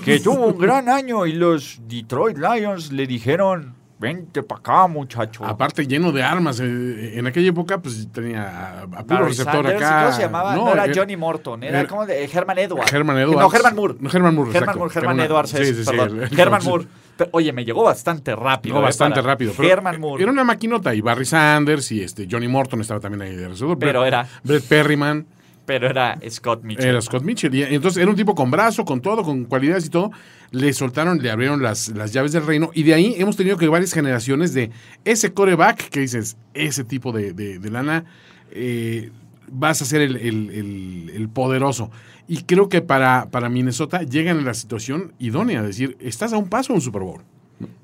que 0.03 0.19
tuvo 0.19 0.47
un 0.47 0.57
gran 0.57 0.89
año 0.89 1.25
y 1.25 1.31
los 1.33 1.79
Detroit 1.87 2.37
Lions 2.37 2.91
le 2.91 3.07
dijeron 3.07 3.76
vente 3.99 4.43
para 4.43 4.59
acá 4.59 4.87
muchacho 4.87 5.43
Aparte, 5.43 5.87
lleno 5.87 6.11
de 6.11 6.21
armas. 6.23 6.59
eh, 6.59 7.17
En 7.17 7.25
aquella 7.27 7.49
época, 7.49 7.79
pues 7.79 8.07
tenía 8.11 8.81
a, 8.83 9.03
puro 9.03 9.25
receptor 9.25 9.65
acá. 9.67 10.03
¿Cómo 10.03 10.15
se 10.15 10.21
llamaba? 10.23 10.55
No, 10.55 10.71
era 10.73 10.85
eh, 10.85 10.91
Johnny 10.95 11.17
Morton, 11.17 11.63
era, 11.63 11.79
era- 11.81 11.87
como 11.89 12.05
de 12.05 12.23
Herman 12.25 12.57
Edwards. 12.59 12.93
Herman 12.93 13.17
Edwards. 13.17 13.39
No, 13.51 13.55
Herman 13.57 13.75
Moore. 13.75 13.95
No, 13.99 14.09
Herman 14.11 14.35
Moore, 14.35 14.51
Herman. 14.57 14.77
Moore, 14.77 14.93
Herman 14.95 15.17
Herman- 15.19 15.25
Edwards, 15.25 15.49
sí, 15.49 15.65
sí, 15.65 15.83
sí, 15.83 15.89
perdón. 15.89 16.23
el- 16.23 16.39
Herman 16.39 16.61
sí. 16.61 16.67
Moore. 16.69 16.85
Pero, 17.17 17.29
oye, 17.33 17.51
me 17.51 17.65
llegó 17.65 17.83
bastante 17.83 18.35
rápido. 18.35 18.75
No, 18.75 18.81
eh, 18.81 18.83
bastante 18.83 19.21
rápido. 19.21 19.51
pero 19.57 19.67
Herman 19.69 19.99
Moore. 19.99 20.21
Era 20.21 20.31
una 20.31 20.43
maquinota. 20.43 20.93
Y 20.93 21.01
Barry 21.01 21.25
Sanders 21.25 21.91
y 21.91 22.03
este 22.03 22.27
Johnny 22.29 22.47
Morton 22.47 22.81
estaba 22.81 22.99
también 22.99 23.23
ahí 23.23 23.35
de 23.35 23.47
receptor. 23.47 23.79
Pero 23.79 24.01
Brett- 24.01 24.07
era- 24.07 24.27
Brett 24.43 24.63
Perryman. 24.67 25.25
Pero 25.67 25.87
era 25.87 26.17
Scott 26.29 26.63
Mitchell. 26.63 26.85
Era 26.87 27.01
Scott 27.01 27.21
Mitchell. 27.23 27.53
Y 27.53 27.61
entonces 27.61 28.01
era 28.01 28.09
un 28.09 28.15
tipo 28.17 28.33
con 28.33 28.49
brazo, 28.49 28.83
con 28.85 29.01
todo, 29.01 29.21
con 29.21 29.43
cualidades 29.45 29.85
y 29.85 29.89
todo. 29.89 30.09
Le 30.51 30.71
soltaron, 30.73 31.21
le 31.21 31.29
abrieron 31.29 31.61
las, 31.61 31.89
las 31.89 32.11
llaves 32.13 32.31
del 32.31 32.45
reino. 32.47 32.71
Y 32.73 32.83
de 32.83 32.93
ahí 32.95 33.13
hemos 33.17 33.35
tenido 33.35 33.57
que 33.57 33.67
varias 33.67 33.93
generaciones 33.93 34.53
de 34.55 34.71
ese 35.05 35.33
coreback 35.33 35.89
que 35.89 35.99
dices, 35.99 36.37
ese 36.55 36.83
tipo 36.85 37.11
de, 37.11 37.33
de- 37.33 37.59
de 37.59 37.69
lana, 37.69 38.05
eh, 38.51 39.11
vas 39.51 39.81
a 39.81 39.85
ser 39.85 40.01
el, 40.01 40.15
el- 40.15 40.49
el- 40.51 41.11
el 41.13 41.29
poderoso. 41.29 41.91
Y 42.29 42.43
creo 42.43 42.69
que 42.69 42.81
para, 42.81 43.27
para 43.29 43.49
Minnesota 43.49 44.03
llegan 44.03 44.37
en 44.37 44.45
la 44.45 44.53
situación 44.53 45.11
idónea. 45.19 45.59
Es 45.61 45.67
decir, 45.67 45.97
estás 45.99 46.31
a 46.33 46.37
un 46.37 46.47
paso 46.49 46.71
de 46.73 46.77
un 46.77 46.81
Super 46.81 47.01
Bowl. 47.01 47.21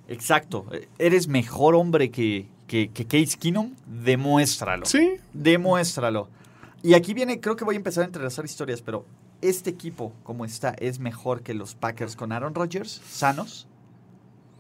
Exacto. 0.08 0.66
Eres 1.00 1.28
mejor 1.28 1.76
hombre 1.76 2.12
que, 2.12 2.46
que, 2.68 2.90
que 2.90 3.06
Case 3.06 3.38
Keenum. 3.38 3.72
Demuéstralo. 4.06 4.86
Sí. 4.86 5.16
Demuéstralo. 5.34 6.30
Y 6.84 6.94
aquí 6.96 7.14
viene, 7.14 7.40
creo 7.40 7.56
que 7.56 7.64
voy 7.64 7.76
a 7.76 7.78
empezar 7.78 8.04
a 8.04 8.06
entrelazar 8.08 8.44
historias, 8.46 8.82
pero 8.82 9.06
este 9.42 9.70
equipo, 9.70 10.12
como 10.24 10.44
está, 10.46 10.72
es 10.78 11.00
mejor 11.00 11.42
que 11.42 11.54
los 11.54 11.76
Packers 11.76 12.16
con 12.16 12.32
Aaron 12.32 12.54
Rodgers, 12.54 13.02
sanos. 13.10 13.68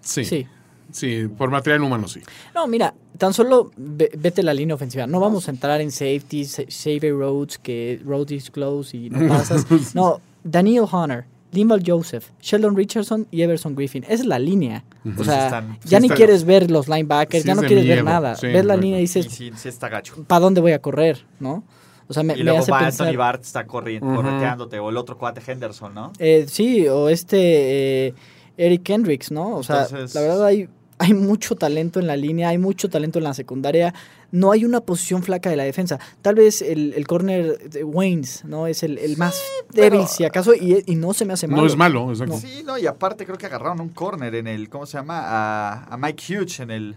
Sí. 0.02 0.24
Sí. 0.26 0.48
Sí, 0.92 1.28
por 1.38 1.50
material 1.50 1.82
humano 1.82 2.08
sí. 2.10 2.20
No, 2.54 2.68
mira, 2.68 2.94
tan 3.18 3.34
solo 3.34 3.72
ve- 3.78 4.12
vete 4.18 4.44
la 4.44 4.54
línea 4.54 4.76
ofensiva. 4.76 5.08
No 5.08 5.20
vamos 5.22 5.48
a 5.48 5.52
entrar 5.52 5.80
en 5.82 5.92
safety, 5.92 6.44
sa- 6.46 6.64
save 6.68 7.10
roads, 7.12 7.58
que 7.58 8.02
road 8.06 8.30
is 8.32 8.52
close 8.52 8.96
y 8.96 9.10
no 9.10 9.28
pasas. 9.30 9.66
No, 9.96 10.20
Daniel 10.44 10.84
Hunter, 10.92 11.26
Limbal 11.54 11.82
Joseph, 11.86 12.26
Sheldon 12.42 12.76
Richardson 12.76 13.28
y 13.32 13.42
Everson 13.44 13.76
Griffin. 13.76 14.04
Esa 14.04 14.14
es 14.16 14.26
la 14.26 14.40
línea. 14.40 14.84
O 15.18 15.24
sea, 15.24 15.46
están- 15.46 15.80
ya 15.86 15.98
sí 15.98 16.02
ni 16.02 16.08
está- 16.08 16.16
quieres 16.16 16.44
ver 16.44 16.70
los 16.70 16.90
linebackers, 16.90 17.44
sí 17.44 17.48
ya 17.48 17.56
no 17.56 17.62
quieres 17.64 17.88
ver 17.88 18.04
nada. 18.04 18.36
sí, 18.36 18.48
ves 18.48 18.56
la 18.66 18.74
correcto. 18.76 18.82
línea 18.82 18.98
y 19.00 19.02
dices, 19.04 19.66
está 19.66 19.88
gacho. 19.88 20.22
¿para 20.26 20.42
dónde 20.42 20.60
voy 20.60 20.74
a 20.74 20.82
correr? 20.82 21.26
¿No? 21.40 21.64
O 22.08 22.14
sea, 22.14 22.24
me, 22.24 22.34
Y 22.34 22.38
me 22.38 22.44
luego 22.44 22.60
hace 22.60 22.72
va 22.72 22.80
pensar... 22.80 23.08
Anthony 23.08 23.18
Bart 23.18 23.42
está 23.44 23.66
corriendo, 23.66 24.14
correteándote, 24.16 24.80
o 24.80 24.90
el 24.90 24.98
otro 24.98 25.18
cuate 25.18 25.42
Henderson, 25.46 25.94
¿no? 25.94 26.12
Eh, 26.20 26.46
sí, 26.48 26.88
o 26.88 27.10
este 27.10 28.08
eh, 28.08 28.14
Eric 28.58 28.84
Kendricks, 28.84 29.32
¿no? 29.32 29.56
O 29.58 29.64
sea, 29.64 29.84
Entonces- 29.84 30.14
la 30.16 30.22
verdad 30.22 30.46
hay, 30.46 30.68
hay 31.00 31.14
mucho 31.14 31.56
talento 31.56 32.00
en 32.00 32.08
la 32.08 32.16
línea, 32.18 32.50
hay 32.50 32.58
mucho 32.58 32.90
talento 32.90 33.20
en 33.20 33.24
la 33.26 33.34
secundaria. 33.34 33.94
No 34.32 34.52
hay 34.52 34.66
una 34.66 34.82
posición 34.82 35.22
flaca 35.22 35.50
de 35.52 35.56
la 35.56 35.64
defensa. 35.64 36.00
Tal 36.24 36.34
vez 36.36 36.62
el, 36.64 36.94
el 36.96 37.06
corner 37.06 37.70
de 37.70 37.84
Waynes, 37.84 38.44
¿no? 38.46 38.66
Es 38.68 38.82
el, 38.82 38.98
el 38.98 39.16
más 39.18 39.40
débil, 39.72 39.92
pero- 39.92 40.08
si 40.08 40.26
acaso, 40.26 40.54
y, 40.56 40.84
y 40.88 40.96
no 40.96 41.14
se 41.14 41.24
me 41.26 41.34
hace 41.34 41.48
malo. 41.48 41.62
No 41.62 41.68
es 41.68 41.76
malo, 41.78 42.10
exacto. 42.10 42.38
Sí, 42.40 42.64
no, 42.66 42.78
y 42.80 42.88
aparte 42.88 43.26
creo 43.26 43.38
que 43.38 43.46
agarraron 43.46 43.80
un 43.80 43.90
corner 43.90 44.34
en 44.36 44.48
el, 44.48 44.70
¿cómo 44.70 44.86
se 44.88 44.98
llama? 44.98 45.20
A, 45.24 45.84
a 45.86 45.98
Mike 45.98 46.24
Hughes 46.40 46.60
en 46.62 46.72
el, 46.72 46.96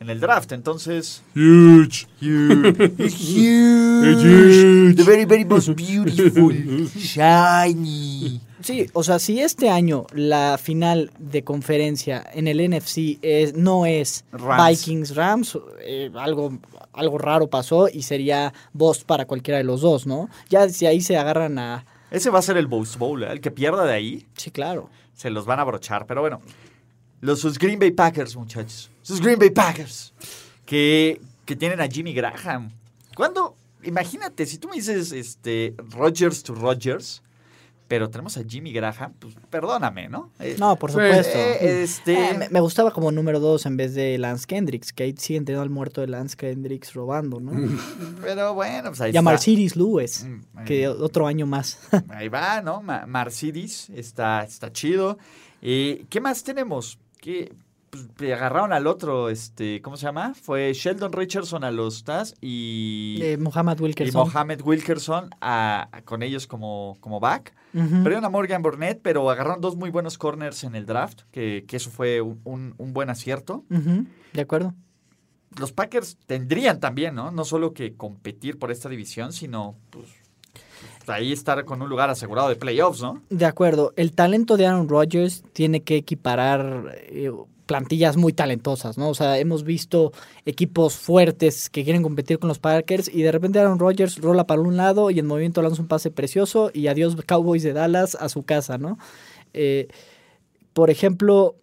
en 0.00 0.10
el 0.10 0.20
draft, 0.20 0.52
entonces... 0.52 1.22
Huge. 1.34 2.06
Huge. 2.20 2.74
The 4.96 5.02
very, 5.04 5.24
very 5.24 5.44
most 5.48 5.68
beautiful. 5.70 6.52
Shiny. 6.96 8.40
Sí, 8.62 8.86
o 8.92 9.02
sea, 9.02 9.18
si 9.18 9.40
este 9.40 9.70
año 9.70 10.06
la 10.12 10.58
final 10.58 11.10
de 11.18 11.42
conferencia 11.44 12.24
en 12.32 12.48
el 12.48 12.58
NFC 12.70 13.18
es, 13.22 13.54
no 13.54 13.86
es 13.86 14.24
Rams. 14.32 14.80
Vikings 14.86 15.14
Rams, 15.14 15.58
eh, 15.80 16.10
algo, 16.16 16.58
algo 16.92 17.18
raro 17.18 17.48
pasó 17.48 17.88
y 17.88 18.02
sería 18.02 18.52
boss 18.72 19.04
para 19.04 19.26
cualquiera 19.26 19.58
de 19.58 19.64
los 19.64 19.80
dos, 19.80 20.06
¿no? 20.06 20.28
Ya 20.48 20.68
si 20.68 20.86
ahí 20.86 21.00
se 21.00 21.16
agarran 21.16 21.58
a... 21.58 21.84
Ese 22.10 22.30
va 22.30 22.38
a 22.40 22.42
ser 22.42 22.56
el 22.56 22.66
Boast 22.66 22.96
Bowl, 22.96 23.22
¿eh? 23.22 23.28
El 23.30 23.40
que 23.40 23.50
pierda 23.50 23.84
de 23.84 23.92
ahí 23.92 24.26
Sí, 24.36 24.50
claro. 24.50 24.88
se 25.14 25.30
los 25.30 25.44
van 25.46 25.60
a 25.60 25.64
brochar. 25.64 26.06
Pero 26.06 26.20
bueno, 26.22 26.40
los 27.20 27.40
sus 27.40 27.58
Green 27.58 27.78
Bay 27.78 27.90
Packers, 27.90 28.34
muchachos. 28.34 28.90
Sus 29.08 29.20
Green 29.22 29.38
Bay 29.38 29.50
Packers. 29.50 30.12
Que, 30.66 31.20
que 31.46 31.56
tienen 31.56 31.80
a 31.80 31.88
Jimmy 31.88 32.12
Graham. 32.12 32.70
¿Cuándo? 33.16 33.56
Imagínate, 33.82 34.44
si 34.44 34.58
tú 34.58 34.68
me 34.68 34.74
dices 34.76 35.12
este, 35.12 35.74
Rodgers 35.90 36.42
to 36.42 36.54
Rodgers, 36.54 37.22
pero 37.86 38.10
tenemos 38.10 38.36
a 38.36 38.42
Jimmy 38.46 38.70
Graham, 38.72 39.14
pues 39.18 39.34
perdóname, 39.48 40.10
¿no? 40.10 40.30
Eh, 40.40 40.56
No, 40.58 40.76
por 40.76 40.90
Sí. 40.90 40.94
supuesto. 40.98 41.38
eh, 41.38 41.82
este, 41.84 42.30
Eh, 42.32 42.34
me, 42.38 42.48
me 42.50 42.60
gustaba 42.60 42.90
como 42.90 43.10
número 43.12 43.40
dos 43.40 43.64
en 43.64 43.78
vez 43.78 43.94
de 43.94 44.18
Lance 44.18 44.46
Kendricks, 44.46 44.92
que 44.92 45.04
ahí 45.04 45.14
siguen 45.16 45.46
teniendo 45.46 45.62
al 45.62 45.70
muerto 45.70 46.02
de 46.02 46.08
Lance 46.08 46.36
Kendricks 46.36 46.92
robando, 46.92 47.40
¿no? 47.40 47.52
pero 48.20 48.52
bueno, 48.52 48.90
pues 48.90 49.00
ahí 49.00 49.12
y 49.12 49.16
a 49.16 49.20
está. 49.20 49.30
Mercedes 49.30 49.74
Lewis, 49.74 50.24
Mm, 50.24 50.64
que 50.66 50.86
otro 50.86 51.26
año 51.26 51.46
más. 51.46 51.78
Ahí 52.10 52.28
va, 52.28 52.60
¿no? 52.60 52.82
Mercedes 52.82 53.88
está, 53.88 54.42
está 54.42 54.70
chido. 54.70 55.16
¿Qué 55.62 56.20
más 56.20 56.42
tenemos? 56.44 56.98
Que 57.20 57.52
pues, 57.90 58.32
agarraron 58.32 58.72
al 58.72 58.86
otro, 58.86 59.28
este, 59.30 59.80
¿cómo 59.82 59.96
se 59.96 60.04
llama? 60.06 60.34
Fue 60.34 60.72
Sheldon 60.74 61.12
Richardson 61.12 61.64
a 61.64 61.70
los 61.70 62.04
Taz 62.04 62.34
y, 62.40 63.18
Eh, 63.22 63.36
Mohamed 63.38 63.78
y 63.78 63.82
Wilkerson. 63.82 64.28
Mohamed 64.28 64.60
Wilkerson 64.62 65.30
a, 65.40 65.88
a- 65.92 66.02
con 66.02 66.22
ellos 66.22 66.46
como, 66.46 66.96
como 67.00 67.20
back. 67.20 67.54
Ujú. 67.74 68.02
Perdieron 68.02 68.24
a 68.24 68.28
Morgan 68.30 68.62
Burnett, 68.62 69.00
pero 69.02 69.28
agarraron 69.30 69.60
dos 69.60 69.76
muy 69.76 69.90
buenos 69.90 70.18
corners 70.18 70.64
en 70.64 70.74
el 70.74 70.86
draft, 70.86 71.22
que, 71.30 71.64
que 71.68 71.76
eso 71.76 71.90
fue 71.90 72.20
un, 72.20 72.40
un- 72.44 72.74
un 72.78 72.92
buen 72.92 73.10
acierto. 73.10 73.64
De 74.32 74.40
acuerdo. 74.40 74.74
Los 75.58 75.72
Packers 75.72 76.16
tendrían 76.26 76.78
también, 76.80 77.14
¿no? 77.14 77.30
No 77.30 77.44
solo 77.44 77.72
que 77.72 77.94
competir 77.96 78.58
por 78.58 78.70
esta 78.70 78.88
división, 78.88 79.32
sino 79.32 79.76
pues, 79.90 80.06
ahí 81.06 81.32
estar 81.32 81.64
con 81.64 81.80
un 81.82 81.88
lugar 81.88 82.10
asegurado 82.10 82.48
de 82.50 82.56
playoffs, 82.56 83.00
¿no? 83.00 83.22
De 83.30 83.46
acuerdo. 83.46 83.92
El 83.96 84.12
talento 84.12 84.56
de 84.58 84.66
Aaron 84.66 84.88
Rodgers 84.88 85.42
tiene 85.54 85.82
que 85.82 85.96
equiparar 85.96 86.94
eh, 87.08 87.30
plantillas 87.68 88.16
muy 88.16 88.32
talentosas, 88.32 88.96
¿no? 88.96 89.10
O 89.10 89.14
sea, 89.14 89.38
hemos 89.38 89.62
visto 89.62 90.10
equipos 90.46 90.96
fuertes 90.96 91.68
que 91.68 91.84
quieren 91.84 92.02
competir 92.02 92.38
con 92.38 92.48
los 92.48 92.58
Packers 92.58 93.08
y 93.12 93.20
de 93.20 93.30
repente 93.30 93.58
Aaron 93.58 93.78
Rodgers 93.78 94.16
rola 94.16 94.46
para 94.46 94.62
un 94.62 94.78
lado 94.78 95.10
y 95.10 95.18
en 95.18 95.26
movimiento 95.26 95.60
lanza 95.60 95.82
un 95.82 95.86
pase 95.86 96.10
precioso 96.10 96.70
y 96.72 96.86
adiós 96.86 97.14
Cowboys 97.26 97.62
de 97.62 97.74
Dallas 97.74 98.16
a 98.18 98.30
su 98.30 98.42
casa, 98.42 98.78
¿no? 98.78 98.98
Eh, 99.52 99.88
por 100.72 100.88
ejemplo, 100.88 101.56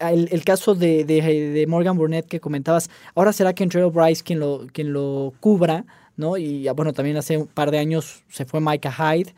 el, 0.00 0.44
caso 0.44 0.74
de, 0.74 1.66
Morgan 1.68 1.98
Burnett 1.98 2.26
que 2.26 2.40
comentabas, 2.40 2.88
ahora 3.14 3.34
será 3.34 3.52
que 3.52 3.66
Trevor 3.66 3.92
Bryce 3.92 4.22
quien 4.24 4.40
lo, 4.40 4.66
quien 4.72 4.94
lo 4.94 5.34
cubra, 5.40 5.84
¿no? 6.16 6.38
Y 6.38 6.66
bueno, 6.70 6.94
también 6.94 7.18
hace 7.18 7.36
un 7.36 7.48
par 7.48 7.70
de 7.70 7.78
años 7.78 8.24
se 8.28 8.46
fue 8.46 8.62
Micah 8.62 8.90
Hyde. 8.90 9.34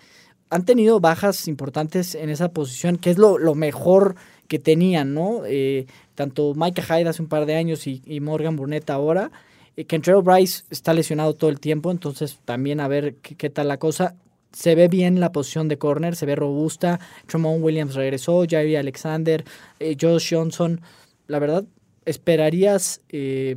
Han 0.50 0.64
tenido 0.64 1.00
bajas 1.00 1.48
importantes 1.48 2.14
en 2.14 2.30
esa 2.30 2.52
posición, 2.52 2.96
que 2.96 3.10
es 3.10 3.18
lo 3.18 3.54
mejor 3.56 4.14
que 4.48 4.58
tenían, 4.58 5.14
¿no? 5.14 5.42
Eh, 5.46 5.86
tanto 6.14 6.54
Micah 6.54 6.82
Hyde 6.82 7.08
hace 7.08 7.22
un 7.22 7.28
par 7.28 7.46
de 7.46 7.56
años 7.56 7.86
y, 7.86 8.02
Morgan 8.20 8.56
Burnett 8.56 8.90
ahora. 8.90 9.30
Eh, 9.76 9.84
Kentrell 9.84 10.22
Bryce 10.22 10.64
está 10.70 10.92
lesionado 10.94 11.34
todo 11.34 11.50
el 11.50 11.60
tiempo, 11.60 11.90
entonces 11.90 12.38
también 12.44 12.80
a 12.80 12.88
ver 12.88 13.16
qué, 13.16 13.36
qué 13.36 13.50
tal 13.50 13.68
la 13.68 13.78
cosa. 13.78 14.14
Se 14.52 14.76
ve 14.76 14.86
bien 14.86 15.18
la 15.18 15.32
posición 15.32 15.68
de 15.68 15.78
corner, 15.78 16.14
se 16.14 16.26
ve 16.26 16.36
robusta. 16.36 17.00
Tremont 17.26 17.62
Williams 17.62 17.94
regresó, 17.94 18.44
Jair 18.48 18.78
Alexander, 18.78 19.44
eh, 19.80 19.96
Josh 20.00 20.32
Johnson. 20.32 20.80
La 21.26 21.40
verdad, 21.40 21.64
esperarías, 22.04 23.00
eh, 23.08 23.56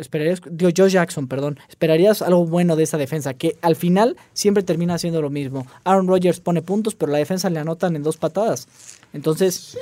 esperarías, 0.00 0.40
digo, 0.50 0.70
Josh 0.76 0.92
Jackson, 0.92 1.28
perdón, 1.28 1.58
esperarías 1.68 2.22
algo 2.22 2.44
bueno 2.46 2.74
de 2.76 2.82
esa 2.84 2.98
defensa, 2.98 3.34
que 3.34 3.56
al 3.62 3.76
final 3.76 4.16
siempre 4.32 4.62
termina 4.62 4.94
haciendo 4.94 5.22
lo 5.22 5.30
mismo. 5.30 5.66
Aaron 5.84 6.08
Rodgers 6.08 6.40
pone 6.40 6.62
puntos, 6.62 6.94
pero 6.94 7.12
la 7.12 7.18
defensa 7.18 7.50
le 7.50 7.58
anotan 7.60 7.94
en 7.96 8.02
dos 8.02 8.16
patadas. 8.16 8.66
Entonces, 9.12 9.76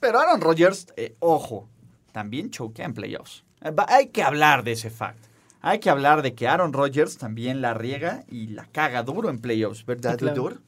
Pero 0.00 0.18
Aaron 0.20 0.40
Rodgers, 0.40 0.86
eh, 0.96 1.14
ojo, 1.20 1.68
también 2.12 2.50
choquea 2.50 2.86
en 2.86 2.94
playoffs. 2.94 3.44
Eh, 3.62 3.72
Hay 3.88 4.08
que 4.08 4.22
hablar 4.22 4.64
de 4.64 4.72
ese 4.72 4.90
fact. 4.90 5.18
Hay 5.60 5.80
que 5.80 5.90
hablar 5.90 6.22
de 6.22 6.34
que 6.34 6.46
Aaron 6.46 6.72
Rodgers 6.72 7.18
también 7.18 7.60
la 7.60 7.74
riega 7.74 8.24
y 8.30 8.46
la 8.48 8.66
caga 8.66 9.02
duro 9.02 9.28
en 9.28 9.38
playoffs, 9.40 9.84
¿verdad, 9.84 10.12
Sí, 10.12 10.18
claro. 10.18 10.36
Dudur? 10.36 10.60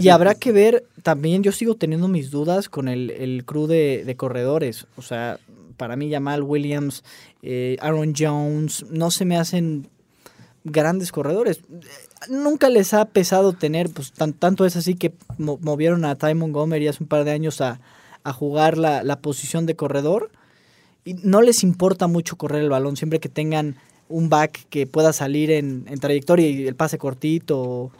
y 0.00 0.08
habrá 0.08 0.34
que 0.34 0.50
ver 0.50 0.84
también 1.04 1.44
yo 1.44 1.52
sigo 1.52 1.76
teniendo 1.76 2.08
mis 2.08 2.32
dudas 2.32 2.68
con 2.68 2.88
el, 2.88 3.10
el 3.10 3.44
crew 3.44 3.68
de, 3.68 4.02
de 4.04 4.16
corredores. 4.16 4.88
O 4.96 5.02
sea, 5.02 5.38
para 5.80 5.96
mí 5.96 6.10
Jamal 6.12 6.42
Williams, 6.42 7.02
eh, 7.42 7.78
Aaron 7.80 8.12
Jones, 8.14 8.84
no 8.90 9.10
se 9.10 9.24
me 9.24 9.38
hacen 9.38 9.88
grandes 10.62 11.10
corredores. 11.10 11.60
Nunca 12.28 12.68
les 12.68 12.92
ha 12.92 13.06
pesado 13.06 13.54
tener, 13.54 13.88
pues 13.88 14.12
tan- 14.12 14.34
tanto 14.34 14.66
es 14.66 14.76
así 14.76 14.94
que 14.94 15.14
mo- 15.38 15.58
movieron 15.62 16.04
a 16.04 16.16
Ty 16.16 16.34
Montgomery 16.34 16.86
hace 16.86 17.02
un 17.02 17.08
par 17.08 17.24
de 17.24 17.30
años 17.30 17.62
a, 17.62 17.80
jugar 18.34 18.76
la, 18.76 19.02
la 19.02 19.20
posición 19.20 19.64
de 19.64 19.74
corredor. 19.74 20.30
Y 21.06 21.14
no 21.14 21.40
les 21.40 21.62
importa 21.62 22.08
mucho 22.08 22.36
correr 22.36 22.60
el 22.60 22.68
balón, 22.68 22.98
siempre 22.98 23.20
que 23.20 23.30
tengan 23.30 23.76
un 24.10 24.28
back 24.28 24.66
que 24.68 24.86
pueda 24.86 25.14
salir 25.14 25.50
en, 25.50 25.86
en 25.88 25.98
trayectoria 25.98 26.46
y 26.46 26.66
el 26.68 26.74
pase 26.74 26.98
cortito. 26.98 27.90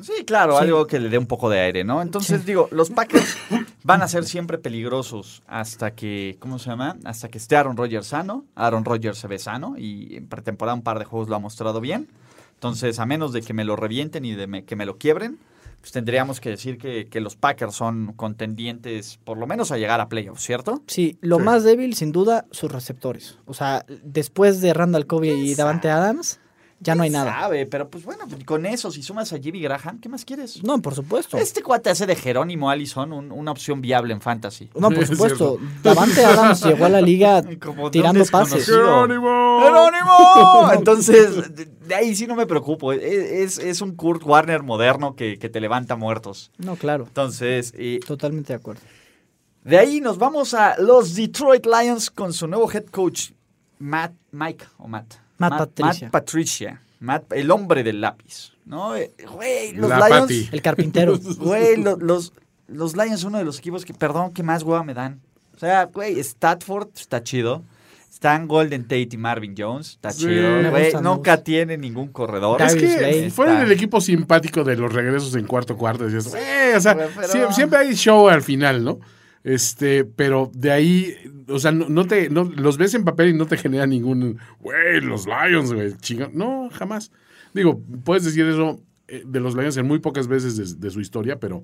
Sí, 0.00 0.24
claro, 0.26 0.56
Sí. 0.58 0.64
algo 0.64 0.86
que 0.86 0.98
le 0.98 1.08
dé 1.08 1.18
un 1.18 1.26
poco 1.26 1.48
de 1.50 1.60
aire, 1.60 1.84
¿no? 1.84 2.02
Entonces, 2.02 2.40
Sí. 2.40 2.46
digo, 2.46 2.68
los 2.72 2.90
Packers 2.90 3.36
van 3.84 4.02
a 4.02 4.08
ser 4.08 4.24
siempre 4.24 4.58
peligrosos 4.58 5.42
hasta 5.46 5.92
que, 5.94 6.36
¿cómo 6.40 6.58
se 6.58 6.70
llama? 6.70 6.96
Hasta 7.04 7.28
que 7.28 7.38
esté 7.38 7.56
Aaron 7.56 7.76
Rodgers 7.76 8.06
sano. 8.08 8.44
Aaron 8.54 8.84
Rodgers 8.84 9.18
se 9.18 9.28
ve 9.28 9.38
sano 9.38 9.74
y 9.78 10.16
en 10.16 10.26
pretemporada 10.28 10.74
un 10.74 10.82
par 10.82 10.98
de 10.98 11.04
juegos 11.04 11.28
lo 11.28 11.36
ha 11.36 11.38
mostrado 11.38 11.80
bien. 11.80 12.08
Entonces, 12.54 12.98
a 12.98 13.06
menos 13.06 13.32
de 13.32 13.42
que 13.42 13.52
me 13.54 13.64
lo 13.64 13.76
revienten 13.76 14.24
y 14.24 14.34
de 14.34 14.46
me- 14.46 14.64
que 14.64 14.76
me 14.76 14.86
lo 14.86 14.96
quiebren, 14.98 15.38
pues 15.80 15.90
tendríamos 15.90 16.40
que 16.40 16.50
decir 16.50 16.78
que, 16.78 17.08
que 17.08 17.20
los 17.20 17.34
Packers 17.34 17.74
son 17.74 18.12
contendientes 18.14 19.18
por 19.24 19.36
lo 19.36 19.48
menos 19.48 19.72
a 19.72 19.78
llegar 19.78 20.00
a 20.00 20.08
playoffs, 20.08 20.42
¿cierto? 20.44 20.80
Sí, 20.86 21.18
lo 21.20 21.38
Sí. 21.38 21.42
más 21.42 21.64
débil, 21.64 21.94
sin 21.96 22.12
duda, 22.12 22.44
sus 22.52 22.70
receptores. 22.70 23.36
O 23.46 23.54
sea, 23.54 23.84
después 24.04 24.60
de 24.60 24.74
Randall 24.74 25.06
Covey 25.06 25.30
y 25.50 25.54
Davante 25.56 25.90
Adams, 25.90 26.38
ya 26.82 26.94
no 26.94 27.02
hay 27.04 27.10
nada. 27.10 27.32
Sabe, 27.32 27.66
pero 27.66 27.88
pues 27.88 28.04
bueno, 28.04 28.24
con 28.44 28.66
eso, 28.66 28.90
si 28.90 29.02
sumas 29.02 29.32
a 29.32 29.38
Jimmy 29.38 29.60
Graham, 29.60 30.00
¿qué 30.00 30.08
más 30.08 30.24
quieres? 30.24 30.62
No, 30.64 30.80
por 30.82 30.94
supuesto. 30.94 31.36
Este 31.38 31.62
cuate 31.62 31.90
hace 31.90 32.06
de 32.06 32.16
Jerónimo 32.16 32.68
Allison 32.70 33.12
un- 33.12 33.30
una 33.32 33.50
opción 33.52 33.80
viable 33.80 34.12
en 34.12 34.20
fantasy. 34.20 34.68
No, 34.74 34.90
por 34.90 35.02
Es 35.04 35.08
supuesto. 35.10 35.58
Davante 35.82 36.24
Adams 36.24 36.62
llegó 36.64 36.84
a 36.84 36.88
la 36.88 37.00
liga 37.00 37.42
Como 37.60 37.76
de 37.76 37.84
un 37.84 37.90
tirando 37.90 38.24
pases. 38.26 38.66
desconocido. 38.66 38.78
¡Jerónimo! 38.78 39.60
¡Jerónimo! 39.62 40.72
Entonces, 40.72 41.54
de, 41.54 41.66
de 41.66 41.94
ahí 41.94 42.14
sí 42.16 42.26
no 42.26 42.34
me 42.36 42.46
preocupo. 42.46 42.92
Es, 42.92 43.02
es- 43.02 43.58
es 43.58 43.80
un 43.80 43.94
Kurt 43.94 44.24
Warner 44.24 44.62
moderno 44.62 45.14
que, 45.14 45.38
que 45.38 45.48
te 45.48 45.60
levanta 45.60 45.96
muertos. 45.96 46.50
No, 46.58 46.76
claro. 46.76 47.04
Entonces, 47.06 47.72
eh, 47.76 48.00
Totalmente 48.06 48.52
de 48.52 48.56
acuerdo. 48.56 48.80
de 49.64 49.78
ahí 49.78 50.00
nos 50.00 50.18
vamos 50.18 50.54
a 50.54 50.76
los 50.80 51.14
Detroit 51.14 51.64
Lions 51.66 52.10
con 52.10 52.32
su 52.32 52.46
nuevo 52.48 52.70
head 52.72 52.86
coach, 52.86 53.30
Matt, 53.78 54.12
Mike 54.32 54.64
o 54.78 54.88
Matt. 54.88 55.14
Matt 55.50 55.58
Patricia. 55.58 56.06
Matt 56.06 56.12
Patricia. 56.12 56.82
Matt- 57.00 57.32
el 57.32 57.50
hombre 57.50 57.82
del 57.82 58.00
lápiz. 58.00 58.52
¿no? 58.64 58.94
Eh, 58.96 59.12
Güey, 59.32 59.72
los 59.74 59.90
La 59.90 60.06
Lions. 60.08 60.20
Pati. 60.22 60.48
El 60.52 60.62
carpintero. 60.62 61.18
Güey, 61.38 61.76
lo- 61.82 61.96
los, 61.96 62.32
los 62.68 62.96
Lions 62.96 63.20
son 63.20 63.30
uno 63.30 63.38
de 63.38 63.44
los 63.44 63.58
equipos 63.58 63.84
que, 63.84 63.92
perdón, 63.94 64.32
que 64.32 64.42
más 64.42 64.62
hueva 64.62 64.84
me 64.84 64.94
dan. 64.94 65.20
O 65.54 65.58
sea, 65.58 65.84
güey, 65.86 66.18
Statford 66.22 66.88
está 66.96 67.22
chido. 67.22 67.62
Están 68.10 68.46
Golden 68.46 68.82
Tate 68.84 69.08
y 69.12 69.16
Marvin 69.16 69.54
Jones. 69.58 69.90
Está 69.92 70.12
Sí. 70.12 70.26
chido. 70.26 70.70
Güey, 70.70 70.92
nunca 71.02 71.42
tiene 71.42 71.76
ningún 71.76 72.08
corredor. 72.08 72.62
Es 72.62 72.76
que 72.76 73.30
fueron 73.34 73.54
Está. 73.56 73.66
el 73.66 73.72
equipo 73.72 74.00
simpático 74.00 74.62
de 74.62 74.76
los 74.76 74.92
regresos 74.92 75.34
en 75.34 75.44
cuarto 75.46 75.76
cuarto. 75.76 76.04
Decías, 76.04 76.26
o 76.76 76.80
sea, 76.80 76.96
pero- 76.96 77.52
siempre 77.52 77.78
hay 77.80 77.94
show 77.96 78.28
al 78.28 78.42
final, 78.42 78.84
¿no? 78.84 79.00
Este, 79.44 80.04
pero 80.04 80.50
de 80.54 80.70
ahí, 80.70 81.14
o 81.48 81.58
sea, 81.58 81.72
no, 81.72 81.88
no 81.88 82.06
te, 82.06 82.30
no, 82.30 82.44
los 82.44 82.76
ves 82.76 82.94
en 82.94 83.04
papel 83.04 83.30
y 83.30 83.34
no 83.34 83.46
te 83.46 83.56
genera 83.56 83.86
ningún, 83.86 84.38
güey, 84.60 85.00
los 85.00 85.26
Lions, 85.26 85.72
güey, 85.72 85.94
chinga. 86.00 86.30
No, 86.32 86.68
jamás. 86.72 87.10
Digo, 87.52 87.80
puedes 88.04 88.24
decir 88.24 88.46
eso 88.46 88.80
eh, 89.08 89.22
de 89.26 89.40
los 89.40 89.54
Lions 89.56 89.76
en 89.76 89.86
muy 89.86 89.98
pocas 89.98 90.28
veces 90.28 90.56
de, 90.56 90.86
de 90.86 90.90
su 90.90 91.00
historia, 91.00 91.40
pero 91.40 91.62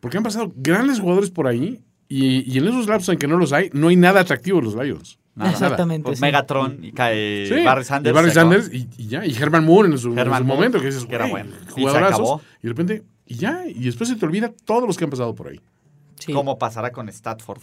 porque 0.00 0.16
han 0.16 0.22
pasado 0.22 0.52
grandes 0.56 1.00
jugadores 1.00 1.30
por 1.30 1.48
ahí 1.48 1.80
y, 2.08 2.50
y 2.50 2.58
en 2.58 2.68
esos 2.68 2.86
lapsos 2.86 3.12
en 3.12 3.18
que 3.18 3.26
no 3.26 3.36
los 3.36 3.52
hay, 3.52 3.68
no 3.72 3.88
hay 3.88 3.96
nada 3.96 4.20
atractivo 4.20 4.60
en 4.60 4.64
los 4.66 4.74
Lions. 4.76 5.18
Nada. 5.34 5.50
Exactamente. 5.50 6.04
Pues 6.06 6.18
sí. 6.18 6.22
Megatron 6.24 6.78
y 6.82 6.92
cae 6.92 7.46
Sí, 7.46 7.62
Barry 7.64 7.84
Sanders. 7.84 8.12
y 8.12 8.14
Barry. 8.14 8.30
Sanders 8.30 8.70
y, 8.72 8.88
y 8.96 9.06
ya, 9.08 9.24
y 9.26 9.32
Herman 9.34 9.64
Moore 9.64 9.88
en 9.88 9.98
su, 9.98 10.12
en 10.12 10.18
Herman 10.18 10.38
su 10.40 10.44
Moore, 10.46 10.56
momento, 10.56 10.80
que 10.80 10.86
dices, 10.86 11.04
que 11.04 11.14
era 11.14 11.26
bueno. 11.26 11.50
Y 11.50 11.64
se 11.66 11.72
jugadorazos, 11.72 12.14
acabó. 12.14 12.42
y 12.60 12.62
de 12.62 12.68
repente, 12.68 13.02
y 13.26 13.34
ya, 13.36 13.64
y 13.68 13.84
después 13.84 14.08
se 14.08 14.16
te 14.16 14.24
olvida 14.24 14.52
todos 14.64 14.84
los 14.86 14.96
que 14.96 15.04
han 15.04 15.10
pasado 15.10 15.34
por 15.34 15.48
ahí. 15.48 15.60
Sí. 16.18 16.32
¿Cómo 16.32 16.58
pasará 16.58 16.92
con 16.92 17.08
Statford? 17.08 17.62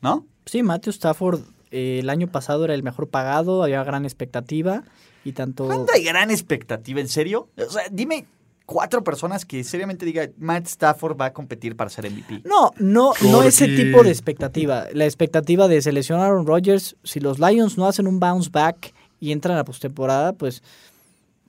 ¿No? 0.00 0.26
Sí, 0.46 0.62
Matthew 0.62 0.92
Stafford 0.92 1.40
eh, 1.70 1.98
el 2.00 2.10
año 2.10 2.26
pasado 2.26 2.64
era 2.64 2.74
el 2.74 2.82
mejor 2.82 3.08
pagado, 3.08 3.62
había 3.62 3.82
gran 3.84 4.04
expectativa 4.04 4.82
y 5.24 5.32
tanto... 5.32 5.66
¿Cuánta 5.66 5.94
hay 5.94 6.04
gran 6.04 6.30
expectativa? 6.30 7.00
¿En 7.00 7.08
serio? 7.08 7.48
O 7.56 7.70
sea, 7.70 7.84
dime 7.90 8.26
cuatro 8.66 9.02
personas 9.02 9.44
que 9.44 9.62
seriamente 9.64 10.06
digan 10.06 10.32
Matt 10.38 10.66
Stafford 10.66 11.20
va 11.20 11.26
a 11.26 11.32
competir 11.32 11.76
para 11.76 11.90
ser 11.90 12.10
MVP. 12.10 12.42
No, 12.44 12.70
no, 12.78 13.12
no 13.22 13.42
ese 13.42 13.66
tipo 13.66 14.02
de 14.02 14.10
expectativa. 14.10 14.86
La 14.92 15.04
expectativa 15.04 15.68
de 15.68 15.82
seleccionar 15.82 16.24
a 16.24 16.28
Aaron 16.28 16.46
Rodgers, 16.46 16.96
si 17.04 17.20
los 17.20 17.38
Lions 17.38 17.78
no 17.78 17.86
hacen 17.86 18.06
un 18.06 18.20
bounce 18.20 18.50
back 18.50 18.92
y 19.18 19.32
entran 19.32 19.54
a 19.54 19.58
la 19.58 19.64
postemporada, 19.64 20.32
pues 20.32 20.62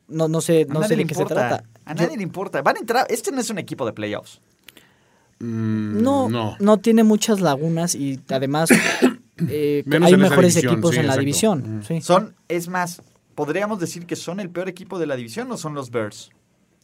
no, 0.07 0.27
no 0.27 0.41
sé, 0.41 0.65
no 0.65 0.83
sé 0.83 0.95
de 0.95 1.05
qué 1.05 1.15
se 1.15 1.25
trata. 1.25 1.63
A 1.85 1.95
Yo- 1.95 2.03
nadie 2.03 2.17
le 2.17 2.23
importa. 2.23 2.61
Van 2.61 2.75
a 2.75 2.79
entrar. 2.79 3.07
Este 3.09 3.31
no 3.31 3.39
es 3.39 3.49
un 3.49 3.57
equipo 3.57 3.85
de 3.85 3.93
playoffs. 3.93 4.41
Mm, 5.41 6.01
no, 6.03 6.29
no. 6.29 6.55
no. 6.59 6.77
tiene 6.77 7.03
muchas 7.03 7.41
lagunas 7.41 7.95
y 7.95 8.19
además 8.29 8.69
eh, 9.49 9.83
hay 9.85 10.17
mejores 10.17 10.53
división, 10.53 10.73
equipos 10.73 10.91
sí, 10.91 10.99
en 10.99 11.07
la 11.07 11.13
exacto. 11.13 11.19
división. 11.19 11.83
sí. 11.87 12.01
Son, 12.01 12.35
es 12.47 12.67
más, 12.67 13.01
podríamos 13.33 13.79
decir 13.79 14.05
que 14.05 14.15
son 14.15 14.39
el 14.39 14.49
peor 14.49 14.69
equipo 14.69 14.99
de 14.99 15.07
la 15.07 15.15
división 15.15 15.51
o 15.51 15.57
son 15.57 15.73
los 15.73 15.89
Bears. 15.89 16.29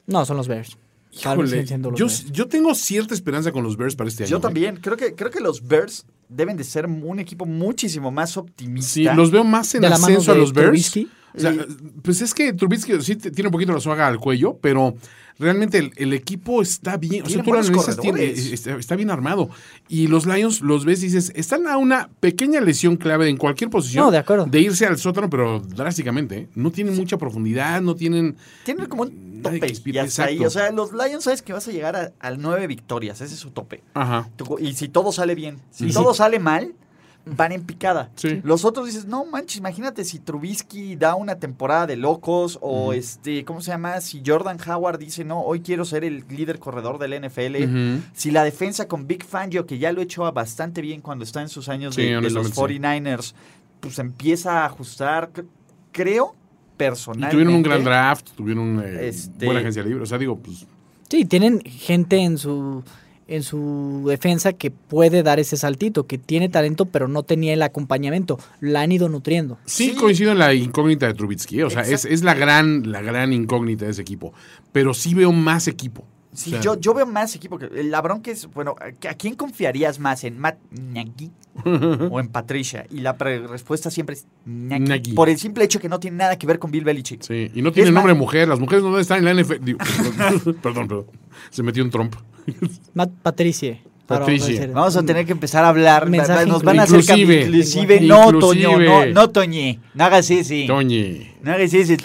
No, 0.07 0.25
son 0.25 0.37
los 0.37 0.47
Bears. 0.47 0.77
Híjole, 1.11 1.61
los 1.61 1.69
yo, 1.69 2.05
Bears. 2.07 2.31
yo 2.31 2.47
tengo 2.47 2.73
cierta 2.75 3.13
esperanza 3.13 3.51
con 3.51 3.63
los 3.63 3.77
Bears 3.77 3.95
para 3.95 4.09
este 4.09 4.23
año. 4.23 4.31
Yo 4.31 4.37
¿eh? 4.37 4.41
también. 4.41 4.77
Creo 4.77 4.97
que, 4.97 5.15
creo 5.15 5.31
que 5.31 5.39
los 5.39 5.65
Bears 5.65 6.05
deben 6.29 6.57
de 6.57 6.63
ser 6.63 6.85
un 6.85 7.19
equipo 7.19 7.45
muchísimo 7.45 8.11
más 8.11 8.37
optimista. 8.37 8.89
Sí, 8.89 9.03
los 9.03 9.31
veo 9.31 9.43
más 9.43 9.73
en 9.75 9.81
De 9.81 9.89
la 9.89 9.97
mano 9.97 10.13
ascenso 10.13 10.31
a 10.31 10.33
de 10.35 10.41
los 10.41 10.53
Bears. 10.53 10.67
Trubisky. 10.67 11.09
O 11.35 11.39
sea, 11.39 11.53
pues 12.01 12.21
es 12.21 12.33
que 12.33 12.53
Trubisky 12.53 12.99
sí 13.01 13.15
tiene 13.15 13.47
un 13.47 13.51
poquito 13.51 13.71
la 13.71 13.79
soga 13.79 14.07
al 14.07 14.17
cuello, 14.17 14.57
pero 14.59 14.95
realmente 15.39 15.77
el, 15.77 15.91
el 15.97 16.13
equipo 16.13 16.61
está 16.61 16.97
bien. 16.97 17.23
O 17.25 17.29
sea, 17.29 17.43
tú 17.43 17.51
lo 17.51 17.59
analizas, 17.59 17.99
tiene- 17.99 18.23
está, 18.25 18.75
está 18.77 18.95
bien 18.95 19.09
armado. 19.11 19.49
Y 19.87 20.07
los 20.07 20.25
Lions 20.25 20.61
los 20.61 20.85
ves 20.85 21.01
y 21.03 21.07
dices, 21.07 21.31
están 21.35 21.67
a 21.67 21.77
una 21.77 22.09
pequeña 22.19 22.59
lesión 22.61 22.97
clave 22.97 23.29
en 23.29 23.37
cualquier 23.37 23.69
posición. 23.69 24.05
No, 24.05 24.11
de 24.11 24.17
acuerdo. 24.17 24.45
De 24.45 24.59
irse 24.59 24.85
al 24.85 24.97
sótano, 24.97 25.29
pero 25.29 25.59
drásticamente. 25.59 26.37
¿eh? 26.37 26.47
No 26.55 26.71
tienen 26.71 26.95
mucha 26.95 27.17
profundidad, 27.17 27.81
no 27.81 27.95
tienen. 27.95 28.35
Tienen 28.63 28.85
como 28.87 29.03
un 29.03 29.41
tope. 29.41 29.57
Y 29.85 29.97
hasta 29.97 30.25
ahí. 30.25 30.35
exacto. 30.35 30.47
O 30.47 30.49
sea, 30.49 30.71
los 30.71 30.91
Lions 30.91 31.23
sabes 31.23 31.41
que 31.41 31.53
vas 31.53 31.67
a 31.67 31.71
llegar 31.71 32.13
al 32.19 32.41
nueve 32.41 32.67
victorias. 32.67 33.21
Ese 33.21 33.33
es 33.33 33.39
su 33.39 33.51
tope. 33.51 33.83
Ajá. 33.93 34.29
Y 34.59 34.73
si 34.73 34.87
todo 34.89 35.11
sale 35.11 35.35
bien. 35.35 35.59
Si 35.71 35.87
Y 35.87 35.91
todo 35.93 36.13
si- 36.13 36.17
sale 36.19 36.39
mal, 36.39 36.73
van 37.35 37.51
en 37.51 37.63
picada. 37.63 38.09
Sí. 38.15 38.41
Los 38.43 38.63
otros 38.65 38.85
dices, 38.85 39.05
no 39.05 39.25
manches, 39.25 39.57
imagínate 39.57 40.03
si 40.03 40.19
Trubisky 40.19 40.95
da 40.95 41.15
una 41.15 41.35
temporada 41.35 41.87
de 41.87 41.95
locos 41.97 42.57
o 42.61 42.93
este, 42.93 43.43
¿cómo 43.45 43.61
se 43.61 43.71
llama? 43.71 43.99
Si 44.01 44.21
Jordan 44.25 44.57
Howard 44.67 44.99
dice, 44.99 45.23
no, 45.25 45.41
hoy 45.41 45.61
quiero 45.61 45.85
ser 45.85 46.03
el 46.03 46.23
líder 46.29 46.59
corredor 46.59 46.97
del 46.99 47.21
NFL. 47.27 47.99
Si 48.13 48.31
la 48.31 48.43
defensa 48.43 48.87
con 48.87 49.07
Big 49.07 49.23
Fangio, 49.25 49.65
que 49.65 49.77
ya 49.77 49.91
lo 49.91 50.01
hecho 50.01 50.31
bastante 50.31 50.81
bien 50.81 51.01
cuando 51.01 51.23
está 51.23 51.41
en 51.41 51.49
sus 51.49 51.69
años 51.69 51.95
Sí, 51.95 52.03
de, 52.03 52.07
de 52.15 52.29
los 52.29 52.35
honestamente, 52.47 52.73
sí. 52.75 52.79
49ers, 52.79 53.33
pues 53.79 53.99
empieza 53.99 54.61
a 54.61 54.65
ajustar, 54.65 55.31
cre- 55.33 55.45
creo, 55.91 56.33
Y 56.33 56.77
personalmente. 56.77 57.31
tuvieron 57.33 57.55
un 57.55 57.63
gran 57.63 57.83
draft, 57.83 58.29
tuvieron 58.35 58.81
eh, 58.85 59.07
Este- 59.09 59.45
buena 59.45 59.59
agencia 59.61 59.83
libre. 59.83 60.03
O 60.03 60.05
sea, 60.05 60.17
digo, 60.17 60.37
pues. 60.37 60.65
Sí, 61.09 61.25
tienen 61.25 61.61
gente 61.61 62.17
en 62.17 62.37
su 62.37 62.83
en 63.27 63.43
su 63.43 64.05
defensa 64.07 64.53
que 64.53 64.71
puede 64.71 65.23
dar 65.23 65.39
ese 65.39 65.57
saltito, 65.57 66.07
que 66.07 66.17
tiene 66.17 66.49
talento 66.49 66.85
pero 66.85 67.07
no 67.07 67.23
tenía 67.23 67.53
el 67.53 67.61
acompañamiento, 67.61 68.39
la 68.61 68.81
han 68.81 68.91
ido 68.91 69.09
nutriendo. 69.09 69.57
Sí, 69.65 69.89
Sí. 69.91 69.95
coincido 69.95 70.31
en 70.31 70.39
la 70.39 70.53
incógnita 70.53 71.07
de 71.07 71.13
Trubitsky. 71.13 71.61
O 71.63 71.69
sea, 71.69 71.81
es, 71.81 72.05
es 72.05 72.23
la 72.23 72.33
gran, 72.33 72.91
la 72.91 73.01
gran 73.01 73.33
incógnita 73.33 73.85
de 73.85 73.91
ese 73.91 74.01
equipo. 74.01 74.33
Pero 74.71 74.93
sí 74.93 75.13
veo 75.13 75.31
más 75.31 75.67
equipo. 75.67 76.05
Sí, 76.33 76.51
O 76.51 76.53
sea, 76.53 76.61
yo, 76.61 76.79
yo 76.79 76.93
veo 76.93 77.07
más 77.07 77.33
equipo 77.35 77.57
que. 77.57 77.65
El 77.65 77.89
Labrón 77.89 78.21
que 78.21 78.31
es. 78.31 78.45
Bueno, 78.53 78.75
¿a 78.79 79.13
quién 79.15 79.33
confiarías 79.33 79.97
más? 79.99 80.23
¿En 80.23 80.37
Matt 80.37 80.57
Nagy 80.71 81.31
o 82.11 82.19
en 82.19 82.27
Patricia? 82.27 82.85
Y 82.91 82.99
la 82.99 83.13
respuesta 83.13 83.89
siempre 83.89 84.13
es 84.15 84.27
Nagy, 84.45 84.79
Nagy. 84.83 85.13
Por 85.13 85.29
el 85.29 85.39
simple 85.39 85.63
hecho 85.63 85.79
que 85.79 85.89
no 85.89 85.99
tiene 85.99 86.17
nada 86.17 86.37
que 86.37 86.45
ver 86.45 86.59
con 86.59 86.69
Bill 86.69 86.83
Belichick. 86.83 87.23
Sí, 87.23 87.49
y 87.55 87.61
no 87.63 87.71
tiene 87.71 87.89
Es 87.89 87.93
nombre 87.95 88.13
de 88.13 88.19
mujer. 88.19 88.47
Las 88.47 88.59
mujeres 88.59 88.83
no 88.83 88.99
están 88.99 89.25
en 89.25 89.35
la 89.35 89.41
NFL. 89.43 89.63
Digo, 89.65 89.79
perdón, 89.79 90.57
perdón, 90.61 90.87
perdón. 90.87 91.05
Se 91.49 91.63
metió 91.63 91.83
un 91.83 91.89
Trump. 91.89 92.13
Matt 92.93 93.09
Patricie. 93.23 93.81
Ahora 94.09 94.21
vamos 94.23 94.39
a 94.39 94.39
Patricie. 94.39 94.59
decir- 94.61 94.73
Vamos 94.73 94.95
a 94.95 95.03
tener 95.03 95.25
que 95.25 95.31
empezar 95.33 95.65
a 95.65 95.69
hablar. 95.69 96.09
Mensaje 96.09 96.45
Nos 96.45 96.63
van 96.63 96.79
a 96.79 96.83
hacer 96.83 96.99
inclusive. 97.01 97.17
cambiar. 97.25 97.41
Inclusive, 97.49 97.95
Inclusive. 97.95 98.07
no, 98.07 98.39
Toño, 98.39 98.79
no, 98.79 99.05
no, 99.07 99.29
Toñe. 99.31 99.79
No 99.93 100.03
hagas 100.05 100.31
ese. 100.31 100.63
Toñi. 100.65 101.31
No 101.41 101.51
hagas 101.51 101.73
ese. 101.73 101.97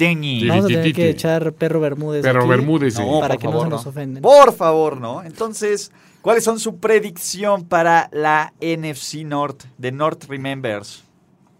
Vamos 0.48 0.64
a 0.64 0.68
tener 0.68 0.92
que 0.92 1.10
echar 1.10 1.52
perro 1.52 1.78
Bermúdez. 1.80 2.22
Pero 2.22 2.40
aquí 2.40 2.48
Bermúdez, 2.48 2.94
sí. 2.94 3.02
No, 3.02 3.20
para 3.20 3.34
por 3.34 3.40
que 3.40 3.46
no 3.48 3.62
se 3.62 3.68
nos 3.68 3.84
no. 3.84 3.90
ofendan. 3.90 4.20
Por 4.22 4.52
favor, 4.52 5.00
¿no? 5.00 5.22
Entonces, 5.22 5.92
¿cuáles 6.22 6.42
son 6.42 6.58
su 6.58 6.78
predicción 6.78 7.64
para 7.66 8.10
la 8.12 8.52
NFC 8.60 9.22
North 9.24 9.62
de 9.78 9.92
North 9.92 10.24
Remembers? 10.28 11.04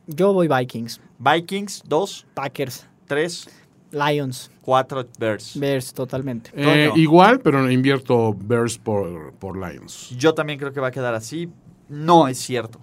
Yo 0.08 0.32
voy 0.32 0.48
Vikings, 0.48 1.00
Vikings, 1.20 1.84
dos, 1.86 2.26
Packers. 2.34 2.88
tres. 3.06 3.48
Lions, 3.92 4.50
4 4.62 5.06
Bears. 5.18 5.58
Bears, 5.58 5.92
totalmente. 5.92 6.50
Eh, 6.54 6.90
igual, 6.96 7.40
pero 7.40 7.70
invierto 7.70 8.34
Bears 8.36 8.78
por, 8.78 9.32
por 9.34 9.56
Lions. 9.56 10.10
Yo 10.16 10.34
también 10.34 10.58
creo 10.58 10.72
que 10.72 10.80
va 10.80 10.88
a 10.88 10.92
quedar 10.92 11.14
así. 11.14 11.48
No 11.88 12.26
es 12.28 12.38
cierto. 12.38 12.80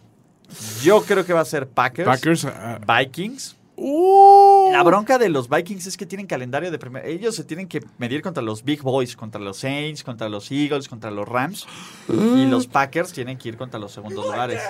Yo 0.84 1.02
creo 1.02 1.26
que 1.26 1.34
va 1.34 1.42
a 1.42 1.46
ser 1.46 1.68
Packers, 1.68 2.08
Packers. 2.08 2.46
ah, 2.46 2.80
Vikings. 2.88 3.56
¡Uh! 3.82 4.72
La 4.74 4.84
bronca 4.84 5.18
de 5.18 5.30
los 5.30 5.48
Vikings 5.48 5.88
es 5.88 5.96
que 5.96 6.06
tienen 6.06 6.28
calendario 6.28 6.70
de 6.70 6.78
primer. 6.78 7.06
Ellos 7.06 7.36
se 7.36 7.46
tienen 7.46 7.68
que 7.68 7.82
medir 7.98 8.22
contra 8.22 8.44
los 8.44 8.64
Big 8.64 8.82
Boys, 8.82 9.16
contra 9.16 9.40
los 9.40 9.58
Saints, 9.58 10.04
contra 10.04 10.28
los 10.28 10.52
Eagles, 10.52 10.90
contra 10.90 11.12
los 11.12 11.28
Rams. 11.28 11.66
Y 12.10 12.46
los 12.46 12.68
Packers 12.68 13.14
tienen 13.14 13.38
que 13.38 13.50
ir 13.50 13.58
contra 13.58 13.80
los 13.80 13.94
segundos 13.94 14.26
lugares. 14.26 14.62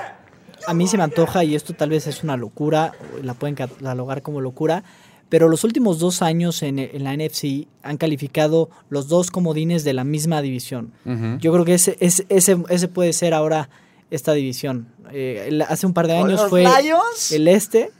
A 0.68 0.74
mí 0.74 0.88
se 0.88 0.98
me 0.98 1.04
antoja, 1.04 1.44
y 1.44 1.56
esto 1.56 1.74
tal 1.74 1.90
vez 1.90 2.06
es 2.06 2.24
una 2.24 2.38
locura, 2.38 2.92
la 3.24 3.34
pueden 3.34 3.56
catalogar 3.56 4.22
como 4.22 4.42
locura, 4.42 4.84
pero 5.30 5.48
los 5.48 5.64
últimos 5.64 6.00
dos 6.00 6.22
años 6.22 6.64
en, 6.64 6.80
en 6.80 7.04
la 7.04 7.16
NFC 7.16 7.68
han 7.84 7.98
calificado 7.98 8.70
los 8.90 9.08
dos 9.08 9.30
comodines 9.32 9.84
de 9.84 9.94
la 9.94 10.04
misma 10.04 10.42
división. 10.42 10.92
Yo 11.40 11.54
creo 11.54 11.66
que 11.66 11.76
ese, 11.76 11.98
ese, 12.00 12.26
ese, 12.30 12.58
ese 12.70 12.88
puede 12.88 13.14
ser 13.14 13.34
ahora 13.34 13.70
esta 14.12 14.34
división. 14.34 14.88
Eh, 15.12 15.46
el- 15.50 15.62
hace 15.62 15.86
un 15.86 15.94
par 15.94 16.08
de 16.08 16.18
¿Con 16.18 16.28
años 16.30 16.42
los 16.42 16.50
fue 16.50 16.64
Lions? 16.64 17.32
el 17.32 17.48
este 17.48 17.92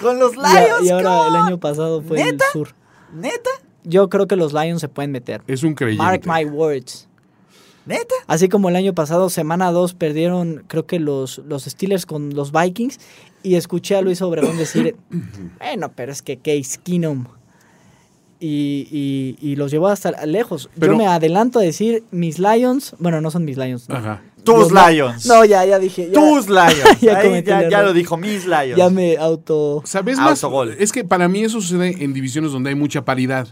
Con 0.00 0.18
los 0.18 0.32
Lions. 0.36 0.82
y 0.84 0.90
ahora 0.90 1.26
el 1.28 1.36
año 1.36 1.58
pasado 1.60 2.02
fue 2.02 2.18
¿Neta? 2.24 2.44
el 2.46 2.52
sur. 2.52 2.74
¿Neta? 3.14 3.50
Yo 3.84 4.08
creo 4.10 4.26
que 4.26 4.36
los 4.36 4.52
Lions 4.52 4.80
se 4.82 4.88
pueden 4.88 5.10
meter. 5.12 5.40
Es 5.46 5.62
un 5.62 5.74
creyente. 5.74 6.02
Mark 6.04 6.22
my 6.26 6.44
words. 6.44 7.08
¿Neta? 7.86 8.14
Así 8.26 8.48
como 8.50 8.68
el 8.68 8.76
año 8.76 8.94
pasado, 8.94 9.30
semana 9.30 9.72
2, 9.72 9.94
perdieron, 9.94 10.64
creo 10.68 10.86
que 10.86 10.98
los, 11.00 11.38
los 11.38 11.64
Steelers 11.64 12.04
con 12.04 12.34
los 12.34 12.52
Vikings. 12.52 13.00
Y 13.42 13.54
escuché 13.54 13.96
a 13.96 14.02
Luis 14.02 14.20
Obregón 14.22 14.56
decir, 14.58 14.96
bueno, 15.58 15.90
pero 15.94 16.12
es 16.12 16.20
que 16.22 16.36
Case 16.36 16.78
Keenum. 16.82 17.24
Y, 18.42 18.88
y- 18.90 19.36
y 19.50 19.56
los 19.56 19.70
llevó 19.70 19.88
hasta 19.88 20.24
lejos. 20.24 20.70
Pero- 20.78 20.92
Yo 20.92 20.98
me 20.98 21.06
adelanto 21.06 21.58
a 21.58 21.62
decir, 21.62 22.04
mis 22.10 22.38
Lions, 22.38 22.94
bueno, 22.98 23.20
no 23.20 23.30
son 23.30 23.44
mis 23.44 23.56
Lions. 23.58 23.88
no. 23.88 23.96
Ajá. 23.96 24.22
Tus 24.44 24.72
Los 24.72 24.88
Lions. 24.90 25.26
No, 25.26 25.44
ya, 25.44 25.66
ya 25.66 25.78
dije. 25.78 26.06
Ya, 26.06 26.14
Tus 26.14 26.48
Lions. 26.48 27.00
Ya 27.02 27.18
Ahí 27.18 27.42
ya, 27.44 27.68
ya 27.68 27.82
lo 27.82 27.92
dijo, 27.92 28.16
mis 28.16 28.46
Lions. 28.46 28.76
ya 28.76 28.88
me 28.88 29.18
auto... 29.18 29.82
¿Sabes 29.84 30.16
más? 30.16 30.42
Autogol. 30.42 30.74
Es 30.78 30.92
que 30.92 31.04
para 31.04 31.28
mí 31.28 31.44
eso 31.44 31.60
sucede 31.60 32.02
en 32.02 32.14
divisiones 32.14 32.50
donde 32.52 32.70
hay 32.70 32.74
mucha 32.76 33.04
paridad. 33.04 33.48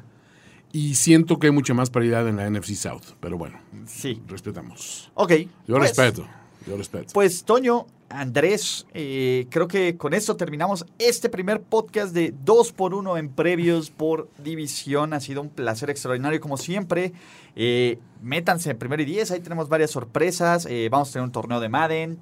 Y 0.73 0.95
siento 0.95 1.39
que 1.39 1.49
hay 1.49 1.53
mucha 1.53 1.75
más 1.75 1.91
paridad 1.91 2.27
en 2.27 2.37
la 2.37 2.49
NFC 2.49 2.75
South. 2.75 3.03
Pero 3.21 3.37
bueno, 3.37 3.59
Sí. 3.87 4.23
respetamos. 4.29 5.11
Ok. 5.15 5.33
Yo 5.67 5.77
pues- 5.77 5.81
respeto. 5.91 6.27
Yo 6.67 6.77
respeto. 6.79 7.11
Pues 7.13 7.45
Toño, 7.45 7.85
Andrés, 8.11 8.87
eh, 8.95 9.47
creo 9.51 9.69
que 9.69 9.97
con 9.99 10.15
esto 10.15 10.37
terminamos 10.37 10.87
este 10.99 11.29
primer 11.29 11.61
podcast 11.61 12.15
de 12.15 12.35
2 12.45 12.73
por 12.73 12.95
1 12.95 13.19
en 13.19 13.29
previos 13.29 13.91
por 13.91 14.31
división. 14.43 15.13
Ha 15.13 15.21
sido 15.21 15.43
un 15.43 15.51
placer 15.51 15.91
extraordinario 15.91 16.41
como 16.41 16.57
siempre. 16.57 17.13
Eh, 17.55 17.99
métanse 18.23 18.71
en 18.71 18.79
primero 18.79 19.03
y 19.03 19.05
10, 19.07 19.31
ahí 19.33 19.41
tenemos 19.41 19.69
varias 19.69 19.91
sorpresas. 19.91 20.67
Eh, 20.71 20.89
vamos 20.91 21.11
a 21.11 21.13
tener 21.13 21.25
un 21.25 21.33
torneo 21.33 21.61
de 21.61 21.69
Madden. 21.69 22.19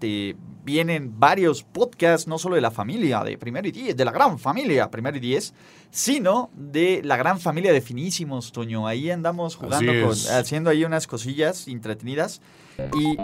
vienen 0.64 1.20
varios 1.20 1.62
podcasts, 1.62 2.26
no 2.26 2.39
solo 2.39 2.57
de 2.57 2.61
la 2.61 2.72
familia 2.72 3.22
de 3.22 3.39
primero 3.39 3.68
y 3.68 3.70
10, 3.70 3.97
de 3.97 4.05
la 4.05 4.11
gran 4.11 4.41
familia 4.41 4.91
primero 4.91 5.16
y 5.16 5.20
10, 5.20 5.55
sino 5.93 6.51
de 6.57 7.01
la 7.05 7.16
gran 7.16 7.39
familia 7.39 7.72
de 7.72 7.80
finísimos, 7.80 8.51
Toño. 8.51 8.89
Ahí 8.89 9.09
andamos 9.12 9.55
jugando, 9.55 9.93
con- 10.09 10.34
haciendo 10.34 10.70
ahí 10.70 10.84
unas 10.84 11.07
cosillas 11.07 11.68
entretenidas. 11.68 12.41
Y 12.78 13.16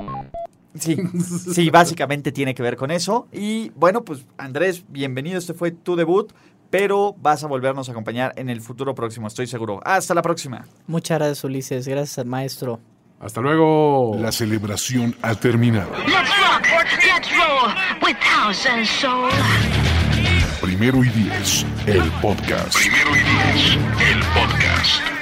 Sí, 0.78 0.96
sí, 1.52 1.70
básicamente 1.70 2.32
tiene 2.32 2.54
que 2.54 2.62
ver 2.62 2.76
con 2.76 2.90
eso. 2.90 3.28
Y 3.32 3.70
bueno, 3.70 4.04
pues 4.04 4.26
Andrés, 4.38 4.84
bienvenido, 4.88 5.38
este 5.38 5.54
fue 5.54 5.70
tu 5.70 5.96
debut, 5.96 6.32
pero 6.70 7.14
vas 7.18 7.44
a 7.44 7.46
volvernos 7.46 7.88
a 7.88 7.92
acompañar 7.92 8.32
en 8.36 8.48
el 8.48 8.60
futuro 8.60 8.94
próximo, 8.94 9.26
estoy 9.26 9.46
seguro. 9.46 9.80
Hasta 9.84 10.14
la 10.14 10.22
próxima. 10.22 10.66
Muchas 10.86 11.18
gracias, 11.18 11.44
Ulises. 11.44 11.86
Gracias, 11.86 12.24
maestro. 12.24 12.80
Hasta 13.20 13.40
luego. 13.40 14.16
La 14.18 14.32
celebración 14.32 15.14
ha 15.22 15.34
terminado. 15.34 15.90
Let's 16.06 16.30
rock, 16.40 16.66
let's 17.06 17.30
roll 17.36 17.72
with 18.02 18.16
house 18.20 18.66
and 18.66 18.84
soul. 18.84 19.30
Primero 20.60 21.04
y 21.04 21.08
diez, 21.10 21.66
el 21.86 22.10
podcast. 22.20 22.74
Primero 22.76 23.10
y 23.10 23.20
diez, 23.20 23.76
el 24.10 24.20
podcast. 24.32 25.21